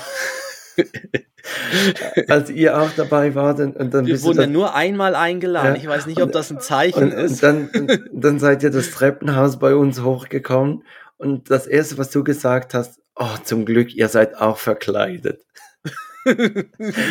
Als 2.27 2.49
ihr 2.49 2.79
auch 2.79 2.89
dabei 2.95 3.35
wart 3.35 3.59
und, 3.59 3.75
und 3.77 3.93
dann 3.93 4.05
Wir 4.05 4.13
bist 4.13 4.23
du 4.23 4.29
wurden 4.29 4.39
ja 4.41 4.47
nur 4.47 4.75
einmal 4.75 5.15
eingeladen. 5.15 5.75
Ja. 5.75 5.81
Ich 5.81 5.87
weiß 5.87 6.05
nicht, 6.07 6.21
ob 6.21 6.31
das 6.31 6.51
ein 6.51 6.59
Zeichen 6.59 7.03
und, 7.05 7.11
ist. 7.13 7.43
und 7.43 7.43
dann, 7.43 7.69
und 8.11 8.11
dann 8.23 8.39
seid 8.39 8.63
ihr 8.63 8.69
das 8.71 8.91
Treppenhaus 8.91 9.59
bei 9.59 9.75
uns 9.75 10.01
hochgekommen 10.01 10.83
und 11.17 11.49
das 11.49 11.67
erste, 11.67 11.97
was 11.97 12.11
du 12.11 12.23
gesagt 12.23 12.73
hast, 12.73 12.99
oh, 13.15 13.37
zum 13.43 13.65
Glück, 13.65 13.93
ihr 13.95 14.07
seid 14.09 14.37
auch 14.39 14.57
verkleidet. 14.57 15.43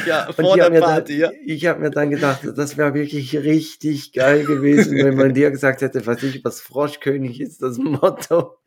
ja, 0.06 0.26
Und 0.26 0.34
vor 0.34 0.44
ich 0.50 0.54
der 0.56 0.64
habe 0.64 0.74
mir, 0.74 0.80
Party, 0.80 1.18
ja. 1.18 1.26
dann- 1.28 1.36
ich 1.46 1.66
hab 1.66 1.80
mir 1.80 1.90
dann 1.90 2.10
gedacht, 2.10 2.40
das 2.54 2.76
wäre 2.76 2.92
wirklich 2.94 3.34
richtig 3.36 4.12
geil 4.12 4.44
gewesen, 4.44 4.98
wenn 4.98 5.16
man 5.16 5.32
dir 5.32 5.50
gesagt 5.50 5.80
hätte, 5.80 6.04
weiß 6.04 6.22
ich, 6.24 6.44
was 6.44 6.60
Froschkönig 6.60 7.40
ist, 7.40 7.62
das 7.62 7.78
Motto. 7.78 8.58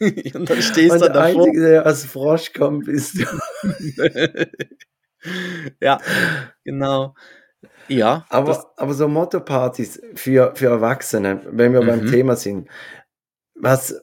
Und 0.00 0.50
dann 0.50 0.60
stehst 0.60 0.90
Und 0.92 1.00
du 1.00 1.04
der 1.06 1.14
davor. 1.14 1.44
Einzige, 1.46 1.60
der 1.68 1.86
als 1.86 2.04
Frosch 2.04 2.52
kommt, 2.52 2.84
bist 2.86 3.18
du. 3.20 3.24
ja, 5.80 5.98
genau. 6.64 7.14
Ja, 7.88 8.24
Aber, 8.30 8.72
aber 8.76 8.94
so 8.94 9.08
Motto-Partys 9.08 10.00
für, 10.14 10.52
für 10.56 10.66
Erwachsene, 10.66 11.40
wenn 11.50 11.72
wir 11.72 11.82
beim 11.82 12.04
Mhm. 12.04 12.06
Thema 12.06 12.36
sind, 12.36 12.68
was, 13.54 13.94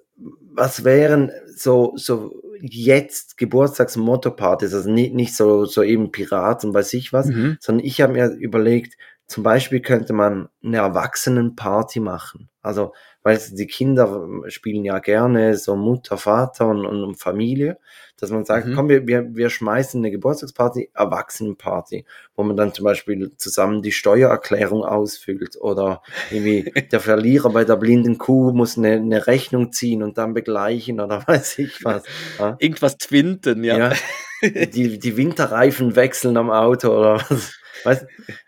was 0.53 0.83
wären 0.83 1.31
so, 1.55 1.93
so 1.95 2.31
jetzt 2.61 3.37
Geburtstags-Motto-Partys, 3.37 4.73
also 4.73 4.89
nicht, 4.89 5.13
nicht 5.13 5.35
so, 5.35 5.65
so 5.65 5.83
eben 5.83 6.11
Piraten 6.11 6.71
bei 6.71 6.81
sich 6.81 7.11
was, 7.11 7.27
Mhm. 7.27 7.57
sondern 7.59 7.85
ich 7.85 8.01
habe 8.01 8.13
mir 8.13 8.27
überlegt, 8.31 8.95
zum 9.27 9.43
Beispiel 9.43 9.81
könnte 9.81 10.13
man 10.13 10.49
eine 10.63 10.77
Erwachsenenparty 10.77 11.99
machen. 11.99 12.49
Also, 12.61 12.93
weil 13.23 13.39
die 13.51 13.67
Kinder 13.67 14.27
spielen 14.49 14.83
ja 14.85 14.99
gerne 14.99 15.55
so 15.57 15.75
Mutter, 15.75 16.17
Vater 16.17 16.67
und, 16.67 16.85
und 16.85 17.15
Familie, 17.15 17.77
dass 18.19 18.29
man 18.31 18.45
sagt, 18.45 18.67
Mhm. 18.67 18.75
komm, 18.75 18.89
wir, 18.89 19.07
wir, 19.07 19.35
wir 19.35 19.49
schmeißen 19.49 19.99
eine 19.99 20.11
Geburtstagsparty, 20.11 20.91
Erwachsenenparty, 20.93 22.05
wo 22.35 22.43
man 22.43 22.55
dann 22.55 22.73
zum 22.73 22.85
Beispiel 22.85 23.31
zusammen 23.37 23.81
die 23.81 23.91
Steuererklärung 23.91 24.83
ausfüllt 24.83 25.57
oder 25.59 26.01
irgendwie 26.31 26.71
der 26.91 26.99
Verlierer 26.99 27.49
bei 27.49 27.65
der 27.65 27.75
blinden 27.77 28.17
Kuh 28.17 28.51
muss 28.53 28.77
eine, 28.77 28.93
eine 28.93 29.27
Rechnung 29.27 29.71
ziehen 29.71 30.03
und 30.03 30.17
dann 30.17 30.33
begleichen 30.33 30.99
oder 30.99 31.23
weiß 31.27 31.59
ich 31.59 31.83
was. 31.83 32.03
Ja? 32.39 32.55
irgendwas 32.59 32.97
twinten, 32.97 33.63
ja. 33.63 33.77
Ja. 33.77 33.93
Die, 34.43 34.99
die 34.99 35.15
Winterreifen 35.15 35.95
wechseln 35.95 36.35
am 36.35 36.51
Auto 36.51 36.89
oder 36.89 37.13
was. 37.29 37.53
Weißt, 37.85 38.05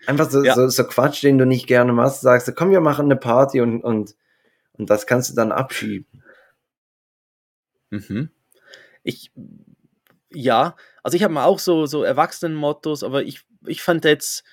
einfach 0.08 0.30
so, 0.30 0.44
Ja. 0.44 0.54
so, 0.54 0.68
so 0.68 0.84
Quatsch, 0.84 1.24
den 1.24 1.38
du 1.38 1.46
nicht 1.46 1.68
gerne 1.68 1.94
machst, 1.94 2.20
sagst 2.20 2.50
du, 2.50 2.52
komm, 2.52 2.72
wir 2.72 2.82
machen 2.82 3.06
eine 3.06 3.16
Party 3.16 3.62
und, 3.62 3.82
und, 3.82 4.14
und 4.78 4.90
das 4.90 5.08
kannst 5.08 5.30
du 5.32 5.36
dann 5.36 5.52
abschieben. 5.52 6.24
Mhm. 7.90 8.30
Ich, 9.04 9.32
ja, 10.32 10.76
also 11.04 11.16
ich 11.16 11.24
habe 11.24 11.34
mal 11.34 11.46
auch 11.46 11.60
so, 11.60 11.86
so 11.86 12.04
Erwachsenen-Mottos, 12.04 13.04
aber 13.04 13.24
ich, 13.24 13.42
ich 13.66 13.82
fand 13.82 14.06
jetzt, 14.06 14.44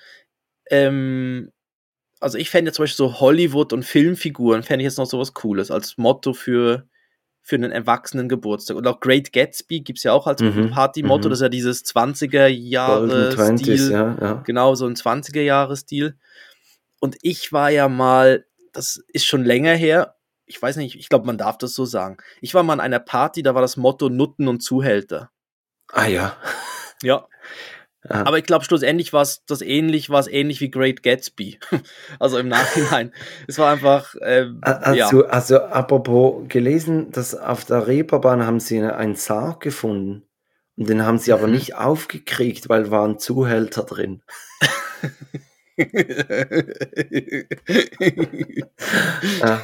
ähm, 0.69 1.51
also 2.19 2.37
ich 2.37 2.49
fände 2.49 2.69
jetzt 2.69 2.75
zum 2.77 2.83
Beispiel 2.83 3.07
so 3.07 3.19
Hollywood- 3.19 3.73
und 3.73 3.83
Filmfiguren, 3.83 4.63
fände 4.63 4.83
ich 4.83 4.85
jetzt 4.85 4.97
noch 4.97 5.05
sowas 5.05 5.33
Cooles 5.33 5.71
als 5.71 5.97
Motto 5.97 6.33
für, 6.33 6.87
für 7.41 7.55
einen 7.55 7.71
erwachsenen 7.71 8.29
Geburtstag. 8.29 8.77
Und 8.77 8.87
auch 8.87 8.99
Great 9.01 9.33
Gatsby 9.33 9.81
gibt 9.81 9.97
es 9.97 10.03
ja 10.03 10.13
auch 10.13 10.27
als 10.27 10.41
Mhm, 10.41 10.69
Party-Motto, 10.69 11.27
mhm. 11.27 11.31
das 11.31 11.39
ist 11.39 11.43
ja 11.43 11.49
dieses 11.49 11.83
20er-Jahre-Stil. 11.85 13.17
Golden 13.17 13.35
Twenties, 13.35 13.89
ja, 13.89 14.17
ja. 14.21 14.33
Genau, 14.45 14.75
so 14.75 14.85
ein 14.85 14.95
20er-Jahre-Stil. 14.95 16.15
Und 17.01 17.17
ich 17.21 17.51
war 17.51 17.69
ja 17.69 17.89
mal, 17.89 18.45
das 18.73 19.01
ist 19.07 19.25
schon 19.25 19.45
länger 19.45 19.73
her, 19.75 20.15
ich 20.45 20.61
weiß 20.61 20.75
nicht, 20.75 20.95
ich 20.99 21.07
glaube, 21.07 21.25
man 21.25 21.37
darf 21.37 21.57
das 21.57 21.73
so 21.73 21.85
sagen. 21.85 22.17
Ich 22.41 22.53
war 22.53 22.63
mal 22.63 22.73
an 22.73 22.79
einer 22.81 22.99
Party, 22.99 23.41
da 23.43 23.55
war 23.55 23.61
das 23.61 23.77
Motto 23.77 24.09
Nutten 24.09 24.47
und 24.49 24.59
Zuhälter. 24.61 25.31
Ah 25.91 26.07
ja. 26.07 26.35
Ja. 27.01 27.27
Ja. 28.09 28.25
Aber 28.25 28.37
ich 28.37 28.43
glaube, 28.45 28.63
schlussendlich 28.65 29.11
war 29.13 29.21
es 29.21 29.43
das 29.45 29.61
ähnlich, 29.61 30.09
war 30.09 30.19
es 30.21 30.27
ähnlich 30.27 30.59
wie 30.61 30.69
Great 30.71 31.03
Gatsby. 31.03 31.59
also 32.19 32.37
im 32.37 32.47
Nachhinein. 32.49 33.13
es 33.47 33.57
war 33.57 33.71
einfach, 33.71 34.15
ähm, 34.21 34.59
A- 34.61 34.93
ja. 34.93 35.05
Also, 35.05 35.25
also 35.25 35.59
apropos 35.61 36.45
gelesen, 36.49 37.11
dass 37.11 37.35
auf 37.35 37.65
der 37.65 37.87
Reeperbahn 37.87 38.45
haben 38.45 38.59
sie 38.61 38.81
einen 38.81 39.15
Sarg 39.15 39.59
gefunden. 39.61 40.23
Und 40.77 40.87
den 40.89 41.05
haben 41.05 41.17
sie 41.17 41.31
aber 41.33 41.47
Mhm. 41.47 41.53
nicht 41.53 41.75
aufgekriegt, 41.75 42.67
weil 42.69 42.89
war 42.91 43.05
ein 43.07 43.19
Zuhälter 43.19 43.83
drin. 43.83 44.21
Ja, 49.41 49.61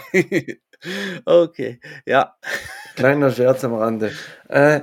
okay, 1.25 1.79
ja. 2.05 2.35
kleiner 2.95 3.31
Scherz 3.31 3.63
am 3.63 3.73
Rande. 3.75 4.11
Äh, 4.47 4.81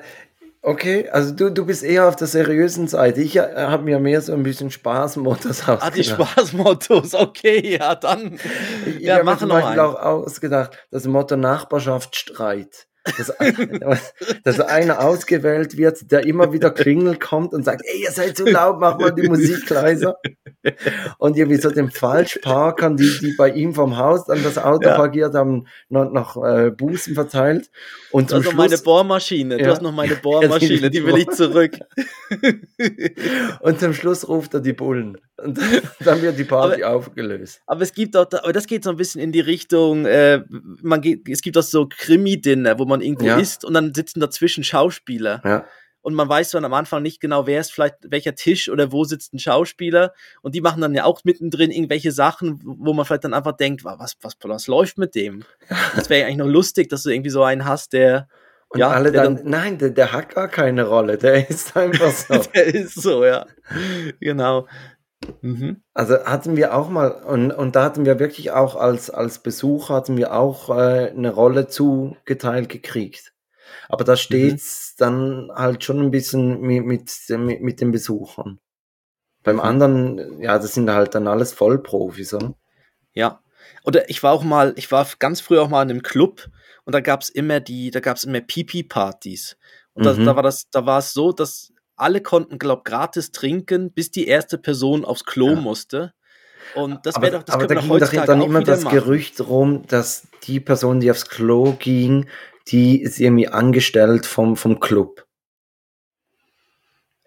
okay, 0.62 1.08
also 1.10 1.34
du, 1.34 1.50
du 1.50 1.66
bist 1.66 1.82
eher 1.82 2.06
auf 2.08 2.16
der 2.16 2.26
seriösen 2.26 2.88
Seite. 2.88 3.20
Ich 3.22 3.36
äh, 3.36 3.54
habe 3.56 3.84
mir 3.84 3.98
mehr 3.98 4.20
so 4.20 4.32
ein 4.32 4.42
bisschen 4.42 4.70
Spaßmodus 4.70 5.62
Ah, 5.66 5.90
die 5.90 6.00
ausgedacht. 6.00 6.30
Spaßmottos, 6.30 7.14
okay, 7.14 7.76
ja, 7.78 7.94
dann. 7.94 8.38
Ich, 8.86 8.96
ich 8.96 9.02
ja, 9.02 9.14
habe 9.14 9.24
mir 9.24 9.30
machen 9.30 9.40
zum 9.40 9.48
noch 9.48 9.62
Beispiel 9.62 9.80
auch 9.80 9.94
ausgedacht, 9.96 10.86
das 10.90 11.06
Motto 11.06 11.36
Nachbarschaftsstreit. 11.36 12.86
Dass, 13.18 13.32
dass 14.44 14.60
einer 14.60 15.00
ausgewählt 15.04 15.76
wird, 15.76 16.10
der 16.10 16.26
immer 16.26 16.52
wieder 16.52 16.70
klingelt 16.70 17.20
kommt 17.20 17.52
und 17.52 17.64
sagt, 17.64 17.82
ey, 17.84 18.02
ihr 18.02 18.10
seid 18.10 18.36
zu 18.36 18.44
laut, 18.44 18.80
mach 18.80 18.98
mal 18.98 19.12
die 19.14 19.28
Musik 19.28 19.68
leiser. 19.70 20.16
Und 21.18 21.36
irgendwie 21.36 21.60
so 21.60 21.70
den 21.70 21.90
Falschparkern, 21.90 22.96
die, 22.96 23.18
die 23.20 23.34
bei 23.36 23.50
ihm 23.50 23.74
vom 23.74 23.96
Haus 23.96 24.24
dann 24.26 24.42
das 24.42 24.58
Auto 24.58 24.88
Ja. 24.88 24.96
parkiert 24.96 25.34
haben, 25.34 25.66
noch, 25.88 26.10
noch 26.10 26.44
äh, 26.44 26.70
Bußen 26.70 27.14
verteilt. 27.14 27.70
Und 28.10 28.30
Du 28.32 28.36
hast 28.36 28.44
noch 28.44 28.54
meine 28.54 28.70
Schluss, 28.70 28.82
Bohrmaschine, 28.82 29.56
du 29.58 29.64
Ja. 29.64 29.70
hast 29.70 29.82
noch 29.82 29.92
meine 29.92 30.16
Bohrmaschine, 30.22 30.90
die 30.90 31.04
will 31.04 31.16
ich 31.18 31.28
zurück. 31.30 31.78
und 33.60 33.80
zum 33.80 33.92
Schluss 33.94 34.28
ruft 34.28 34.54
er 34.54 34.60
die 34.60 34.72
Bullen. 34.72 35.18
Und 35.36 35.58
dann 36.00 36.22
wird 36.22 36.38
die 36.38 36.44
Party 36.44 36.82
aufgelöst. 36.82 37.60
Aber 37.66 37.82
es 37.82 37.92
gibt 37.92 38.16
auch, 38.16 38.26
aber 38.32 38.52
das 38.52 38.66
geht 38.66 38.84
so 38.84 38.90
ein 38.90 38.96
bisschen 38.96 39.20
in 39.20 39.32
die 39.32 39.40
Richtung, 39.40 40.06
äh, 40.06 40.42
man 40.82 41.00
geht, 41.00 41.28
es 41.28 41.42
gibt 41.42 41.58
auch 41.58 41.62
so 41.62 41.86
Krimi-Dinner, 41.88 42.78
wo 42.78 42.86
man 42.86 42.95
irgendwo 43.00 43.26
Ja. 43.26 43.38
isst 43.38 43.64
und 43.64 43.74
dann 43.74 43.94
sitzen 43.94 44.20
dazwischen 44.20 44.64
Schauspieler. 44.64 45.40
Ja. 45.44 45.64
Und 46.02 46.14
man 46.14 46.28
weiß 46.28 46.50
dann 46.52 46.64
am 46.64 46.72
Anfang 46.72 47.02
nicht 47.02 47.20
genau, 47.20 47.48
wer 47.48 47.60
ist 47.60 47.72
vielleicht, 47.72 47.96
welcher 48.02 48.36
Tisch 48.36 48.68
oder 48.70 48.92
wo 48.92 49.02
sitzt 49.02 49.34
ein 49.34 49.40
Schauspieler. 49.40 50.12
Und 50.40 50.54
die 50.54 50.60
machen 50.60 50.80
dann 50.80 50.94
ja 50.94 51.02
auch 51.04 51.22
mittendrin 51.24 51.72
irgendwelche 51.72 52.12
Sachen, 52.12 52.60
wo 52.64 52.92
man 52.92 53.04
vielleicht 53.04 53.24
dann 53.24 53.34
einfach 53.34 53.56
denkt, 53.56 53.82
wa- 53.84 53.96
was, 53.98 54.16
was, 54.22 54.36
was 54.42 54.68
läuft 54.68 54.98
mit 54.98 55.16
dem? 55.16 55.42
Das 55.96 56.08
wäre 56.08 56.20
ja 56.20 56.26
eigentlich 56.26 56.36
noch 56.38 56.46
lustig, 56.46 56.88
dass 56.90 57.02
du 57.02 57.10
irgendwie 57.10 57.30
so 57.30 57.42
einen 57.42 57.64
hast, 57.64 57.92
der, 57.92 58.28
Und 58.68 58.78
Ja, 58.78 58.90
alle 58.90 59.10
der 59.10 59.24
dann, 59.24 59.40
nein, 59.44 59.78
der, 59.78 59.90
der 59.90 60.12
hat 60.12 60.32
gar 60.32 60.46
keine 60.46 60.84
Rolle, 60.84 61.18
der 61.18 61.48
ist 61.50 61.76
einfach 61.76 62.12
so. 62.12 62.36
der 62.54 62.66
ist 62.72 63.02
so, 63.02 63.24
ja. 63.24 63.44
Genau. 64.20 64.68
Mhm. 65.40 65.82
Also 65.94 66.24
hatten 66.24 66.56
wir 66.56 66.74
auch 66.74 66.88
mal, 66.88 67.10
und, 67.10 67.52
und 67.52 67.76
da 67.76 67.84
hatten 67.84 68.04
wir 68.04 68.18
wirklich 68.18 68.50
auch 68.50 68.76
als, 68.76 69.10
als 69.10 69.38
Besucher, 69.40 69.94
hatten 69.94 70.16
wir 70.16 70.32
auch 70.34 70.70
äh, 70.70 71.10
eine 71.10 71.32
Rolle 71.32 71.68
zugeteilt 71.68 72.68
gekriegt. 72.68 73.32
Aber 73.88 74.04
da 74.04 74.16
steht's 74.16 74.94
dann 74.96 75.50
halt 75.54 75.84
schon 75.84 76.00
ein 76.00 76.10
bisschen 76.10 76.60
mit, 76.60 76.84
mit, 76.84 77.10
mit, 77.28 77.60
mit 77.60 77.80
den 77.80 77.90
Besuchern. 77.92 78.58
Beim 79.42 79.56
Mhm. 79.56 79.62
anderen, 79.62 80.40
ja, 80.42 80.58
das 80.58 80.74
sind 80.74 80.90
halt 80.90 81.14
dann 81.14 81.28
alles 81.28 81.52
Vollprofis, 81.52 82.34
oder? 82.34 82.54
Ja. 83.12 83.40
Oder 83.84 84.08
ich 84.10 84.22
war 84.22 84.32
auch 84.32 84.42
mal, 84.44 84.72
ich 84.76 84.90
war 84.90 85.06
ganz 85.18 85.40
früh 85.40 85.58
auch 85.58 85.68
mal 85.68 85.82
in 85.82 85.90
einem 85.90 86.02
Club 86.02 86.48
und 86.84 86.94
da 86.94 87.00
gab's 87.00 87.28
immer 87.28 87.60
die, 87.60 87.90
da 87.90 88.00
gab's 88.00 88.24
immer 88.24 88.40
Pipi-Partys. 88.40 89.56
Und 89.94 90.04
da, 90.04 90.14
Mhm. 90.14 90.24
da 90.24 90.36
war 90.36 90.42
das, 90.42 90.68
da 90.70 90.84
war 90.86 90.98
es 90.98 91.12
so, 91.12 91.32
dass 91.32 91.72
alle 91.96 92.20
konnten, 92.20 92.58
glaub, 92.58 92.84
gratis 92.84 93.32
trinken, 93.32 93.90
bis 93.90 94.10
die 94.10 94.26
erste 94.26 94.58
Person 94.58 95.04
aufs 95.04 95.24
Klo 95.24 95.50
Ja. 95.50 95.56
musste. 95.56 96.12
Und 96.74 97.04
das 97.06 97.20
wäre 97.20 97.32
doch, 97.32 97.42
das 97.42 97.54
aber 97.54 97.66
da 97.66 97.74
ging 97.76 97.98
doch 97.98 98.10
dann 98.10 98.40
auch 98.42 98.46
immer 98.46 98.62
das 98.62 98.84
machen. 98.84 98.98
Gerücht 98.98 99.40
rum, 99.40 99.86
dass 99.86 100.26
die 100.44 100.60
Person, 100.60 101.00
die 101.00 101.10
aufs 101.10 101.28
Klo 101.28 101.74
ging, 101.78 102.26
die 102.68 103.00
ist 103.00 103.18
irgendwie 103.18 103.48
angestellt 103.48 104.26
vom, 104.26 104.56
vom 104.56 104.80
Club. 104.80 105.25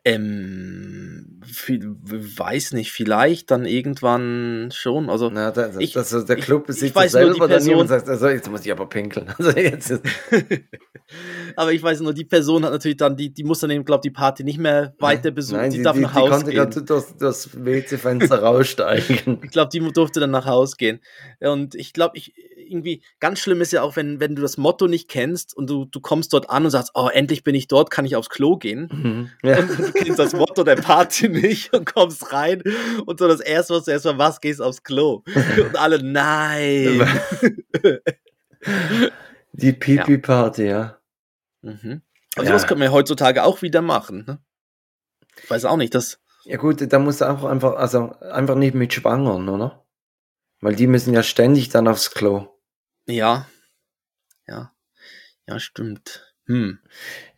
Ähm, 0.05 1.41
viel, 1.45 1.95
weiß 2.03 2.73
nicht, 2.73 2.91
vielleicht 2.91 3.51
dann 3.51 3.65
irgendwann 3.65 4.69
schon. 4.73 5.09
Also 5.09 5.29
Na, 5.29 5.51
da, 5.51 5.67
das, 5.67 5.77
Ich- 5.79 5.93
das, 5.93 6.09
der 6.25 6.37
ich- 6.37 6.45
Club 6.45 6.61
ich 6.63 6.67
besitzt 6.67 7.11
selber 7.11 7.33
die 7.33 7.39
dann 7.53 7.63
jemand 7.65 7.87
Person- 7.87 7.87
sagt, 7.87 8.09
also 8.09 8.27
jetzt 8.29 8.49
muss 8.49 8.65
ich 8.65 8.71
aber 8.71 8.87
pinkeln. 8.87 9.27
Also 9.37 9.51
jetzt 9.51 9.91
Aber 11.55 11.73
ich 11.73 11.81
weiß 11.81 12.01
nur, 12.01 12.13
die 12.13 12.25
Person 12.25 12.63
hat 12.63 12.71
natürlich 12.71 12.97
dann, 12.97 13.17
die, 13.17 13.33
die 13.33 13.43
muss 13.43 13.59
dann 13.59 13.71
eben, 13.71 13.83
glaube 13.83 14.01
die 14.03 14.11
Party 14.11 14.43
nicht 14.43 14.59
mehr 14.59 14.93
weiter 14.99 15.31
besuchen. 15.31 15.57
Nein, 15.61 15.71
die, 15.71 15.77
die, 15.77 15.83
darf 15.83 15.95
die, 15.95 16.01
nach 16.03 16.13
die 16.13 16.19
Hause 16.19 16.29
konnte 16.31 16.45
gehen. 16.51 16.55
gerade 16.55 16.81
durch 16.83 17.05
das 17.17 17.49
WC-Fenster 17.65 18.39
raussteigen. 18.43 19.39
Ich 19.43 19.49
glaube, 19.51 19.69
die 19.73 19.79
durfte 19.91 20.19
dann 20.19 20.31
nach 20.31 20.45
Hause 20.45 20.75
gehen. 20.77 20.99
Und 21.39 21.73
ich 21.75 21.93
glaube, 21.93 22.15
ich 22.17 22.33
irgendwie 22.69 23.03
ganz 23.19 23.39
schlimm 23.39 23.61
ist 23.61 23.71
ja 23.73 23.81
auch, 23.81 23.95
wenn, 23.95 24.19
wenn 24.19 24.35
du 24.35 24.41
das 24.41 24.57
Motto 24.57 24.87
nicht 24.87 25.09
kennst 25.09 25.55
und 25.55 25.69
du, 25.69 25.85
du 25.85 25.99
kommst 25.99 26.33
dort 26.33 26.49
an 26.49 26.65
und 26.65 26.71
sagst, 26.71 26.91
oh, 26.93 27.09
endlich 27.11 27.43
bin 27.43 27.55
ich 27.55 27.67
dort, 27.67 27.91
kann 27.91 28.05
ich 28.05 28.15
aufs 28.15 28.29
Klo 28.29 28.57
gehen. 28.57 28.89
Mhm. 28.91 29.49
Ja. 29.49 29.59
Und 29.59 29.77
du 29.77 29.91
kennst 29.93 30.19
das 30.19 30.33
Motto 30.33 30.63
der 30.63 30.75
Party 30.77 31.29
nicht 31.29 31.73
und 31.73 31.85
kommst 31.85 32.31
rein 32.33 32.61
und 33.05 33.19
so 33.19 33.27
das 33.27 33.39
erste, 33.39 33.73
was 33.73 33.85
du 33.85 33.91
erstmal 33.91 34.15
machst, 34.15 34.41
gehst 34.41 34.61
aufs 34.61 34.83
Klo. 34.83 35.23
Und 35.57 35.75
alle, 35.77 36.01
nein. 36.03 37.01
Die 39.53 39.73
Pipi-Party, 39.73 40.65
ja. 40.67 40.97
Mhm. 41.61 42.01
Aber 42.35 42.43
Ja. 42.45 42.49
sowas 42.51 42.67
können 42.67 42.81
wir 42.81 42.91
heutzutage 42.91 43.43
auch 43.43 43.61
wieder 43.61 43.81
machen. 43.81 44.25
Ne? 44.27 44.39
Ich 45.43 45.49
weiß 45.49 45.65
auch 45.65 45.77
nicht, 45.77 45.95
das. 45.95 46.19
Ja 46.45 46.57
gut, 46.57 46.81
da 46.91 46.99
musst 46.99 47.21
du 47.21 47.29
auch 47.29 47.43
einfach, 47.43 47.75
also 47.75 48.11
einfach 48.19 48.55
nicht 48.55 48.73
mit 48.75 48.93
Schwangern, 48.93 49.49
oder? 49.49 49.85
Weil 50.61 50.75
die 50.75 50.87
müssen 50.87 51.13
ja 51.13 51.23
ständig 51.23 51.69
dann 51.69 51.87
aufs 51.87 52.11
Klo. 52.11 52.47
Ja. 53.09 53.47
Ja. 54.47 54.71
Ja, 55.47 55.59
stimmt. 55.59 56.35
Hm. 56.45 56.79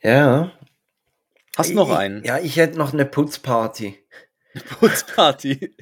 Ja. 0.01 0.51
Hast 1.57 1.69
du 1.69 1.75
noch 1.75 1.89
einen? 1.91 2.23
Ja, 2.23 2.39
ich 2.39 2.57
hätte 2.57 2.77
noch 2.77 2.93
eine 2.93 3.05
Putzparty. 3.05 3.97
Putzparty. 4.79 5.73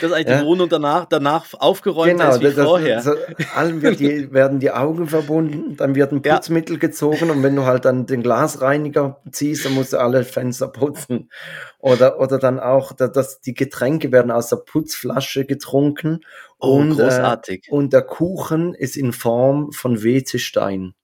Das 0.00 0.10
ist 0.10 0.12
eigentlich 0.16 0.28
Ja. 0.28 0.40
die 0.40 0.46
Wohnung 0.46 0.68
danach, 0.68 1.06
danach 1.06 1.46
aufgeräumt 1.54 2.20
ist 2.22 2.40
wie 2.40 2.44
das- 2.44 2.54
das- 2.56 2.64
vorher. 2.66 3.00
So, 3.00 3.12
allen 3.54 3.80
wird 3.82 4.00
die, 4.00 4.30
werden 4.32 4.60
die 4.60 4.70
Augen 4.70 5.08
verbunden, 5.08 5.76
dann 5.76 5.94
wird 5.94 6.12
ein 6.12 6.20
Ja. 6.24 6.34
Putzmittel 6.36 6.78
gezogen 6.78 7.30
und 7.30 7.42
wenn 7.42 7.56
du 7.56 7.64
halt 7.64 7.84
dann 7.84 8.06
den 8.06 8.22
Glasreiniger 8.22 9.20
ziehst, 9.30 9.64
dann 9.64 9.72
musst 9.74 9.92
du 9.92 9.98
alle 9.98 10.24
Fenster 10.24 10.68
putzen. 10.68 11.30
Oder, 11.78 12.20
oder 12.20 12.38
dann 12.38 12.60
auch, 12.60 12.92
da- 12.92 13.08
dass 13.08 13.40
die 13.40 13.54
Getränke 13.54 14.12
werden 14.12 14.30
aus 14.30 14.48
der 14.48 14.56
Putzflasche 14.56 15.44
getrunken 15.46 16.20
oh, 16.58 16.76
und, 16.78 16.92
äh, 16.92 17.02
großartig. 17.04 17.68
und 17.70 17.92
der 17.92 18.02
Kuchen 18.02 18.74
ist 18.74 18.96
in 18.96 19.12
Form 19.12 19.72
von 19.72 20.02
WC-Stein. 20.02 20.94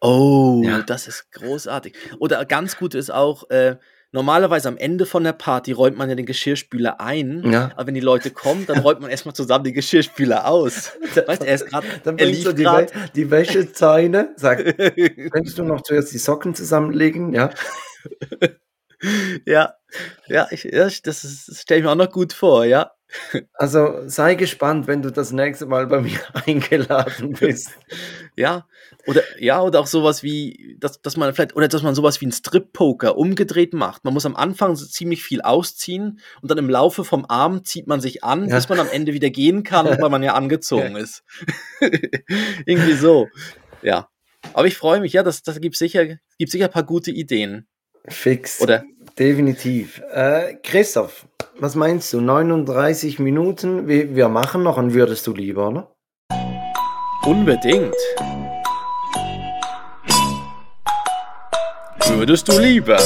oh, 0.00 0.62
Ja. 0.64 0.82
das 0.82 1.06
ist 1.08 1.30
großartig. 1.32 1.94
Oder 2.18 2.44
ganz 2.44 2.76
gut 2.76 2.94
ist 2.94 3.10
auch, 3.12 3.50
äh, 3.50 3.76
normalerweise 4.12 4.68
am 4.68 4.76
Ende 4.76 5.06
von 5.06 5.24
der 5.24 5.32
Party 5.32 5.72
räumt 5.72 5.96
man 5.96 6.08
ja 6.08 6.14
den 6.14 6.26
Geschirrspüler 6.26 7.00
ein. 7.00 7.50
Ja. 7.50 7.70
Aber 7.76 7.86
wenn 7.88 7.94
die 7.94 8.00
Leute 8.00 8.30
kommen, 8.30 8.66
dann 8.66 8.78
räumt 8.78 9.00
man 9.00 9.10
erstmal 9.10 9.34
zusammen 9.34 9.64
den 9.64 9.74
Geschirrspüler 9.74 10.46
aus. 10.46 10.92
Weißt 11.26 11.42
du, 11.42 11.46
er 11.46 11.54
ist 11.54 11.66
gerade, 11.66 11.86
Dann 12.04 12.18
er 12.18 12.26
bringst 12.26 12.46
du 12.46 12.52
die. 12.52 12.64
Wä 12.64 12.86
die 13.14 13.30
Wäschezeine, 13.30 14.34
sag, 14.36 14.58
könntest 15.30 15.58
du 15.58 15.64
noch 15.64 15.82
zuerst 15.82 16.12
die 16.12 16.18
Socken 16.18 16.54
zusammenlegen? 16.54 17.32
Ja. 17.32 17.50
ja, 19.46 19.74
ja, 20.26 20.48
ich, 20.50 20.68
das, 21.02 21.22
das 21.22 21.60
stelle 21.60 21.80
ich 21.80 21.84
mir 21.84 21.92
auch 21.92 21.96
noch 21.96 22.10
gut 22.10 22.32
vor, 22.32 22.64
ja. 22.64 22.92
Also 23.54 24.06
sei 24.08 24.34
gespannt, 24.34 24.86
wenn 24.86 25.00
du 25.02 25.10
das 25.10 25.32
nächste 25.32 25.66
Mal 25.66 25.86
bei 25.86 26.00
mir 26.00 26.18
eingeladen 26.46 27.34
bist. 27.34 27.70
Ja, 28.36 28.66
oder 29.06 29.22
ja, 29.38 29.62
oder 29.62 29.80
auch 29.80 29.86
sowas 29.86 30.22
wie, 30.22 30.76
dass, 30.80 31.00
dass 31.00 31.16
man 31.16 31.32
vielleicht, 31.34 31.54
oder 31.56 31.68
dass 31.68 31.82
man 31.82 31.94
sowas 31.94 32.20
wie 32.20 32.26
ein 32.26 32.32
Strip-Poker 32.32 33.16
umgedreht 33.16 33.72
macht. 33.74 34.04
Man 34.04 34.12
muss 34.14 34.26
am 34.26 34.36
Anfang 34.36 34.74
so 34.76 34.84
ziemlich 34.86 35.22
viel 35.22 35.40
ausziehen 35.40 36.20
und 36.42 36.50
dann 36.50 36.58
im 36.58 36.68
Laufe 36.68 37.04
vom 37.04 37.24
Abend 37.26 37.66
zieht 37.66 37.86
man 37.86 38.00
sich 38.00 38.24
an, 38.24 38.48
Ja. 38.48 38.56
bis 38.56 38.68
man 38.68 38.80
am 38.80 38.88
Ende 38.90 39.12
wieder 39.12 39.30
gehen 39.30 39.62
kann, 39.62 39.86
weil 39.86 40.10
man 40.10 40.22
ja 40.22 40.34
angezogen 40.34 40.96
ist. 40.96 41.22
Irgendwie 42.66 42.94
so. 42.94 43.28
Ja. 43.82 44.08
Aber 44.52 44.66
ich 44.66 44.76
freue 44.76 45.00
mich, 45.00 45.12
ja, 45.12 45.22
das, 45.22 45.42
das 45.42 45.60
gibt 45.60 45.76
sicher, 45.76 46.06
gibt 46.38 46.50
sicher 46.50 46.66
ein 46.66 46.70
paar 46.72 46.84
gute 46.84 47.10
Ideen. 47.10 47.66
Fix. 48.08 48.60
Oder? 48.60 48.84
Definitiv. 49.18 50.02
Äh, 50.12 50.56
Christoph, 50.62 51.26
was 51.58 51.74
meinst 51.74 52.12
du? 52.12 52.20
39 52.20 53.18
Minuten, 53.18 53.88
wir, 53.88 54.14
wir 54.14 54.28
machen 54.28 54.62
noch 54.62 54.76
und 54.76 54.92
würdest 54.92 55.26
du 55.26 55.32
lieber, 55.32 55.68
oder? 55.68 55.92
Unbedingt. 57.24 57.94
Würdest 62.08 62.48
du 62.48 62.58
lieber? 62.58 62.98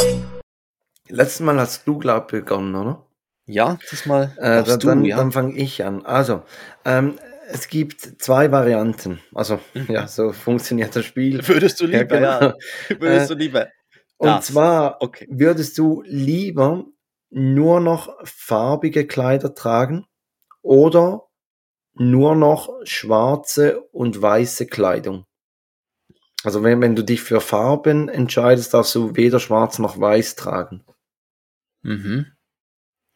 Letztes 1.09 1.41
Mal 1.41 1.59
hast 1.59 1.87
du, 1.87 1.99
glaub 1.99 2.33
ich, 2.33 2.41
begonnen, 2.41 2.75
oder? 2.75 3.07
Ja, 3.47 3.79
diesmal 3.91 4.33
Äh, 4.39 4.63
dann 4.63 4.79
du, 4.79 4.87
dann, 4.87 5.05
ja. 5.05 5.17
dann 5.17 5.33
fange 5.33 5.57
ich 5.57 5.85
an. 5.85 6.05
Also, 6.05 6.43
ähm, 6.85 7.19
es 7.49 7.67
gibt 7.69 8.01
zwei 8.23 8.53
Varianten. 8.53 9.21
Also, 9.35 9.59
ja, 9.89 10.07
so 10.07 10.33
funktioniert 10.33 10.95
das 10.95 11.05
Spiel. 11.05 11.47
Würdest 11.49 11.81
du 11.81 11.87
Ja, 11.87 12.01
lieber, 12.01 12.21
ja. 12.21 12.39
genau. 12.39 12.55
Würdest 13.01 13.31
Äh, 13.31 13.35
du 13.35 13.39
lieber? 13.41 13.69
Und 14.21 14.27
Das. 14.27 14.49
zwar 14.49 15.01
Okay. 15.01 15.27
würdest 15.31 15.79
du 15.79 16.03
lieber 16.05 16.85
nur 17.31 17.81
noch 17.81 18.15
farbige 18.23 19.07
Kleider 19.07 19.55
tragen 19.55 20.05
oder 20.61 21.27
nur 21.95 22.37
noch 22.37 22.69
schwarze 22.85 23.81
und 23.93 24.21
weiße 24.21 24.67
Kleidung? 24.67 25.25
Also 26.45 26.63
wenn, 26.63 26.83
wenn 26.83 26.97
du 26.97 27.03
dich 27.03 27.23
für 27.23 27.41
Farben 27.41 28.11
entscheidest, 28.11 28.75
darfst 28.75 28.95
du 28.95 29.17
weder 29.17 29.41
schwarz 29.41 29.79
noch 29.79 29.99
weiß 29.99 30.37
tragen. 30.37 30.85
Mhm. 31.81 32.27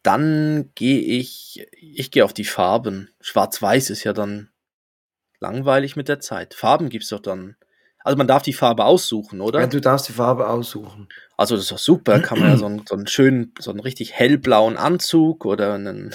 Dann 0.02 0.70
gehe 0.74 1.00
ich, 1.00 1.66
ich 1.72 2.10
gehe 2.12 2.24
auf 2.24 2.32
die 2.32 2.46
Farben. 2.46 3.10
Schwarz-Weiß 3.20 3.90
ist 3.90 4.04
ja 4.04 4.14
dann 4.14 4.50
langweilig 5.38 5.96
mit 5.96 6.08
der 6.08 6.20
Zeit. 6.20 6.54
Farben 6.54 6.88
gibt's 6.88 7.08
doch 7.10 7.20
dann. 7.20 7.56
Also 8.04 8.18
man 8.18 8.28
darf 8.28 8.42
die 8.42 8.52
Farbe 8.52 8.84
aussuchen, 8.84 9.40
oder? 9.40 9.60
Ja, 9.60 9.66
du 9.66 9.80
darfst 9.80 10.08
die 10.08 10.12
Farbe 10.12 10.46
aussuchen. 10.46 11.08
Also 11.38 11.56
das 11.56 11.64
ist 11.64 11.72
doch 11.72 11.78
super, 11.78 12.20
kann 12.20 12.38
man 12.38 12.50
ja 12.50 12.56
so 12.58 12.66
einen, 12.66 12.82
so 12.86 12.94
einen 12.94 13.06
schönen, 13.06 13.52
so 13.58 13.70
einen 13.70 13.80
richtig 13.80 14.12
hellblauen 14.12 14.76
Anzug 14.76 15.46
oder 15.46 15.74
einen. 15.74 16.14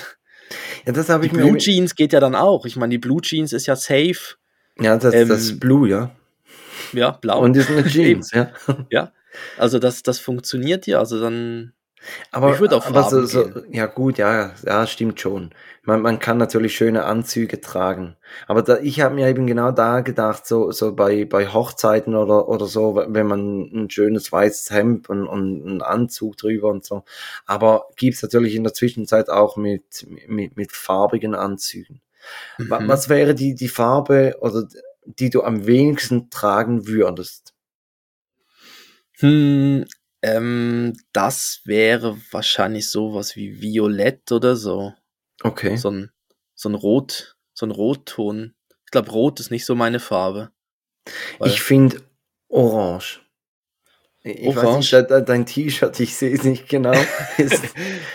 Ja, 0.86 0.94
das 0.94 1.10
habe 1.10 1.24
Die 1.24 1.28
ich 1.28 1.34
Blue 1.34 1.54
mir. 1.54 1.58
Jeans 1.58 1.96
geht 1.96 2.14
ja 2.14 2.20
dann 2.20 2.36
auch. 2.36 2.66
Ich 2.66 2.76
meine, 2.76 2.92
die 2.92 3.00
Blue 3.00 3.22
Jeans 3.22 3.54
ist 3.54 3.66
ja 3.66 3.76
safe. 3.76 4.36
Ja, 4.80 4.98
das, 4.98 5.14
ähm, 5.16 5.28
das 5.30 5.42
ist 5.42 5.60
Blue, 5.60 5.90
ja. 5.90 6.12
Ja, 6.94 7.12
blau. 7.12 7.42
Und 7.42 7.58
ist 7.58 7.70
eine 7.70 7.84
Jeans, 7.88 8.32
ja. 8.32 8.52
ja. 8.92 9.12
Also 9.58 9.80
das, 9.80 10.04
das 10.04 10.20
funktioniert 10.20 10.86
ja. 10.88 11.00
Also 11.00 11.20
dann. 11.20 11.74
Aber, 12.32 12.54
Ich 12.54 12.60
würd 12.60 12.74
auf 12.74 12.88
aber 12.88 13.04
so, 13.04 13.26
so, 13.26 13.50
ja 13.70 13.86
gut, 13.86 14.18
ja, 14.18 14.52
ja, 14.66 14.88
stimmt 14.88 15.20
schon. 15.20 15.52
Man, 15.84 16.02
man 16.02 16.20
kann 16.20 16.38
natürlich 16.38 16.76
schöne 16.76 17.04
Anzüge 17.04 17.62
tragen. 17.62 18.16
Aber 18.48 18.62
da, 18.62 18.78
ich 18.80 19.02
habe 19.02 19.16
mir 19.16 19.28
eben 19.28 19.48
genau 19.48 19.72
da 19.72 20.02
gedacht, 20.02 20.46
so, 20.46 20.72
so 20.72 20.96
bei, 20.96 21.26
bei 21.26 21.48
Hochzeiten 21.48 22.16
oder, 22.16 22.48
oder 22.48 22.66
so, 22.66 22.96
wenn 22.96 23.28
man 23.28 23.62
ein 23.74 23.90
schönes 23.90 24.32
weißes 24.32 24.72
Hemd 24.72 25.10
und, 25.10 25.28
und 25.28 25.66
einen 25.66 25.82
Anzug 25.82 26.38
drüber 26.38 26.70
und 26.70 26.86
so. 26.86 27.04
Aber 27.46 27.88
gibt's 27.96 28.22
natürlich 28.22 28.56
in 28.56 28.64
der 28.64 28.74
Zwischenzeit 28.74 29.30
auch 29.30 29.58
mit, 29.58 30.06
mit, 30.28 30.58
mit 30.58 30.72
farbigen 30.72 31.36
Anzügen. 31.36 32.02
Mhm. 32.58 32.70
Was 32.70 33.10
wäre 33.10 33.36
die, 33.36 33.56
die 33.56 33.70
Farbe 33.70 34.38
oder 34.42 34.66
die 35.06 35.30
du 35.30 35.44
am 35.44 35.66
wenigsten 35.66 36.30
tragen 36.30 36.88
würdest? 36.88 37.54
Hm, 39.20 39.86
ähm, 40.22 40.98
das 41.14 41.62
wäre 41.66 42.18
wahrscheinlich 42.32 42.90
sowas 42.90 43.36
wie 43.36 43.62
Violett 43.62 44.32
oder 44.32 44.56
so. 44.56 44.94
Okay. 45.44 45.78
So 45.78 45.92
ein, 45.92 46.12
so 46.56 46.70
ein 46.70 46.76
Rot, 46.76 47.38
so 47.54 47.66
ein 47.66 47.72
Rotton. 47.72 48.56
Ich 48.86 48.92
glaube, 48.92 49.12
Rot 49.12 49.40
ist 49.40 49.52
nicht 49.52 49.66
so 49.66 49.76
meine 49.76 50.00
Farbe. 50.00 50.52
Ich 51.44 51.62
finde 51.62 52.02
Orange. 52.50 53.22
Ich 54.22 54.48
weiß 54.54 54.58
Orange? 54.66 54.78
nicht, 54.80 54.92
de- 54.94 55.08
de- 55.08 55.24
dein 55.26 55.46
T-Shirt, 55.46 55.98
ich 56.02 56.14
sehe 56.16 56.34
es 56.36 56.44
nicht 56.44 56.68
genau. 56.68 56.92
Ist, 57.38 57.64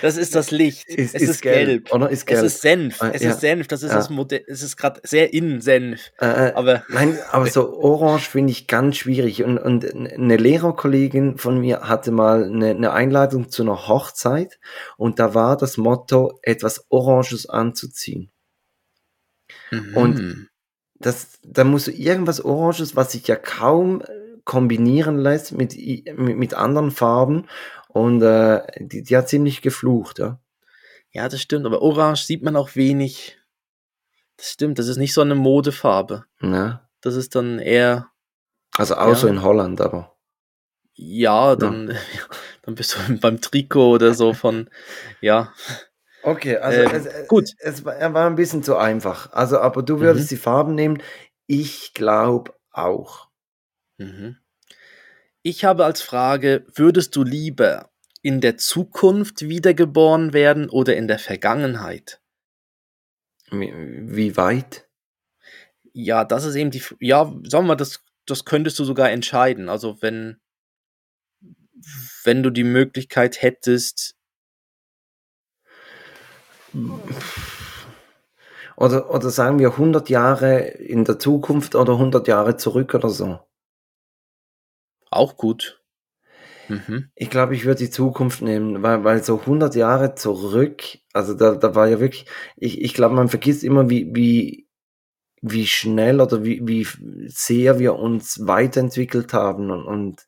das 0.03 0.19
ist 0.19 0.35
das 0.35 0.51
Licht. 0.51 0.87
ist, 0.87 1.15
es 1.15 1.23
ist, 1.23 1.41
gelb. 1.41 1.91
Oder 1.95 2.11
ist 2.11 2.27
gelb. 2.27 2.45
Es 2.45 2.55
ist 2.57 2.61
Senf. 2.61 3.01
Ah, 3.01 3.11
Es 3.15 3.23
ja. 3.23 3.31
ist 3.31 3.41
Senf. 3.41 3.69
Das 3.69 3.83
ist 3.83 3.91
Ja. 3.91 3.97
das 3.97 4.11
Modell. 4.11 4.45
Es 4.47 4.63
ist 4.63 4.77
gerade 4.77 5.01
sehr 5.03 5.33
in 5.33 5.63
Senf. 5.63 6.13
äh, 6.19 6.27
Aber 6.55 6.85
Nein, 6.91 7.19
aber 7.31 7.47
so 7.47 7.73
Orange 7.83 8.29
finde 8.29 8.51
ich 8.51 8.67
ganz 8.67 8.99
schwierig. 8.99 9.45
Und, 9.45 9.57
und 9.57 9.95
eine 9.95 10.37
Lehrerkollegin 10.37 11.39
von 11.39 11.59
mir 11.59 11.81
hatte 11.89 12.11
mal 12.11 12.45
eine, 12.45 12.71
eine 12.71 12.93
Einladung 12.93 13.49
zu 13.51 13.63
einer 13.63 13.89
Hochzeit 13.89 14.59
und 14.99 15.19
da 15.19 15.33
war 15.33 15.57
das 15.57 15.79
Motto, 15.79 16.39
etwas 16.43 16.85
Oranges 16.91 17.49
anzuziehen. 17.49 18.31
Und- 19.95 20.19
Mhm. 20.19 20.49
Das, 21.01 21.39
da 21.43 21.65
musst 21.65 21.89
du 21.89 21.91
irgendwas 21.91 22.43
Oranges, 22.43 22.95
was 22.97 23.13
sich 23.13 23.27
ja 23.27 23.37
kaum 23.37 24.03
kombinieren 24.45 25.19
lässt 25.19 25.53
mit, 25.53 25.75
mit, 25.77 26.37
mit 26.37 26.55
anderen 26.55 26.91
Farben. 26.91 27.47
Und 27.89 28.23
äh, 28.23 28.63
die, 28.79 29.03
die 29.03 29.17
hat 29.17 29.29
ziemlich 29.29 29.63
geflucht, 29.63 30.19
ja. 30.19 30.41
ja, 31.13 31.29
das 31.29 31.41
stimmt. 31.41 31.65
Aber 31.67 31.81
Orange 31.83 32.23
sieht 32.25 32.43
man 32.43 32.57
auch 32.57 32.75
wenig. 32.77 33.39
Das 34.37 34.51
stimmt. 34.51 34.79
Das 34.79 34.89
ist 34.89 34.97
nicht 34.97 35.15
so 35.15 35.21
eine 35.21 35.35
Modefarbe. 35.37 36.25
ja. 36.41 36.81
Das 37.01 37.17
ist 37.17 37.35
dann 37.35 37.59
eher 37.59 38.09
Also 38.79 38.95
außer 38.95 39.27
Ja. 39.29 39.33
in 39.35 39.43
Holland, 39.43 39.81
aber. 39.83 40.17
Ja, 40.95 41.55
dann, 41.55 41.95
dann 42.63 42.75
bist 42.75 42.97
du 42.97 43.17
beim 43.21 43.41
Trikot 43.41 43.91
oder 43.97 44.15
so 44.15 44.33
von, 44.33 44.71
ja. 45.21 45.53
Okay, 46.23 46.57
also 46.57 46.81
Ähm, 46.81 46.91
es, 46.95 47.05
es, 47.07 47.29
gut. 47.29 47.51
Es 47.59 47.85
war, 47.85 47.95
er 47.95 48.15
war 48.15 48.27
ein 48.27 48.37
bisschen 48.37 48.63
zu 48.63 48.77
einfach. 48.77 49.31
Also, 49.33 49.59
aber 49.59 49.83
du 49.83 50.01
würdest 50.01 50.27
Mhm. 50.31 50.35
die 50.35 50.41
Farben 50.41 50.75
nehmen. 50.75 51.03
Ich 51.47 51.93
glaube 51.93 52.55
auch. 52.71 53.29
Mhm. 53.99 54.37
Ich 55.43 55.65
habe 55.65 55.85
als 55.85 56.01
Frage, 56.03 56.65
würdest 56.75 57.15
du 57.17 57.23
lieber 57.23 57.91
in 58.23 58.41
der 58.41 58.57
Zukunft 58.57 59.43
wiedergeboren 59.43 60.33
werden 60.33 60.71
oder 60.71 60.97
in 60.97 61.07
der 61.07 61.19
Vergangenheit? 61.19 62.21
Wie, 63.51 63.73
wie 63.77 64.37
weit? 64.37 64.89
Ja, 65.93 66.25
das 66.25 66.45
ist 66.45 66.55
eben 66.55 66.71
die, 66.71 66.79
F- 66.79 66.97
ja, 66.99 67.33
sagen 67.45 67.67
wir, 67.67 67.77
das, 67.77 68.03
das 68.27 68.45
könntest 68.45 68.79
du 68.79 68.85
sogar 68.85 69.11
entscheiden. 69.11 69.69
Also 69.69 70.01
wenn, 70.01 70.41
wenn 72.25 72.43
du 72.43 72.51
die 72.51 72.65
Möglichkeit 72.65 73.43
hättest, 73.43 74.17
Oder, 78.77 79.15
oder 79.15 79.31
sagen 79.31 79.61
wir 79.61 79.77
100 79.77 80.09
Jahre 80.11 80.59
in 80.59 81.05
der 81.05 81.19
Zukunft 81.19 81.77
oder 81.77 81.93
100 81.93 82.27
Jahre 82.27 82.57
zurück 82.57 82.95
oder 82.95 83.09
so. 83.09 83.39
Auch 85.15 85.37
gut. 85.37 85.81
Mhm. 86.69 87.11
Ich 87.15 87.31
glaube, 87.31 87.55
ich 87.55 87.65
würde 87.65 87.85
die 87.85 87.91
Zukunft 87.91 88.43
nehmen, 88.43 88.83
weil, 88.83 89.05
weil 89.05 89.23
so 89.23 89.41
100 89.41 89.75
Jahre 89.75 90.15
zurück, 90.15 90.83
also 91.13 91.35
da, 91.35 91.55
da 91.55 91.75
war 91.75 91.89
ja 91.89 92.01
wirklich, 92.01 92.27
ich, 92.57 92.81
ich 92.81 92.95
glaube, 92.95 93.15
man 93.15 93.29
vergisst 93.29 93.65
immer, 93.65 93.91
wie, 93.91 94.11
wie, 94.15 94.67
wie 95.43 95.67
schnell 95.67 96.21
oder 96.21 96.43
wie, 96.43 96.67
wie 96.67 96.87
sehr 97.27 97.79
wir 97.79 97.97
uns 97.97 98.47
weiterentwickelt 98.47 99.33
haben 99.35 99.71
und, 99.71 99.85
und 99.85 100.27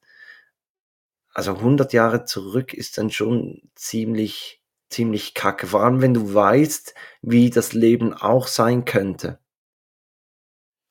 also 1.33 1.53
100 1.55 1.93
Jahre 1.93 2.25
zurück 2.25 2.73
ist 2.73 2.99
dann 2.99 3.11
schon 3.11 3.63
ziemlich, 3.75 4.63
ziemlich 4.89 5.35
kacke. 5.35 5.67
Vor 5.67 5.83
allem, 5.83 6.01
wenn 6.01 6.15
du 6.15 6.33
weißt, 6.33 6.95
wie 7.23 7.51
das 7.51 7.73
Leben 7.73 8.15
auch 8.15 8.47
sein 8.47 8.85
könnte. 8.85 9.39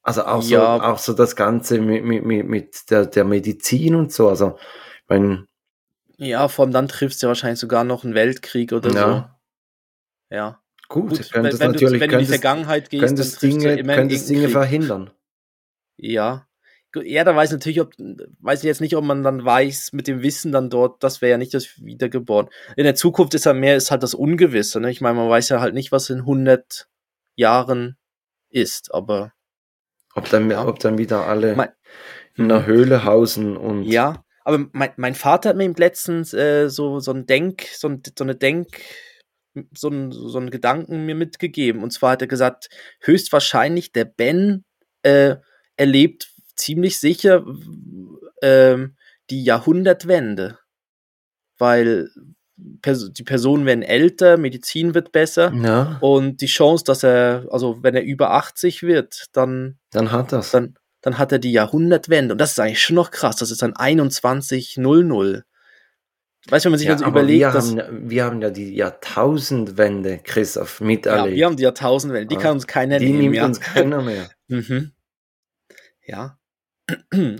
Also 0.05 0.23
auch 0.25 0.43
so, 0.43 0.53
Ja. 0.53 0.79
auch 0.81 0.99
so 0.99 1.13
das 1.13 1.35
Ganze 1.35 1.81
mit, 1.81 2.03
mit, 2.05 2.23
mit, 2.23 2.47
mit 2.47 2.91
der, 2.91 3.07
der 3.07 3.25
Medizin 3.25 3.95
und 3.95 4.13
so. 4.13 4.29
Also, 4.29 4.57
ich 4.59 5.03
mein, 5.09 5.47
Ja, 6.17 6.47
vor 6.47 6.63
allem 6.65 6.71
dann 6.73 6.87
triffst 6.87 7.21
du 7.21 7.25
ja 7.25 7.29
wahrscheinlich 7.29 7.59
sogar 7.59 7.83
noch 7.83 8.03
einen 8.03 8.13
Weltkrieg 8.13 8.71
oder 8.71 8.91
Ja. 8.91 9.37
so. 10.29 10.35
Ja. 10.35 10.61
gut, 10.89 11.09
Gut, 11.09 11.33
wenn, 11.33 11.43
wenn, 11.45 11.51
du, 11.51 11.57
natürlich, 11.65 12.01
wenn 12.01 12.09
du 12.11 12.15
in 12.17 12.19
die 12.19 12.25
Vergangenheit 12.27 12.89
gehst, 12.91 13.01
dann 13.01 13.07
könntest 13.15 13.41
du 13.41 13.47
Dinge, 13.47 13.73
immer 13.79 13.95
könntest 13.95 14.29
Dinge 14.29 14.43
Krieg. 14.43 14.51
verhindern. 14.51 15.11
Ja. 15.97 16.47
Ja, 17.03 17.23
da 17.25 17.35
weiß 17.35 17.51
natürlich, 17.51 17.81
ob, 17.81 17.93
weiß 17.97 18.59
ich 18.59 18.67
jetzt 18.67 18.79
nicht, 18.79 18.95
ob 18.95 19.03
man 19.03 19.21
dann 19.23 19.43
weiß, 19.43 19.91
mit 19.91 20.07
dem 20.07 20.21
Wissen 20.21 20.51
dann 20.53 20.69
dort, 20.69 21.03
das 21.03 21.21
wäre 21.21 21.31
ja 21.31 21.37
nicht 21.37 21.53
das 21.53 21.81
Wiedergeboren. 21.83 22.47
In 22.77 22.85
der 22.85 22.95
Zukunft 22.95 23.33
ist 23.33 23.45
ja 23.45 23.53
mehr, 23.53 23.75
ist 23.75 23.91
halt 23.91 24.01
das 24.03 24.13
Ungewisse, 24.13 24.79
ne? 24.79 24.91
Ich 24.91 25.01
meine, 25.01 25.15
man 25.15 25.29
weiß 25.29 25.49
ja 25.49 25.59
halt 25.59 25.73
nicht, 25.73 25.91
was 25.91 26.09
in 26.09 26.19
100 26.19 26.87
Jahren 27.35 27.97
ist, 28.49 28.93
aber 28.93 29.33
Ob 30.15 30.29
dann, 30.29 30.51
ob 30.51 30.79
dann 30.79 30.97
wieder 30.97 31.27
alle 31.27 31.55
Mein- 31.55 31.69
in 32.35 32.49
der 32.49 32.65
Höhle 32.65 33.03
hausen 33.05 33.55
und 33.55 33.83
ja. 33.83 34.23
Aber 34.43 34.65
mein, 34.73 34.91
mein 34.97 35.15
Vater 35.15 35.49
hat 35.49 35.57
mir 35.57 35.71
letztens 35.75 36.33
äh, 36.33 36.69
so, 36.69 36.99
so 36.99 37.11
ein 37.11 37.25
Denk, 37.25 37.63
so, 37.73 37.89
ein, 37.89 38.01
so 38.17 38.23
eine 38.23 38.35
Denk, 38.35 38.67
so 39.73 39.89
ein, 39.89 40.11
so 40.11 40.37
einen 40.37 40.51
Gedanken 40.51 41.05
mir 41.05 41.15
mitgegeben. 41.15 41.81
Und 41.81 41.91
zwar 41.91 42.11
hat 42.11 42.21
er 42.21 42.27
gesagt, 42.27 42.69
höchstwahrscheinlich 43.01 43.91
der 43.91 44.05
Ben 44.05 44.63
äh, 45.01 45.37
erlebt 45.77 46.29
ziemlich 46.55 46.99
sicher 46.99 47.43
ähm, 48.41 48.95
die 49.29 49.43
Jahrhundertwende. 49.43 50.59
Weil 51.57 52.09
die 52.57 53.23
Personen 53.23 53.65
werden 53.65 53.83
älter, 53.83 54.37
Medizin 54.37 54.93
wird 54.95 55.11
besser. 55.11 55.51
ja, 55.53 55.97
und 56.01 56.39
die 56.41 56.45
Chance, 56.45 56.83
dass 56.85 57.03
er, 57.03 57.45
also 57.51 57.83
wenn 57.83 57.95
er 57.95 58.03
über 58.03 58.31
80 58.31 58.81
wird, 58.83 59.25
dann 59.33 59.77
dann 59.91 60.11
hat 60.11 60.31
das. 60.31 60.51
dann, 60.51 60.75
dann 61.01 61.17
hat 61.17 61.31
er 61.31 61.39
die 61.39 61.51
Jahrhundertwende. 61.51 62.33
Und 62.33 62.39
das 62.39 62.51
ist 62.51 62.59
eigentlich 62.59 62.81
schon 62.81 62.95
noch 62.95 63.11
krass. 63.11 63.35
Das 63.35 63.51
ist 63.51 63.61
dann 63.61 63.75
2100. 63.75 65.43
weißt 66.49 66.65
du, 66.65 66.67
wenn 66.67 66.71
man 66.71 66.79
sich 66.79 66.87
Ja, 66.87 66.93
also 66.93 67.05
aber 67.05 67.19
überlegt, 67.21 67.39
wir, 67.39 67.51
dass 67.51 67.69
haben, 67.69 67.77
ja- 67.77 67.89
wir 67.91 68.23
haben 68.23 68.41
ja 68.41 68.49
die 68.49 68.73
Jahrtausendwende, 68.75 70.19
Christoph, 70.23 70.79
ja, 70.79 70.85
miterlebt. 70.85 71.35
wir 71.35 71.45
haben 71.45 71.57
die 71.57 71.63
Jahrtausendwelle, 71.63 72.25
die 72.25 72.35
Ja. 72.35 72.41
kann 72.41 72.53
uns 72.53 72.67
keiner 72.67 72.99
die 72.99 73.05
nehmen. 73.07 73.19
nimmt 73.19 73.35
ja. 73.35 73.45
uns 73.45 73.59
keiner 73.59 74.01
mehr. 74.01 74.29
Mhm. 74.47 74.91
Ja. 76.05 76.37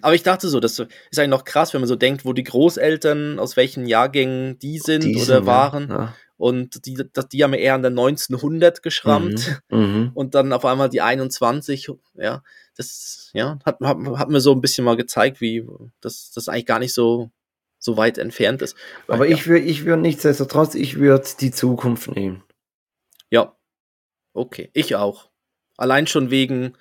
Aber 0.02 0.16
ich 0.16 0.24
dachte 0.24 0.48
so, 0.48 0.60
das 0.60 0.80
ist 0.80 1.20
eigentlich 1.20 1.30
noch 1.30 1.43
krass, 1.43 1.74
wenn 1.74 1.82
man 1.82 1.88
so 1.88 1.96
denkt, 1.96 2.26
wo 2.26 2.34
die 2.34 2.43
Großeltern, 2.43 3.39
aus 3.39 3.56
welchen 3.58 3.86
Jahrgängen 3.86 4.58
die 4.60 4.80
sind 4.80 5.04
Die 5.04 5.16
oder 5.16 5.38
sind, 5.38 5.46
waren. 5.46 5.89
Ja. 5.89 6.16
Und 6.38 6.86
die, 6.86 6.98
die 7.32 7.43
haben 7.43 7.54
eher 7.54 7.76
an 7.76 7.82
der 7.82 7.91
1900 7.91 8.84
geschrammt. 8.84 9.62
Mhm. 9.70 10.12
Und 10.16 10.36
dann 10.36 10.52
auf 10.52 10.66
einmal 10.66 10.89
die 10.89 11.02
21, 11.02 11.89
ja, 12.16 12.43
das, 12.76 13.30
ja, 13.34 13.60
hat, 13.64 13.80
hat, 13.80 13.98
hat 14.18 14.30
mir 14.30 14.41
so 14.41 14.52
ein 14.52 14.62
bisschen 14.62 14.84
mal 14.84 14.98
gezeigt, 14.98 15.39
wie 15.39 15.66
das, 16.02 16.32
das 16.32 16.50
eigentlich 16.50 16.66
gar 16.66 16.80
nicht 16.80 16.93
so, 16.93 17.32
so 17.80 17.96
weit 17.98 18.18
entfernt 18.18 18.62
ist. 18.62 18.76
Aber 19.08 19.28
ja, 19.28 19.36
ich 19.36 19.48
würde 19.48 19.66
ich 19.66 19.86
würd 19.86 20.02
nichtsdestotrotz, 20.02 20.76
ich 20.76 20.98
würde 20.98 21.26
die 21.39 21.52
Zukunft 21.52 22.12
nehmen. 22.12 22.43
Ja, 23.30 23.56
okay, 24.34 24.72
ich 24.74 24.96
auch. 24.96 25.30
Allein 25.78 26.08
schon 26.08 26.32
wegen, 26.32 26.74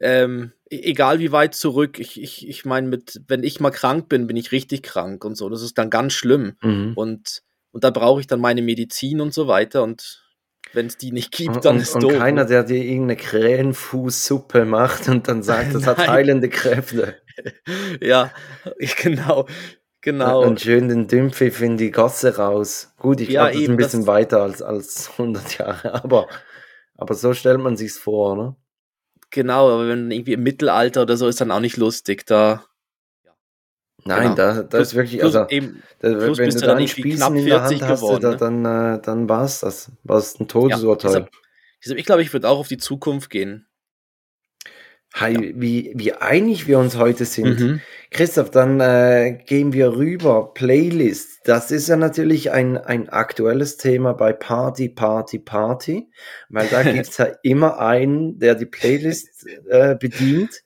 ähm, 0.00 0.52
e- 0.70 0.82
egal 0.82 1.18
wie 1.18 1.32
weit 1.32 1.54
zurück, 1.54 1.98
ich, 1.98 2.20
ich, 2.22 2.48
ich 2.48 2.64
meine, 2.64 2.88
mit, 2.88 3.20
wenn 3.26 3.42
ich 3.42 3.60
mal 3.60 3.70
krank 3.70 4.08
bin, 4.08 4.26
bin 4.26 4.36
ich 4.36 4.52
richtig 4.52 4.82
krank 4.82 5.24
und 5.24 5.36
so. 5.36 5.48
Das 5.48 5.62
ist 5.62 5.78
dann 5.78 5.90
ganz 5.90 6.12
schlimm. 6.12 6.56
Mhm. 6.62 6.92
Und, 6.94 7.42
und 7.72 7.84
da 7.84 7.90
brauche 7.90 8.20
ich 8.20 8.26
dann 8.26 8.40
meine 8.40 8.62
Medizin 8.62 9.20
und 9.20 9.34
so 9.34 9.48
weiter. 9.48 9.82
Und 9.82 10.24
wenn 10.72 10.86
es 10.86 10.96
die 10.96 11.12
nicht 11.12 11.32
gibt, 11.32 11.64
dann 11.64 11.76
und, 11.76 11.82
ist 11.82 11.94
und 11.94 12.02
doof. 12.02 12.18
keiner, 12.18 12.44
der 12.44 12.64
dir 12.64 12.82
irgendeine 12.82 13.16
Krähenfußsuppe 13.16 14.64
macht 14.64 15.08
und 15.08 15.28
dann 15.28 15.42
sagt, 15.42 15.74
das 15.74 15.86
hat 15.86 15.98
heilende 16.08 16.48
Kräfte. 16.48 17.16
ja, 18.00 18.30
genau. 19.02 19.46
Genau. 20.00 20.44
Und 20.44 20.60
schön 20.60 20.88
den 20.88 21.08
Dünnpfiff 21.08 21.60
in 21.60 21.76
die 21.76 21.90
Gasse 21.90 22.36
raus. 22.36 22.92
Gut, 22.98 23.20
ich 23.20 23.30
Ja, 23.30 23.48
glaube, 23.48 23.54
das 23.54 23.62
ist 23.62 23.68
ein 23.68 23.76
bisschen 23.76 24.06
weiter 24.06 24.42
als, 24.42 24.62
als 24.62 25.10
100 25.12 25.58
Jahre, 25.58 25.94
aber, 26.04 26.28
aber 26.94 27.14
so 27.14 27.34
stellt 27.34 27.60
man 27.60 27.76
sich's 27.76 27.98
vor, 27.98 28.36
ne? 28.36 28.56
Genau, 29.30 29.70
aber 29.70 29.88
wenn 29.88 30.10
irgendwie 30.10 30.32
im 30.32 30.42
Mittelalter 30.42 31.02
oder 31.02 31.16
so 31.16 31.28
ist 31.28 31.40
dann 31.40 31.50
auch 31.50 31.60
nicht 31.60 31.76
lustig. 31.76 32.24
Da, 32.26 32.64
Nein, 34.04 34.22
Genau. 34.22 34.34
da, 34.34 34.62
da 34.62 34.78
ist 34.78 34.94
wirklich, 34.94 35.20
plus 35.20 35.34
also, 35.34 35.50
eben, 35.50 35.82
da, 35.98 36.08
wenn 36.08 36.34
du 36.48 36.54
du 36.54 36.60
da 36.60 36.66
dann 36.68 36.78
einen 36.78 36.88
Spießen 36.88 37.36
in 37.36 37.46
der 37.46 37.60
Hand 37.62 37.68
40 37.68 37.88
hast, 37.88 38.00
geworden, 38.00 38.22
da, 38.22 38.34
dann, 38.34 38.64
äh, 38.64 39.02
dann 39.02 39.28
war's 39.28 39.60
das. 39.60 39.92
War's 40.04 40.40
ein 40.40 40.48
Todesurteil. 40.48 41.10
deshalb, 41.10 41.30
deshalb, 41.84 41.98
ich 41.98 42.06
glaube, 42.06 42.22
ich 42.22 42.32
würde 42.32 42.48
auch 42.48 42.58
auf 42.58 42.68
die 42.68 42.78
Zukunft 42.78 43.28
gehen. 43.28 43.67
Hi, 45.14 45.52
wie, 45.56 45.92
wie 45.96 46.12
einig 46.12 46.66
wir 46.68 46.78
uns 46.78 46.96
heute 46.96 47.24
sind. 47.24 47.58
Mhm. 47.58 47.80
Christoph, 48.10 48.50
dann 48.50 48.78
äh, 48.80 49.38
gehen 49.46 49.72
wir 49.72 49.96
rüber. 49.96 50.52
Playlist. 50.54 51.40
Das 51.44 51.70
ist 51.70 51.88
ja 51.88 51.96
natürlich 51.96 52.52
ein, 52.52 52.76
ein 52.78 53.08
aktuelles 53.08 53.78
Thema 53.78 54.12
bei 54.12 54.32
Party, 54.32 54.88
Party, 54.88 55.38
Party, 55.38 56.08
weil 56.50 56.68
da 56.68 56.82
gibt's 57.06 57.16
ja 57.18 57.28
immer 57.42 57.78
einen, 57.78 58.38
der 58.38 58.54
die 58.54 58.66
Playlist 58.66 59.46
äh, 59.68 59.96
bedient. 59.96 60.62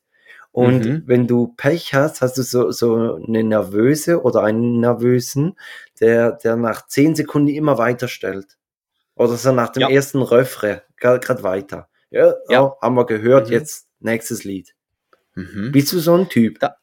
Und 0.50 0.84
Mhm. 0.84 1.02
wenn 1.06 1.26
du 1.26 1.54
Pech 1.56 1.94
hast, 1.94 2.20
hast 2.20 2.36
du 2.36 2.42
so, 2.42 2.70
so 2.72 3.14
eine 3.26 3.42
nervöse 3.42 4.22
oder 4.22 4.42
einen 4.42 4.80
nervösen, 4.80 5.54
der, 6.00 6.32
der 6.32 6.56
nach 6.56 6.86
zehn 6.88 7.14
Sekunden 7.14 7.48
immer 7.48 7.78
weiterstellt. 7.78 8.58
Oder 9.14 9.36
so 9.36 9.52
nach 9.52 9.70
dem 9.70 9.82
Ja. 9.82 9.88
ersten 9.90 10.20
Refrain, 10.20 10.80
gerade 10.98 11.42
weiter. 11.42 11.88
Ja, 12.10 12.34
Ja. 12.50 12.62
Oh, 12.64 12.72
haben 12.82 12.96
wir 12.96 13.06
gehört, 13.06 13.46
Mhm. 13.48 13.52
jetzt 13.54 13.86
nächstes 14.04 14.44
Lied. 14.44 14.74
Mhm. 15.34 15.72
Bist 15.72 15.92
du 15.92 15.98
so 15.98 16.14
ein 16.14 16.28
Typ? 16.28 16.58
Da- 16.60 16.76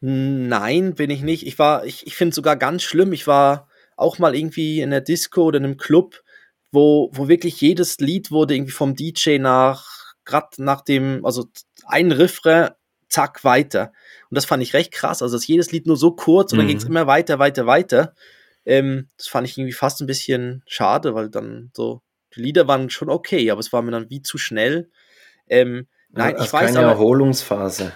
Nein, 0.00 0.94
bin 0.94 1.10
ich 1.10 1.22
nicht. 1.22 1.46
Ich 1.46 1.58
war, 1.58 1.86
ich, 1.86 2.06
ich 2.06 2.14
finde 2.16 2.30
es 2.30 2.36
sogar 2.36 2.56
ganz 2.56 2.82
schlimm. 2.82 3.12
Ich 3.12 3.26
war 3.26 3.68
auch 3.96 4.18
mal 4.18 4.34
irgendwie 4.34 4.80
in 4.80 4.90
der 4.90 5.00
Disco 5.00 5.44
oder 5.44 5.58
in 5.58 5.64
einem 5.64 5.76
Club, 5.76 6.20
wo, 6.72 7.10
wo 7.14 7.28
wirklich 7.28 7.60
jedes 7.60 7.98
Lied 8.00 8.30
wurde 8.30 8.54
irgendwie 8.54 8.72
vom 8.72 8.96
DJ 8.96 9.38
nach, 9.38 9.86
grad 10.24 10.58
nach 10.58 10.80
dem, 10.82 11.24
also 11.24 11.48
ein 11.86 12.12
Refrain, 12.12 12.70
zack, 13.08 13.44
weiter. 13.44 13.92
Und 14.28 14.34
das 14.34 14.44
fand 14.44 14.62
ich 14.62 14.74
recht 14.74 14.92
krass. 14.92 15.22
Also, 15.22 15.36
dass 15.36 15.46
jedes 15.46 15.70
Lied 15.72 15.86
nur 15.86 15.96
so 15.96 16.10
kurz 16.10 16.52
und 16.52 16.58
dann 16.58 16.66
Mhm. 16.66 16.70
ging 16.70 16.78
es 16.78 16.84
immer 16.84 17.06
weiter, 17.06 17.38
weiter, 17.38 17.66
weiter. 17.66 18.14
Ähm, 18.66 19.08
das 19.16 19.28
fand 19.28 19.46
ich 19.48 19.56
irgendwie 19.56 19.72
fast 19.72 20.00
ein 20.00 20.06
bisschen 20.06 20.62
schade, 20.66 21.14
weil 21.14 21.30
dann 21.30 21.70
so, 21.74 22.02
die 22.34 22.42
Lieder 22.42 22.66
waren 22.66 22.90
schon 22.90 23.08
okay, 23.10 23.50
aber 23.50 23.60
es 23.60 23.72
war 23.72 23.80
mir 23.82 23.92
dann 23.92 24.10
wie 24.10 24.22
zu 24.22 24.36
schnell. 24.38 24.90
Ähm, 25.48 25.86
nein, 26.14 26.34
Hast 26.36 26.46
ich 26.46 26.52
weiß 26.52 26.66
keine 26.74 26.78
aber, 26.80 26.92
Erholungsphase. 26.92 27.92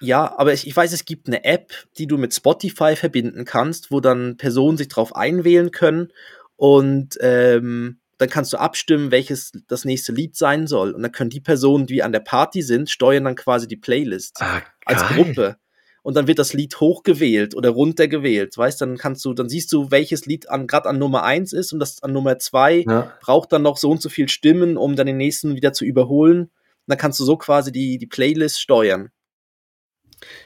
ja, 0.00 0.34
aber 0.38 0.52
ich, 0.52 0.66
ich 0.66 0.76
weiß, 0.76 0.92
es 0.92 1.04
gibt 1.04 1.26
eine 1.26 1.44
App, 1.44 1.72
die 1.98 2.06
du 2.06 2.18
mit 2.18 2.34
Spotify 2.34 2.96
verbinden 2.96 3.44
kannst, 3.44 3.90
wo 3.90 4.00
dann 4.00 4.36
Personen 4.36 4.76
sich 4.76 4.88
drauf 4.88 5.14
einwählen 5.16 5.70
können 5.70 6.12
und 6.56 7.16
ähm, 7.20 7.98
dann 8.18 8.30
kannst 8.30 8.52
du 8.52 8.56
abstimmen, 8.56 9.10
welches 9.10 9.52
das 9.68 9.84
nächste 9.84 10.12
Lied 10.12 10.36
sein 10.36 10.66
soll. 10.66 10.92
Und 10.92 11.02
dann 11.02 11.12
können 11.12 11.28
die 11.28 11.40
Personen, 11.40 11.86
die 11.86 12.02
an 12.02 12.12
der 12.12 12.20
Party 12.20 12.62
sind, 12.62 12.88
steuern 12.88 13.24
dann 13.24 13.34
quasi 13.34 13.68
die 13.68 13.76
Playlist 13.76 14.38
Ah, 14.40 14.62
als. 14.86 15.02
Gruppe. 15.02 15.56
Und 16.02 16.16
dann 16.16 16.26
wird 16.28 16.38
das 16.38 16.52
Lied 16.54 16.78
hochgewählt 16.80 17.54
oder 17.54 17.68
runtergewählt. 17.70 18.56
Weißt 18.56 18.80
dann 18.80 18.96
kannst 18.96 19.22
du, 19.24 19.34
dann 19.34 19.48
siehst 19.50 19.70
du, 19.72 19.90
welches 19.90 20.24
Lied 20.24 20.48
an, 20.48 20.66
gerade 20.66 20.88
an 20.88 20.98
Nummer 20.98 21.24
eins 21.24 21.52
ist 21.52 21.72
und 21.74 21.78
das 21.80 22.02
an 22.02 22.12
Nummer 22.14 22.38
zwei 22.38 22.84
Ja. 22.88 23.12
braucht 23.20 23.52
dann 23.52 23.62
noch 23.62 23.76
so 23.76 23.90
und 23.90 24.00
so 24.00 24.08
viel 24.08 24.28
Stimmen, 24.30 24.76
um 24.78 24.96
dann 24.96 25.06
den 25.08 25.16
nächsten 25.18 25.54
wieder 25.56 25.72
zu 25.74 25.84
überholen. 25.84 26.50
Und 26.86 26.90
dann 26.92 26.98
kannst 26.98 27.18
du 27.20 27.24
so 27.24 27.36
quasi 27.36 27.72
die, 27.72 27.98
die 27.98 28.06
Playlist 28.06 28.60
steuern. 28.60 29.10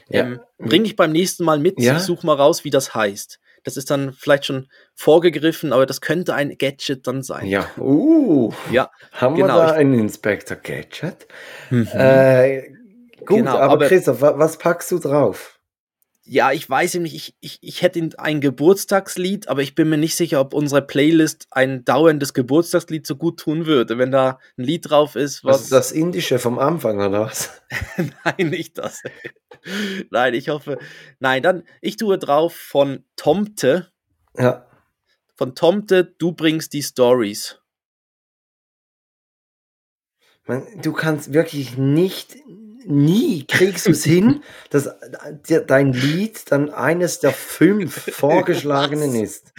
Ja. 0.09 0.21
Ähm, 0.23 0.39
bring 0.57 0.85
ich 0.85 0.95
beim 0.95 1.11
nächsten 1.11 1.43
Mal 1.45 1.59
mit. 1.59 1.79
Ja. 1.79 1.97
Ich 1.97 2.03
suche 2.03 2.25
mal 2.25 2.35
raus, 2.35 2.63
wie 2.63 2.69
das 2.71 2.93
heißt. 2.95 3.39
Das 3.63 3.77
ist 3.77 3.91
dann 3.91 4.13
vielleicht 4.13 4.45
schon 4.45 4.67
vorgegriffen, 4.95 5.71
aber 5.71 5.85
das 5.85 6.01
könnte 6.01 6.33
ein 6.33 6.57
Gadget 6.57 7.05
dann 7.05 7.21
sein. 7.21 7.45
Ja, 7.45 7.69
uh, 7.77 8.51
Ja, 8.71 8.89
haben 9.11 9.35
genau, 9.35 9.47
wir 9.59 9.67
da 9.67 9.71
einen 9.73 9.93
Inspector 9.93 10.57
Gadget? 10.57 11.27
Mhm. 11.69 11.87
Äh, 11.93 12.69
gut, 13.19 13.37
Genau, 13.37 13.51
aber, 13.57 13.73
aber- 13.73 13.87
Christoph, 13.87 14.19
wa- 14.21 14.37
was 14.39 14.57
packst 14.57 14.91
du 14.91 14.97
drauf? 14.97 15.59
Ja, 16.31 16.53
ich 16.53 16.69
weiß 16.69 16.93
nicht, 16.95 17.13
ich, 17.13 17.35
ich, 17.41 17.59
ich 17.61 17.81
hätte 17.81 18.07
ein 18.17 18.39
Geburtstagslied, 18.39 19.49
aber 19.49 19.63
ich 19.63 19.75
bin 19.75 19.89
mir 19.89 19.97
nicht 19.97 20.15
sicher, 20.15 20.39
ob 20.39 20.53
unsere 20.53 20.81
Playlist 20.81 21.47
ein 21.51 21.83
dauerndes 21.83 22.33
Geburtstagslied 22.33 23.05
so 23.05 23.17
gut 23.17 23.37
tun 23.37 23.65
würde, 23.65 23.97
wenn 23.97 24.11
da 24.11 24.39
ein 24.57 24.63
Lied 24.63 24.89
drauf 24.89 25.17
ist, 25.17 25.43
Was 25.43 25.63
ist 25.63 25.73
das 25.73 25.91
Indische 25.91 26.39
vom 26.39 26.57
Anfang 26.57 26.99
oder 27.01 27.23
was? 27.23 27.61
Nein, 28.23 28.49
nicht 28.49 28.77
das. 28.77 29.03
Nein, 30.09 30.33
ich 30.33 30.47
hoffe. 30.47 30.79
Nein, 31.19 31.43
dann, 31.43 31.63
ich 31.81 31.97
tue 31.97 32.17
drauf 32.17 32.55
von 32.55 33.03
Tomte. 33.17 33.91
Ja, 34.37 34.65
Von 35.35 35.53
Tomte, 35.53 36.05
du 36.17 36.31
bringst 36.31 36.71
die 36.71 36.81
Stories. 36.81 37.59
man, 40.47 40.65
du 40.81 40.93
kannst 40.93 41.33
wirklich 41.33 41.77
nicht, 41.77 42.37
nie 42.85 43.45
kriegst 43.47 43.85
du 43.87 43.91
es 43.91 44.03
hin, 44.03 44.41
dass 44.69 44.89
de- 45.49 45.65
dein 45.65 45.93
Lied 45.93 46.51
dann 46.51 46.69
eines 46.69 47.19
der 47.19 47.31
fünf 47.31 47.93
vorgeschlagenen 48.13 49.13
Was? 49.13 49.21
ist. 49.21 49.53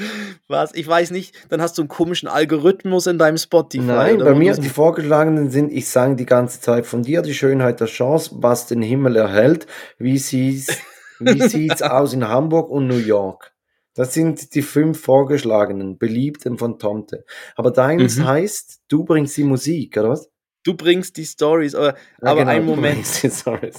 Was? 0.49 0.75
Ich 0.75 0.87
weiß 0.87 1.11
nicht, 1.11 1.35
dann 1.51 1.61
hast 1.63 1.79
du 1.79 1.83
einen 1.83 1.89
komischen 1.89 2.29
Algorithmus 2.29 3.07
in 3.07 3.19
deinem 3.19 3.39
Spotify. 3.39 3.85
Nein, 3.85 4.19
bei 4.19 4.35
mir 4.35 4.55
die 4.55 4.69
vorgeschlagenen 4.69 5.51
sind, 5.51 5.73
ich 5.73 5.89
sang 5.89 6.17
die 6.17 6.27
ganze 6.27 6.61
Zeit 6.61 6.87
von 6.87 7.03
dir 7.03 7.23
die 7.23 7.35
Schönheit 7.35 7.81
der 7.81 7.87
Chance, 7.89 8.31
was 8.39 8.67
den 8.67 8.83
Himmel 8.83 9.17
erhält, 9.17 9.67
wie 9.99 10.19
sieht's, 10.19 10.77
wie 11.21 11.41
sieht's 11.49 11.83
aus 11.83 12.13
in 12.15 12.27
Hamburg 12.29 12.71
und 12.71 12.87
New 12.87 12.97
York. 12.99 13.53
Das 13.95 14.15
sind 14.15 14.55
die 14.55 14.63
fünf 14.63 15.01
vorgeschlagenen, 15.03 15.99
beliebten 15.99 16.57
von 16.57 16.79
Tomte. 16.79 17.25
Aber 17.57 17.71
deins 17.71 18.17
Mhm. 18.17 18.27
heißt, 18.27 18.81
du 18.89 19.05
bringst 19.05 19.37
die 19.37 19.45
Musik, 19.45 19.99
oder 19.99 20.09
was? 20.09 20.31
Du 20.65 20.75
bringst 20.75 21.17
die 21.17 21.25
Stories, 21.25 21.75
aber, 21.75 21.89
Ja, 21.89 21.95
aber 22.23 22.41
genau, 22.41 22.51
ein 22.53 22.65
Moment, 22.65 23.07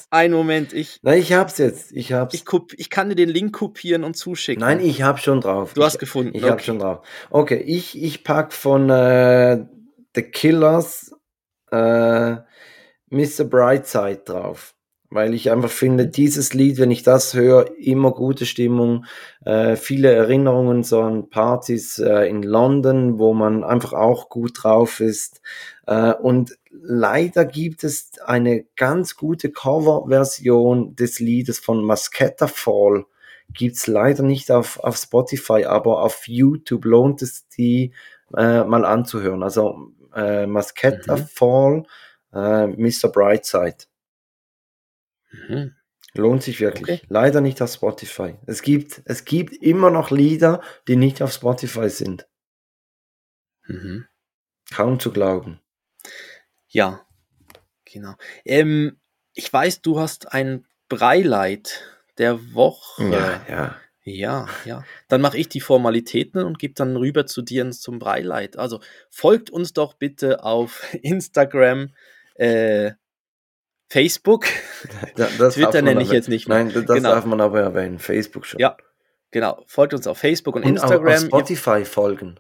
ein 0.10 0.32
Moment, 0.32 0.74
ich, 0.74 1.00
Nein, 1.02 1.20
ich 1.20 1.32
hab's 1.32 1.58
jetzt, 1.58 1.92
ich 1.94 2.12
hab's. 2.12 2.34
ich, 2.34 2.44
ich 2.78 2.90
kann 2.90 3.10
dir 3.10 3.16
den 3.16 3.30
Link 3.30 3.54
kopieren 3.54 4.04
und 4.04 4.16
zuschicken. 4.16 4.62
Nein, 4.62 4.80
ich 4.82 5.02
hab 5.02 5.20
schon 5.20 5.40
drauf. 5.40 5.74
Du 5.74 5.84
hast 5.84 5.96
ich, 5.96 6.00
gefunden. 6.00 6.36
Ich 6.36 6.44
hab 6.44 6.54
okay. 6.54 6.64
schon 6.64 6.80
drauf. 6.80 7.06
Okay, 7.30 7.64
ich, 7.66 8.02
ich 8.02 8.24
pack 8.24 8.52
von 8.52 8.90
äh, 8.90 9.66
The 10.16 10.24
Killers 10.24 11.12
äh, 11.72 12.36
Mr. 13.10 13.46
Brightside 13.46 14.22
drauf. 14.26 14.76
Weil 15.10 15.36
ich 15.36 15.52
einfach 15.52 15.70
finde, 15.70 16.08
dieses 16.08 16.56
Lied, 16.56 16.80
wenn 16.80 16.90
ich 16.90 17.04
das 17.04 17.36
höre, 17.36 17.78
immer 17.78 18.12
gute 18.14 18.48
Stimmung, 18.48 19.06
äh, 19.46 19.76
viele 19.76 20.12
Erinnerungen 20.12 20.82
so 20.82 21.02
an 21.02 21.30
Partys 21.30 22.00
äh, 22.00 22.28
in 22.28 22.42
London, 22.42 23.20
wo 23.20 23.36
man 23.36 23.64
einfach 23.64 23.94
auch 23.94 24.30
gut 24.30 24.64
drauf 24.64 25.00
ist. 25.02 25.42
Äh, 25.86 26.14
und 26.14 26.58
leider 26.82 27.46
gibt 27.46 27.84
es 27.84 28.12
eine 28.26 28.66
ganz 28.76 29.16
gute 29.16 29.52
Coverversion 29.52 30.96
des 30.96 31.20
Liedes 31.20 31.60
von 31.60 31.84
Masketta 31.84 32.48
Fall. 32.48 33.06
Gibt's 33.54 33.88
leider 33.88 34.24
nicht 34.24 34.52
auf, 34.52 34.80
auf 34.80 34.98
Spotify, 34.98 35.66
aber 35.66 36.02
auf 36.02 36.28
YouTube 36.28 36.86
lohnt 36.86 37.22
es 37.22 37.48
die 37.50 37.94
äh, 38.36 38.64
mal 38.64 38.86
anzuhören. 38.86 39.44
Also 39.44 39.92
äh, 40.16 40.46
Masketta 40.46 41.18
Mhm. 41.18 41.28
Fall, 41.28 41.84
äh, 42.34 42.68
Mr. 42.68 43.10
Brightside. 43.12 43.86
Mhm. 45.32 45.76
Lohnt 46.16 46.44
sich 46.44 46.60
wirklich. 46.60 47.02
Okay. 47.02 47.08
Leider 47.10 47.42
nicht 47.42 47.62
auf 47.62 47.72
Spotify. 47.72 48.36
Es 48.46 48.62
gibt, 48.62 49.02
es 49.06 49.26
gibt 49.26 49.56
immer 49.64 49.90
noch 49.90 50.12
Lieder, 50.12 50.62
die 50.88 50.96
nicht 50.96 51.22
auf 51.22 51.32
Spotify 51.32 51.90
sind. 51.90 52.28
Mhm. 53.68 54.06
Kaum 54.72 55.00
zu 55.00 55.12
glauben. 55.12 55.60
Ja, 56.74 57.02
genau. 57.86 58.14
Ähm, 58.46 58.98
ich 59.34 59.52
weiß, 59.52 59.82
du 59.82 60.00
hast 60.00 60.32
ein 60.34 60.66
Breileid 60.90 61.82
der 62.18 62.54
Woche. 62.54 63.04
Ja, 63.10 63.42
ja. 63.50 63.76
Ja, 64.06 64.48
ja. 64.66 64.84
Dann 65.08 65.22
mache 65.22 65.38
ich 65.38 65.48
die 65.48 65.62
Formalitäten 65.62 66.44
und 66.44 66.60
gebe 66.60 66.74
dann 66.74 66.98
rüber 66.98 67.26
zu 67.26 67.42
dir 67.42 67.72
zum 67.72 68.00
Breileid. 68.00 68.58
Also 68.58 68.82
folgt 69.10 69.50
uns 69.50 69.72
doch 69.72 69.94
bitte 69.94 70.44
auf 70.44 70.84
Instagram, 71.02 71.94
äh, 72.36 72.92
Facebook. 73.88 74.46
Da- 75.16 75.50
Twitter 75.52 75.82
nenne 75.82 76.02
ich 76.02 76.12
jetzt 76.12 76.28
nicht 76.28 76.48
mehr. 76.50 76.66
Nein, 76.66 76.74
das 76.74 76.86
Genau. 76.98 77.12
darf 77.12 77.26
man 77.26 77.40
aber 77.40 77.62
erwähnen. 77.62 77.98
Facebook 78.00 78.46
schon. 78.46 78.60
Ja, 78.60 78.76
genau. 79.32 79.64
Folgt 79.68 79.94
uns 79.94 80.06
auf 80.08 80.18
Facebook 80.18 80.56
und, 80.58 80.64
Und 80.64 80.70
Instagram. 80.72 81.08
auf 81.14 81.20
Spotify 81.22 81.86
folgen. 81.86 82.40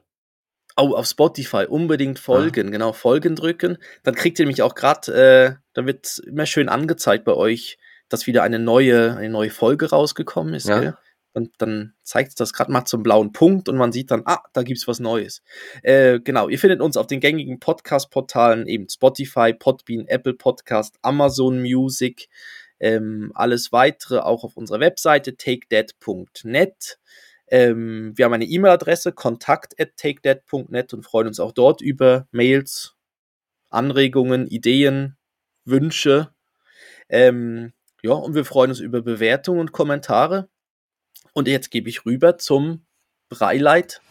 Oh, 0.75 0.95
auf 0.95 1.05
Spotify 1.05 1.65
unbedingt 1.67 2.17
Ah. 2.19 2.21
folgen, 2.21 2.71
genau, 2.71 2.93
folgen 2.93 3.35
drücken. 3.35 3.77
Dann 4.03 4.15
kriegt 4.15 4.39
ihr 4.39 4.45
nämlich 4.45 4.61
auch 4.63 4.75
gerade, 4.75 5.13
äh, 5.13 5.55
dann 5.73 5.85
wird 5.85 6.19
immer 6.25 6.45
schön 6.45 6.69
angezeigt 6.69 7.25
bei 7.25 7.33
euch, 7.33 7.77
dass 8.09 8.27
wieder 8.27 8.43
eine 8.43 8.59
neue, 8.59 9.15
eine 9.15 9.29
neue 9.29 9.49
Folge 9.51 9.89
rausgekommen 9.89 10.53
ist. 10.53 10.67
Ja. 10.67 10.79
Gell? 10.79 10.97
Dann, 11.57 11.93
zeigt 12.03 12.29
es 12.29 12.35
das 12.35 12.53
gerade 12.53 12.71
mal 12.71 12.85
zum 12.85 13.01
blauen 13.01 13.31
Punkt 13.31 13.67
und 13.67 13.75
man 13.75 13.91
sieht 13.91 14.11
dann, 14.11 14.21
ah, 14.25 14.43
da 14.53 14.61
gibt's 14.61 14.87
was 14.87 14.99
Neues. 14.99 15.41
Äh, 15.81 16.19
genau, 16.19 16.47
ihr 16.47 16.59
findet 16.59 16.79
uns 16.79 16.95
auf 16.95 17.07
den 17.07 17.19
gängigen 17.21 17.59
Podcast-Portalen, 17.59 18.67
eben 18.67 18.87
Spotify, 18.87 19.51
Podbean, 19.51 20.05
Apple 20.07 20.35
Podcast, 20.35 20.95
Amazon 21.01 21.59
Music, 21.59 22.29
ähm, 22.79 23.31
alles 23.33 23.71
weitere 23.71 24.19
auch 24.19 24.43
auf 24.43 24.57
unserer 24.57 24.79
Webseite 24.79 25.35
takedead.net. 25.35 26.99
Ähm, 27.53 28.13
wir 28.15 28.25
haben 28.25 28.33
eine 28.33 28.45
E-Mail-Adresse, 28.45 29.11
kontakt 29.11 29.75
und 30.91 31.03
freuen 31.03 31.27
uns 31.27 31.39
auch 31.39 31.51
dort 31.51 31.81
über 31.81 32.27
Mails, 32.31 32.95
Anregungen, 33.69 34.47
Ideen, 34.47 35.17
Wünsche. 35.63 36.33
Ähm, 37.09 37.73
ja, 38.01 38.13
und 38.13 38.33
wir 38.33 38.43
freuen 38.43 38.71
uns 38.71 38.79
über 38.79 39.03
Bewertungen 39.03 39.59
und 39.59 39.71
Kommentare. 39.71 40.49
Und 41.33 41.47
jetzt 41.47 41.69
gebe 41.69 41.89
ich 41.89 42.07
rüber 42.07 42.39
zum 42.39 42.87
Breileit. 43.29 44.01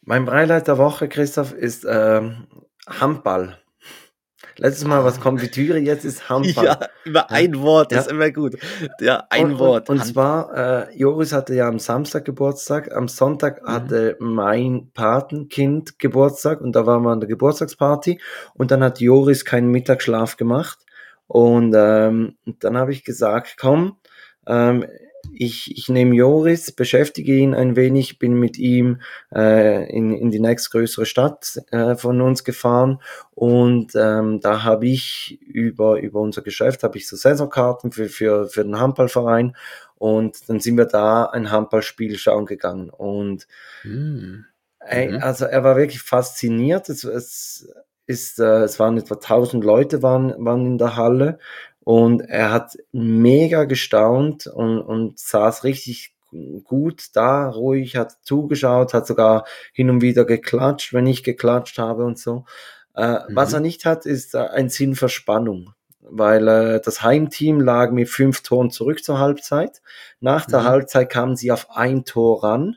Mein 0.00 0.24
Breileid 0.24 0.66
der 0.66 0.78
Woche, 0.78 1.10
Christoph, 1.10 1.52
ist 1.52 1.84
ähm, 1.86 2.46
Handball. 2.88 3.58
Letztes 4.56 4.86
Mal 4.86 5.04
was 5.04 5.20
Konfitüre, 5.20 5.78
jetzt 5.78 6.04
ist 6.04 6.28
Handball. 6.28 6.64
Ja, 6.64 6.78
über 7.04 7.30
ein 7.30 7.60
Wort, 7.60 7.92
das 7.92 8.06
ist 8.06 8.12
immer 8.12 8.30
gut. 8.30 8.56
Ja, 9.00 9.24
ein 9.30 9.52
und, 9.52 9.58
Wort. 9.58 9.88
Und, 9.88 9.98
und 9.98 10.04
zwar, 10.04 10.88
äh, 10.90 10.96
Joris 10.96 11.32
hatte 11.32 11.54
ja 11.54 11.68
am 11.68 11.78
Samstag 11.78 12.24
Geburtstag, 12.24 12.94
am 12.94 13.08
Sonntag 13.08 13.62
Mhm. 13.62 13.66
hatte 13.68 14.16
mein 14.20 14.90
Patenkind 14.94 15.98
Geburtstag 15.98 16.60
und 16.60 16.74
da 16.76 16.86
waren 16.86 17.02
wir 17.02 17.10
an 17.10 17.20
der 17.20 17.28
Geburtstagsparty 17.28 18.20
und 18.54 18.70
dann 18.70 18.82
hat 18.82 19.00
Joris 19.00 19.44
keinen 19.44 19.70
Mittagsschlaf 19.70 20.36
gemacht 20.36 20.78
und 21.26 21.74
ähm, 21.76 22.36
dann 22.60 22.76
habe 22.76 22.92
ich 22.92 23.04
gesagt, 23.04 23.56
komm, 23.58 23.96
ähm, 24.46 24.84
ich, 25.32 25.76
ich 25.76 25.88
nehme 25.88 26.14
Joris, 26.14 26.72
beschäftige 26.72 27.36
ihn 27.36 27.54
ein 27.54 27.76
wenig, 27.76 28.18
bin 28.18 28.34
mit 28.34 28.58
ihm 28.58 29.00
äh, 29.34 29.90
in, 29.90 30.12
in 30.12 30.30
die 30.30 30.40
nächstgrößere 30.40 31.06
Stadt 31.06 31.60
äh, 31.70 31.96
von 31.96 32.20
uns 32.20 32.44
gefahren 32.44 33.00
und 33.30 33.92
ähm, 33.94 34.40
da 34.40 34.62
habe 34.64 34.86
ich 34.86 35.38
über, 35.42 36.00
über 36.00 36.20
unser 36.20 36.42
Geschäft, 36.42 36.82
habe 36.82 36.98
ich 36.98 37.08
so 37.08 37.16
Saisonkarten 37.16 37.92
für, 37.92 38.08
für, 38.08 38.48
für 38.48 38.64
den 38.64 38.78
Handballverein 38.78 39.56
und 39.96 40.48
dann 40.48 40.60
sind 40.60 40.76
wir 40.76 40.86
da 40.86 41.24
ein 41.26 41.50
Handballspiel 41.50 42.18
schauen 42.18 42.46
gegangen 42.46 42.90
und 42.90 43.46
Hm. 43.82 44.46
Mhm. 45.12 45.22
also 45.22 45.44
er 45.44 45.62
war 45.64 45.76
wirklich 45.76 46.02
fasziniert. 46.02 46.88
Es, 46.88 47.04
es 47.04 47.68
ist, 48.06 48.38
äh, 48.38 48.62
es 48.62 48.78
waren 48.78 48.98
etwa 48.98 49.14
1000 49.14 49.64
Leute 49.64 50.02
waren, 50.02 50.34
waren 50.44 50.66
in 50.66 50.78
der 50.78 50.96
Halle 50.96 51.38
und 51.84 52.20
er 52.22 52.50
hat 52.52 52.76
mega 52.92 53.64
gestaunt 53.64 54.46
und, 54.46 54.80
und 54.80 55.18
saß 55.18 55.64
richtig 55.64 56.14
gut 56.64 57.06
da, 57.14 57.48
ruhig, 57.50 57.96
hat 57.96 58.16
zugeschaut, 58.22 58.94
hat 58.94 59.06
sogar 59.06 59.44
hin 59.72 59.90
und 59.90 60.00
wieder 60.00 60.24
geklatscht, 60.24 60.92
wenn 60.94 61.06
ich 61.06 61.22
geklatscht 61.24 61.78
habe 61.78 62.04
und 62.04 62.18
so. 62.18 62.44
Äh, 62.94 63.18
Was 63.34 63.50
Mhm. 63.50 63.54
er 63.56 63.60
nicht 63.60 63.84
hat, 63.84 64.06
ist 64.06 64.34
äh, 64.34 64.38
ein 64.38 64.68
Sinn 64.70 64.94
für 64.94 65.08
Spannung. 65.08 65.74
Weil 66.00 66.48
äh, 66.48 66.80
das 66.84 67.02
Heimteam 67.02 67.60
lag 67.60 67.90
mit 67.92 68.08
fünf 68.08 68.42
Toren 68.42 68.70
zurück 68.70 69.02
zur 69.04 69.18
Halbzeit. 69.18 69.80
Nach 70.20 70.46
der 70.46 70.60
Mhm. 70.60 70.64
Halbzeit 70.64 71.10
kamen 71.10 71.36
sie 71.36 71.52
auf 71.52 71.68
ein 71.70 72.04
Tor 72.04 72.42
ran. 72.42 72.76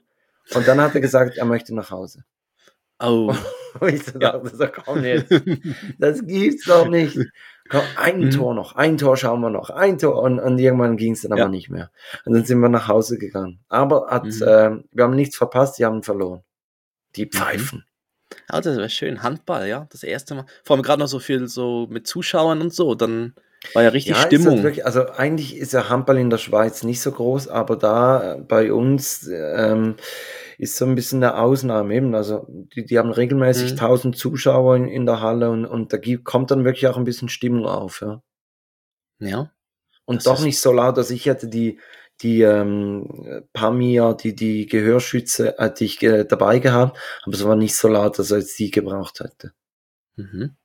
Und 0.53 0.67
dann 0.67 0.79
hat 0.79 0.93
er 0.95 1.01
gesagt, 1.01 1.37
er 1.37 1.45
möchte 1.45 1.73
nach 1.73 1.91
Hause. 1.91 2.23
Oh. 2.99 3.33
Und 3.79 3.93
ich 3.93 4.03
so 4.05 4.19
Ja. 4.19 4.37
dachte, 4.37 4.55
so, 4.55 4.67
komm 4.67 5.03
jetzt, 5.03 5.29
das 5.99 6.25
gibt's 6.25 6.65
doch 6.65 6.87
nicht. 6.87 7.17
Komm, 7.69 7.81
ein 7.95 8.19
Mhm. 8.19 8.31
Tor 8.31 8.53
noch, 8.53 8.75
ein 8.75 8.97
Tor 8.97 9.17
schauen 9.17 9.41
wir 9.41 9.49
noch, 9.49 9.69
ein 9.71 9.97
Tor. 9.97 10.21
Und, 10.21 10.39
und 10.39 10.59
irgendwann 10.59 10.97
ging 10.97 11.13
es 11.13 11.21
dann 11.23 11.35
Ja. 11.37 11.45
aber 11.45 11.51
nicht 11.51 11.69
mehr. 11.69 11.89
Und 12.25 12.33
dann 12.33 12.45
sind 12.45 12.59
wir 12.59 12.69
nach 12.69 12.87
Hause 12.87 13.17
gegangen. 13.17 13.59
Aber 13.69 14.07
hat, 14.09 14.25
Mhm. 14.25 14.41
äh, 14.43 14.71
wir 14.91 15.03
haben 15.03 15.15
nichts 15.15 15.35
verpasst, 15.35 15.79
die 15.79 15.85
haben 15.85 16.03
verloren. 16.03 16.43
Die 17.15 17.25
Pfeifen. 17.27 17.85
Ja, 18.51 18.59
das 18.61 18.77
wäre 18.77 18.89
schön. 18.89 19.23
Handball, 19.23 19.67
ja, 19.67 19.87
das 19.91 20.03
erste 20.03 20.35
Mal. 20.35 20.45
Vor 20.63 20.75
allem 20.75 20.83
gerade 20.83 20.99
noch 20.99 21.07
so 21.07 21.19
viel 21.19 21.47
so 21.47 21.87
mit 21.89 22.05
Zuschauern 22.07 22.61
und 22.61 22.73
so, 22.73 22.93
dann 22.95 23.33
war 23.73 23.81
ja 23.83 23.89
richtig 23.89 24.15
halt 24.15 24.27
Stimmung. 24.27 24.61
wirklich, 24.61 24.85
also 24.85 25.09
eigentlich 25.09 25.57
ist 25.57 25.73
ja 25.73 25.89
Handball 25.89 26.17
in 26.17 26.29
der 26.29 26.37
Schweiz 26.37 26.83
nicht 26.83 27.01
so 27.01 27.11
groß, 27.11 27.47
aber 27.47 27.77
da 27.77 28.33
äh, 28.35 28.41
bei 28.41 28.71
uns 28.71 29.27
ähm, 29.27 29.95
ist 30.57 30.77
so 30.77 30.85
ein 30.85 30.95
bisschen 30.95 31.23
eine 31.23 31.37
Ausnahme 31.37 31.93
eben. 31.95 32.15
Also 32.15 32.45
die, 32.49 32.85
die 32.85 32.97
haben 32.97 33.11
regelmäßig 33.11 33.71
Mhm. 33.73 33.79
1000 33.79 34.17
Zuschauer 34.17 34.75
in, 34.77 34.87
in 34.87 35.05
der 35.05 35.21
Halle 35.21 35.49
und, 35.49 35.65
und 35.65 35.93
da 35.93 35.97
gibt, 35.97 36.25
kommt 36.25 36.51
dann 36.51 36.65
wirklich 36.65 36.87
auch 36.87 36.97
ein 36.97 37.03
bisschen 37.03 37.29
Stimmung 37.29 37.65
auf. 37.65 38.01
Ja. 38.01 38.23
ja. 39.19 39.51
Und 40.05 40.25
doch 40.25 40.41
nicht 40.41 40.59
so 40.59 40.71
laut, 40.71 40.97
dass 40.97 41.09
ich 41.09 41.25
hätte 41.25 41.47
die, 41.47 41.79
die 42.21 42.41
ähm, 42.41 43.43
Pamir, 43.53 44.13
die, 44.13 44.35
die 44.35 44.67
Gehörschütze, 44.67 45.55
hätte 45.57 45.83
ich 45.83 46.01
äh, 46.03 46.25
dabei 46.25 46.59
gehabt, 46.59 46.97
aber 47.23 47.33
es 47.33 47.43
war 47.43 47.55
nicht 47.55 47.75
so 47.75 47.87
laut, 47.87 48.19
dass 48.19 48.31
er 48.31 48.39
jetzt 48.39 48.57
die 48.59 48.71
gebraucht 48.71 49.19
hätte. 49.19 49.53
Mhm. 50.15 50.55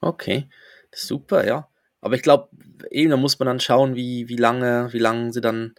Okay. 0.00 0.48
Super, 0.92 1.46
ja. 1.46 1.68
Aber 2.00 2.14
ich 2.14 2.22
glaube, 2.22 2.48
eben, 2.90 3.10
da 3.10 3.16
muss 3.16 3.38
man 3.38 3.46
dann 3.46 3.60
schauen, 3.60 3.94
wie, 3.94 4.28
wie 4.28 4.36
lange, 4.36 4.92
wie 4.92 4.98
lange 4.98 5.32
sie 5.32 5.40
dann 5.40 5.74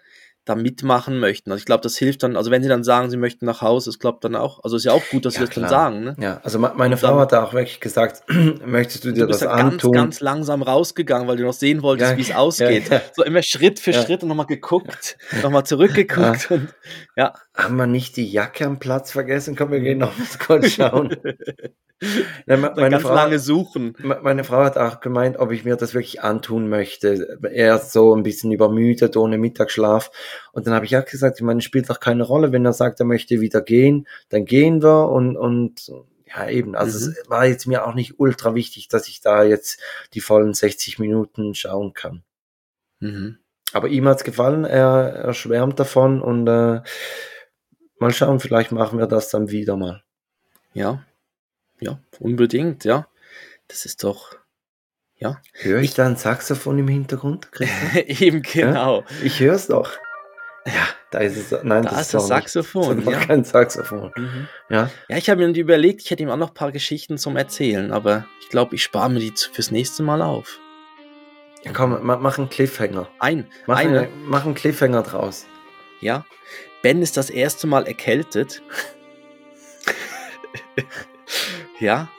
da 0.56 0.62
mitmachen 0.62 1.20
möchten. 1.20 1.52
Also 1.52 1.60
ich 1.60 1.66
glaube, 1.66 1.82
das 1.84 1.98
hilft 1.98 2.24
dann, 2.24 2.36
also 2.38 2.52
wenn 2.52 2.62
sie 2.64 2.70
dann 2.70 2.84
sagen, 2.84 3.10
sie 3.10 3.18
möchten 3.18 3.46
nach 3.46 3.62
Hause, 3.62 3.90
ist 3.90 4.00
glaube 4.00 4.20
dann 4.22 4.36
auch, 4.36 4.64
also 4.64 4.76
ist 4.76 4.84
ja 4.86 4.92
auch 4.94 5.04
gut, 5.12 5.26
dass 5.26 5.36
Ja, 5.36 5.42
sie 5.42 5.46
das 5.48 5.56
dann 5.56 5.66
klar. 5.66 5.70
sagen, 5.70 6.04
ne? 6.04 6.16
Ja, 6.20 6.40
also 6.44 6.60
me- 6.60 6.72
meine 6.76 6.96
Und 6.96 7.04
dann- 7.04 7.12
Frau 7.12 7.20
hat 7.20 7.34
auch 7.34 7.54
wirklich 7.54 7.80
gesagt, 7.80 8.24
möchtest 8.66 9.06
du 9.06 9.12
dir 9.12 9.22
Du 9.22 9.28
bist 9.28 9.42
das 9.42 9.50
ja 9.50 9.56
ganz, 9.58 9.74
antun? 9.74 9.92
ganz 9.94 10.20
langsam 10.20 10.62
rausgegangen, 10.62 11.28
weil 11.28 11.38
du 11.38 11.44
noch 11.44 11.54
sehen 11.54 11.82
wolltest, 11.82 12.12
Ja, 12.12 12.18
wie 12.18 12.22
es 12.22 12.32
ausgeht. 12.36 12.90
So 13.16 13.24
immer 13.24 13.42
Schritt 13.44 13.80
für. 13.80 13.94
Schritt 13.94 14.24
und 14.24 14.30
nochmal 14.30 14.46
geguckt, 14.48 15.18
nochmal 15.44 15.66
zurückgeguckt 15.66 16.50
und 16.52 16.68
ja. 17.16 17.34
Haben 17.56 17.76
wir 17.76 17.86
nicht 17.88 18.16
die 18.16 18.30
Jacke 18.32 18.66
am 18.66 18.80
Platz 18.80 19.12
vergessen? 19.12 19.56
Komm, 19.58 19.72
wir 19.72 19.82
gehen 19.82 19.98
noch 19.98 20.18
mal 20.18 20.26
kurz 20.46 20.72
schauen. 20.72 21.16
Ja, 22.48 22.58
meine, 22.58 22.90
ganz 22.90 23.04
Frau, 23.04 23.14
lange 23.14 23.38
suchen. 23.38 23.94
me- 24.00 24.20
meine 24.24 24.44
Frau 24.44 24.64
hat 24.64 24.76
auch 24.76 25.02
gemeint, 25.02 25.38
ob 25.38 25.52
ich 25.52 25.66
mir 25.66 25.76
das 25.76 25.94
wirklich 25.94 26.24
antun 26.24 26.68
möchte. 26.68 27.38
Er 27.44 27.76
ist 27.76 27.92
so 27.92 28.16
ein 28.16 28.24
bisschen 28.24 28.52
übermüdet, 28.52 29.16
ohne 29.18 29.38
Mittagsschlaf. 29.38 30.10
Und 30.52 30.66
dann 30.66 30.74
habe 30.74 30.86
ich 30.86 30.98
auch 30.98 31.06
gesagt, 31.06 31.38
ich 31.38 31.44
meine, 31.44 31.60
es 31.60 31.64
spielt 31.64 31.92
doch 31.92 32.00
keine 32.00 32.24
Rolle, 32.24 32.52
wenn 32.52 32.66
er 32.66 32.74
sagt, 32.74 33.00
er 33.00 33.06
möchte 33.06 33.40
wieder 33.40 33.62
gehen, 33.62 34.08
dann 34.30 34.46
gehen 34.46 34.82
wir 34.82 35.10
und, 35.10 35.38
und 35.38 35.92
ja 36.26 36.50
eben, 36.50 36.76
also 36.76 37.06
Mhm. 37.08 37.12
es 37.22 37.30
war 37.30 37.46
jetzt 37.46 37.68
mir 37.68 37.86
auch 37.86 37.94
nicht 37.94 38.20
ultra 38.20 38.56
wichtig, 38.56 38.88
dass 38.88 39.08
ich 39.08 39.22
da 39.22 39.44
jetzt 39.44 39.80
die 40.16 40.22
vollen 40.22 40.56
60 40.56 40.98
Minuten 40.98 41.54
schauen 41.54 41.94
kann. 41.94 42.24
Mhm. 43.00 43.38
Aber 43.74 43.90
ihm 43.90 44.08
hat's 44.08 44.24
gefallen, 44.24 44.66
er, 44.66 45.14
er 45.24 45.34
schwärmt 45.36 45.80
davon 45.80 46.20
und 46.24 46.48
äh, 46.48 46.82
mal 48.02 48.12
schauen, 48.14 48.40
vielleicht 48.40 48.72
machen 48.72 49.00
wir 49.00 49.08
das 49.08 49.30
dann 49.30 49.50
wieder 49.50 49.78
mal. 49.78 50.04
Ja, 50.74 51.04
ja, 51.80 52.00
unbedingt, 52.20 52.84
ja. 52.86 53.08
Das 53.68 53.86
ist 53.86 54.04
doch, 54.04 54.36
ja. 55.16 55.42
Höre 55.54 55.80
ich 55.82 55.94
da 55.94 56.06
ein 56.06 56.18
Saxophon 56.18 56.80
im 56.80 56.88
Hintergrund? 56.88 57.50
Eben 58.08 58.42
genau. 58.42 59.04
Ich 59.24 59.40
höre 59.40 59.56
es 59.56 59.68
doch. 59.68 59.92
Ja, 60.66 60.88
da 61.10 61.20
ist 61.20 61.38
es. 61.38 61.52
Nein, 61.64 61.84
Da 61.84 61.90
das 61.90 62.02
ist 62.02 62.14
das 62.14 62.22
doch 62.24 62.28
Saxophon, 62.28 62.98
Nicht, 62.98 63.08
das 63.08 63.14
ist 63.16 63.20
ja. 63.22 63.26
kein 63.28 63.44
Saxophon. 63.44 64.12
Mhm. 64.16 64.48
Ja, 64.70 64.92
Ja, 65.10 65.18
ich 65.18 65.30
habe 65.30 65.48
mir 65.48 65.58
überlegt, 65.58 66.02
ich 66.02 66.12
hätte 66.12 66.22
ihm 66.22 66.30
auch 66.30 66.38
noch 66.38 66.50
ein 66.50 66.54
paar 66.54 66.72
Geschichten 66.72 67.18
zum 67.18 67.36
Erzählen, 67.36 67.92
aber 67.92 68.28
ich 68.42 68.50
glaube, 68.50 68.76
ich 68.76 68.84
spare 68.84 69.10
mir 69.10 69.20
die 69.20 69.34
fürs 69.52 69.72
nächste 69.72 70.04
Mal 70.04 70.22
auf. 70.22 70.60
ja 71.64 71.72
komm, 71.72 71.98
ma, 72.06 72.18
mach 72.18 72.38
einen 72.38 72.50
Cliffhanger. 72.50 73.08
Ein, 73.20 73.48
Mach, 73.66 73.78
eine, 73.78 74.00
eine, 74.02 74.10
mach 74.26 74.46
einen 74.46 74.54
Cliffhanger 74.56 75.02
draus. 75.04 75.46
ja. 76.00 76.26
Ben 76.82 77.02
ist 77.02 77.18
das 77.18 77.30
erste 77.30 77.68
Mal 77.68 77.88
erkältet. 77.88 78.62
Ja. 81.80 82.10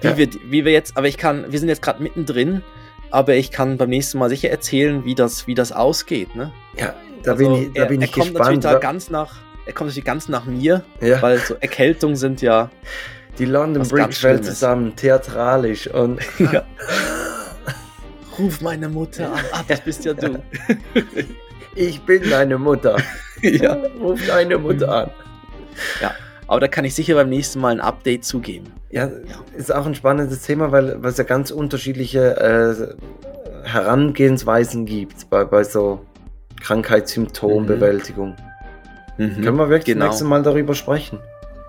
Wie, 0.00 0.06
Ja. 0.08 0.16
Wir, 0.16 0.28
wie 0.46 0.64
wir 0.64 0.72
jetzt, 0.72 0.96
aber 0.96 1.08
ich 1.08 1.16
kann, 1.16 1.50
wir 1.50 1.58
sind 1.58 1.68
jetzt 1.68 1.82
gerade 1.82 2.02
mittendrin, 2.02 2.62
aber 3.10 3.34
ich 3.34 3.50
kann 3.50 3.76
beim 3.78 3.88
nächsten 3.90 4.18
Mal 4.18 4.28
sicher 4.28 4.50
erzählen, 4.50 5.04
wie 5.04 5.14
das, 5.14 5.46
wie 5.46 5.54
das 5.54 5.72
ausgeht. 5.72 6.36
Ne? 6.36 6.52
Ja, 6.78 6.94
da 7.22 7.32
Also, 7.32 7.44
bin 7.44 7.62
ich, 7.62 7.72
da 7.72 7.82
er, 7.82 7.88
bin 7.88 8.00
er 8.00 8.06
ich 8.06 8.12
kommt 8.12 8.34
natürlich 8.34 8.56
gespannt. 8.60 8.64
da 8.64 8.72
wa- 8.74 8.78
ganz 8.78 9.10
nach, 9.10 9.34
er 9.66 9.72
kommt 9.72 9.88
natürlich 9.88 10.04
ganz 10.04 10.28
nach 10.28 10.44
mir, 10.44 10.84
ja, 11.00 11.20
weil 11.22 11.38
so 11.38 11.54
Erkältungen 11.54 12.14
sind 12.16 12.42
ja. 12.42 12.70
die 13.38 13.46
London 13.46 13.82
Bridge 13.88 14.12
fällt 14.12 14.44
zusammen, 14.44 14.94
theatralisch 14.94 15.88
und 15.88 16.20
ja. 16.38 16.64
Ruf 18.38 18.60
meine 18.60 18.88
Mutter 18.88 19.32
an. 19.32 19.40
Ah, 19.52 19.64
das 19.66 19.80
bist 19.80 20.04
ja 20.04 20.12
du. 20.14 20.42
ich 21.76 22.00
bin 22.02 22.28
deine 22.28 22.58
Mutter. 22.58 22.96
ja. 23.42 23.74
Ruf 24.00 24.20
deine 24.26 24.58
Mutter 24.58 24.90
an. 24.90 25.10
Aber 26.48 26.60
da 26.60 26.68
kann 26.68 26.84
ich 26.84 26.94
sicher 26.94 27.14
beim 27.16 27.28
nächsten 27.28 27.60
Mal 27.60 27.70
ein 27.72 27.80
Update 27.80 28.24
zugeben. 28.24 28.72
Ja, 28.90 29.10
ist 29.56 29.74
auch 29.74 29.84
ein 29.84 29.94
spannendes 29.96 30.42
Thema, 30.42 30.70
weil 30.72 31.02
weil 31.02 31.10
es 31.10 31.18
ja 31.18 31.24
ganz 31.24 31.50
unterschiedliche 31.50 32.36
äh, 33.64 33.68
Herangehensweisen 33.68 34.86
gibt 34.86 35.28
bei, 35.28 35.44
bei 35.44 35.64
so 35.64 36.04
Krankheitssymptombewältigung. 36.62 38.36
Mhm. 39.18 39.42
Können 39.42 39.56
wir 39.56 39.68
wirklich 39.68 39.94
Genau. 39.94 40.06
das 40.06 40.14
nächste 40.14 40.24
Mal 40.26 40.42
darüber 40.42 40.74
sprechen? 40.74 41.18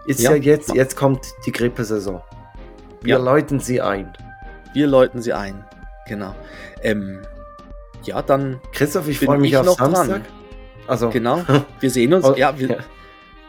Ist 0.06 0.22
ja, 0.22 0.32
Ja. 0.32 0.38
jetzt, 0.38 0.74
jetzt 0.76 0.96
kommt 0.96 1.26
die 1.46 1.52
Grippesaison. 1.52 2.22
Wir 3.02 3.16
Ja. 3.18 3.22
läuten 3.24 3.60
sie 3.60 3.82
ein. 3.82 4.14
Wir 4.74 4.88
läuten 4.88 5.22
sie 5.22 5.34
ein. 5.34 5.64
Genau. 6.08 6.36
Ähm, 6.84 7.20
ja, 8.04 8.22
dann 8.22 8.60
Christoph, 8.72 9.08
ich 9.08 9.20
freue 9.20 9.38
mich 9.38 9.52
ich 9.52 9.58
auf 9.58 9.66
noch 9.66 9.78
dran? 9.78 9.96
Samstag. 9.96 10.22
Also, 10.88 11.10
genau. 11.10 11.44
Wir 11.80 11.90
sehen 11.92 12.14
uns. 12.14 12.26
Ja, 12.38 12.58
wir, 12.58 12.70
ja. 12.70 12.78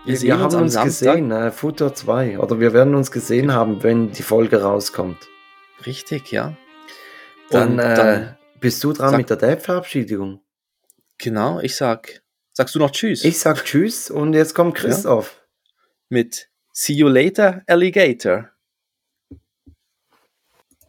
wir 0.05 0.20
wir, 0.22 0.34
uns 0.34 0.42
haben 0.42 0.55
am 0.57 0.62
uns 0.62 0.72
Samstag. 0.72 1.12
gesehen, 1.14 1.30
äh, 1.30 1.51
Futter 1.53 1.94
2. 1.94 2.38
Oder 2.40 2.59
wir 2.61 2.72
werden 2.72 2.94
uns 2.94 3.11
gesehen 3.11 3.53
haben, 3.53 3.82
wenn 3.82 4.11
die 4.11 4.22
Folge 4.22 4.62
rauskommt. 4.62 5.28
Richtig, 5.86 6.32
ja. 6.32 6.57
Dann, 7.51 7.72
Und 7.74 7.78
äh, 7.78 7.94
dann 7.94 8.36
bist 8.61 8.82
du 8.82 8.92
dran 8.92 9.11
sag- 9.11 9.18
mit 9.18 9.30
der 9.30 9.36
Date-Verabschiedigung. 9.36 10.40
genau, 11.18 11.61
ich 11.61 11.76
sag, 11.76 12.22
sagst 12.53 12.74
du 12.74 12.78
noch 12.80 12.90
Tschüss? 12.90 13.24
Ich 13.24 13.38
sag 13.38 13.64
Tschüss 13.64 14.11
und 14.11 14.34
jetzt 14.34 14.55
kommt 14.55 14.74
Christoph. 14.74 15.40
mit 16.09 16.49
See 16.72 16.92
you 16.94 17.09
later, 17.09 17.62
Alligator. 17.66 18.51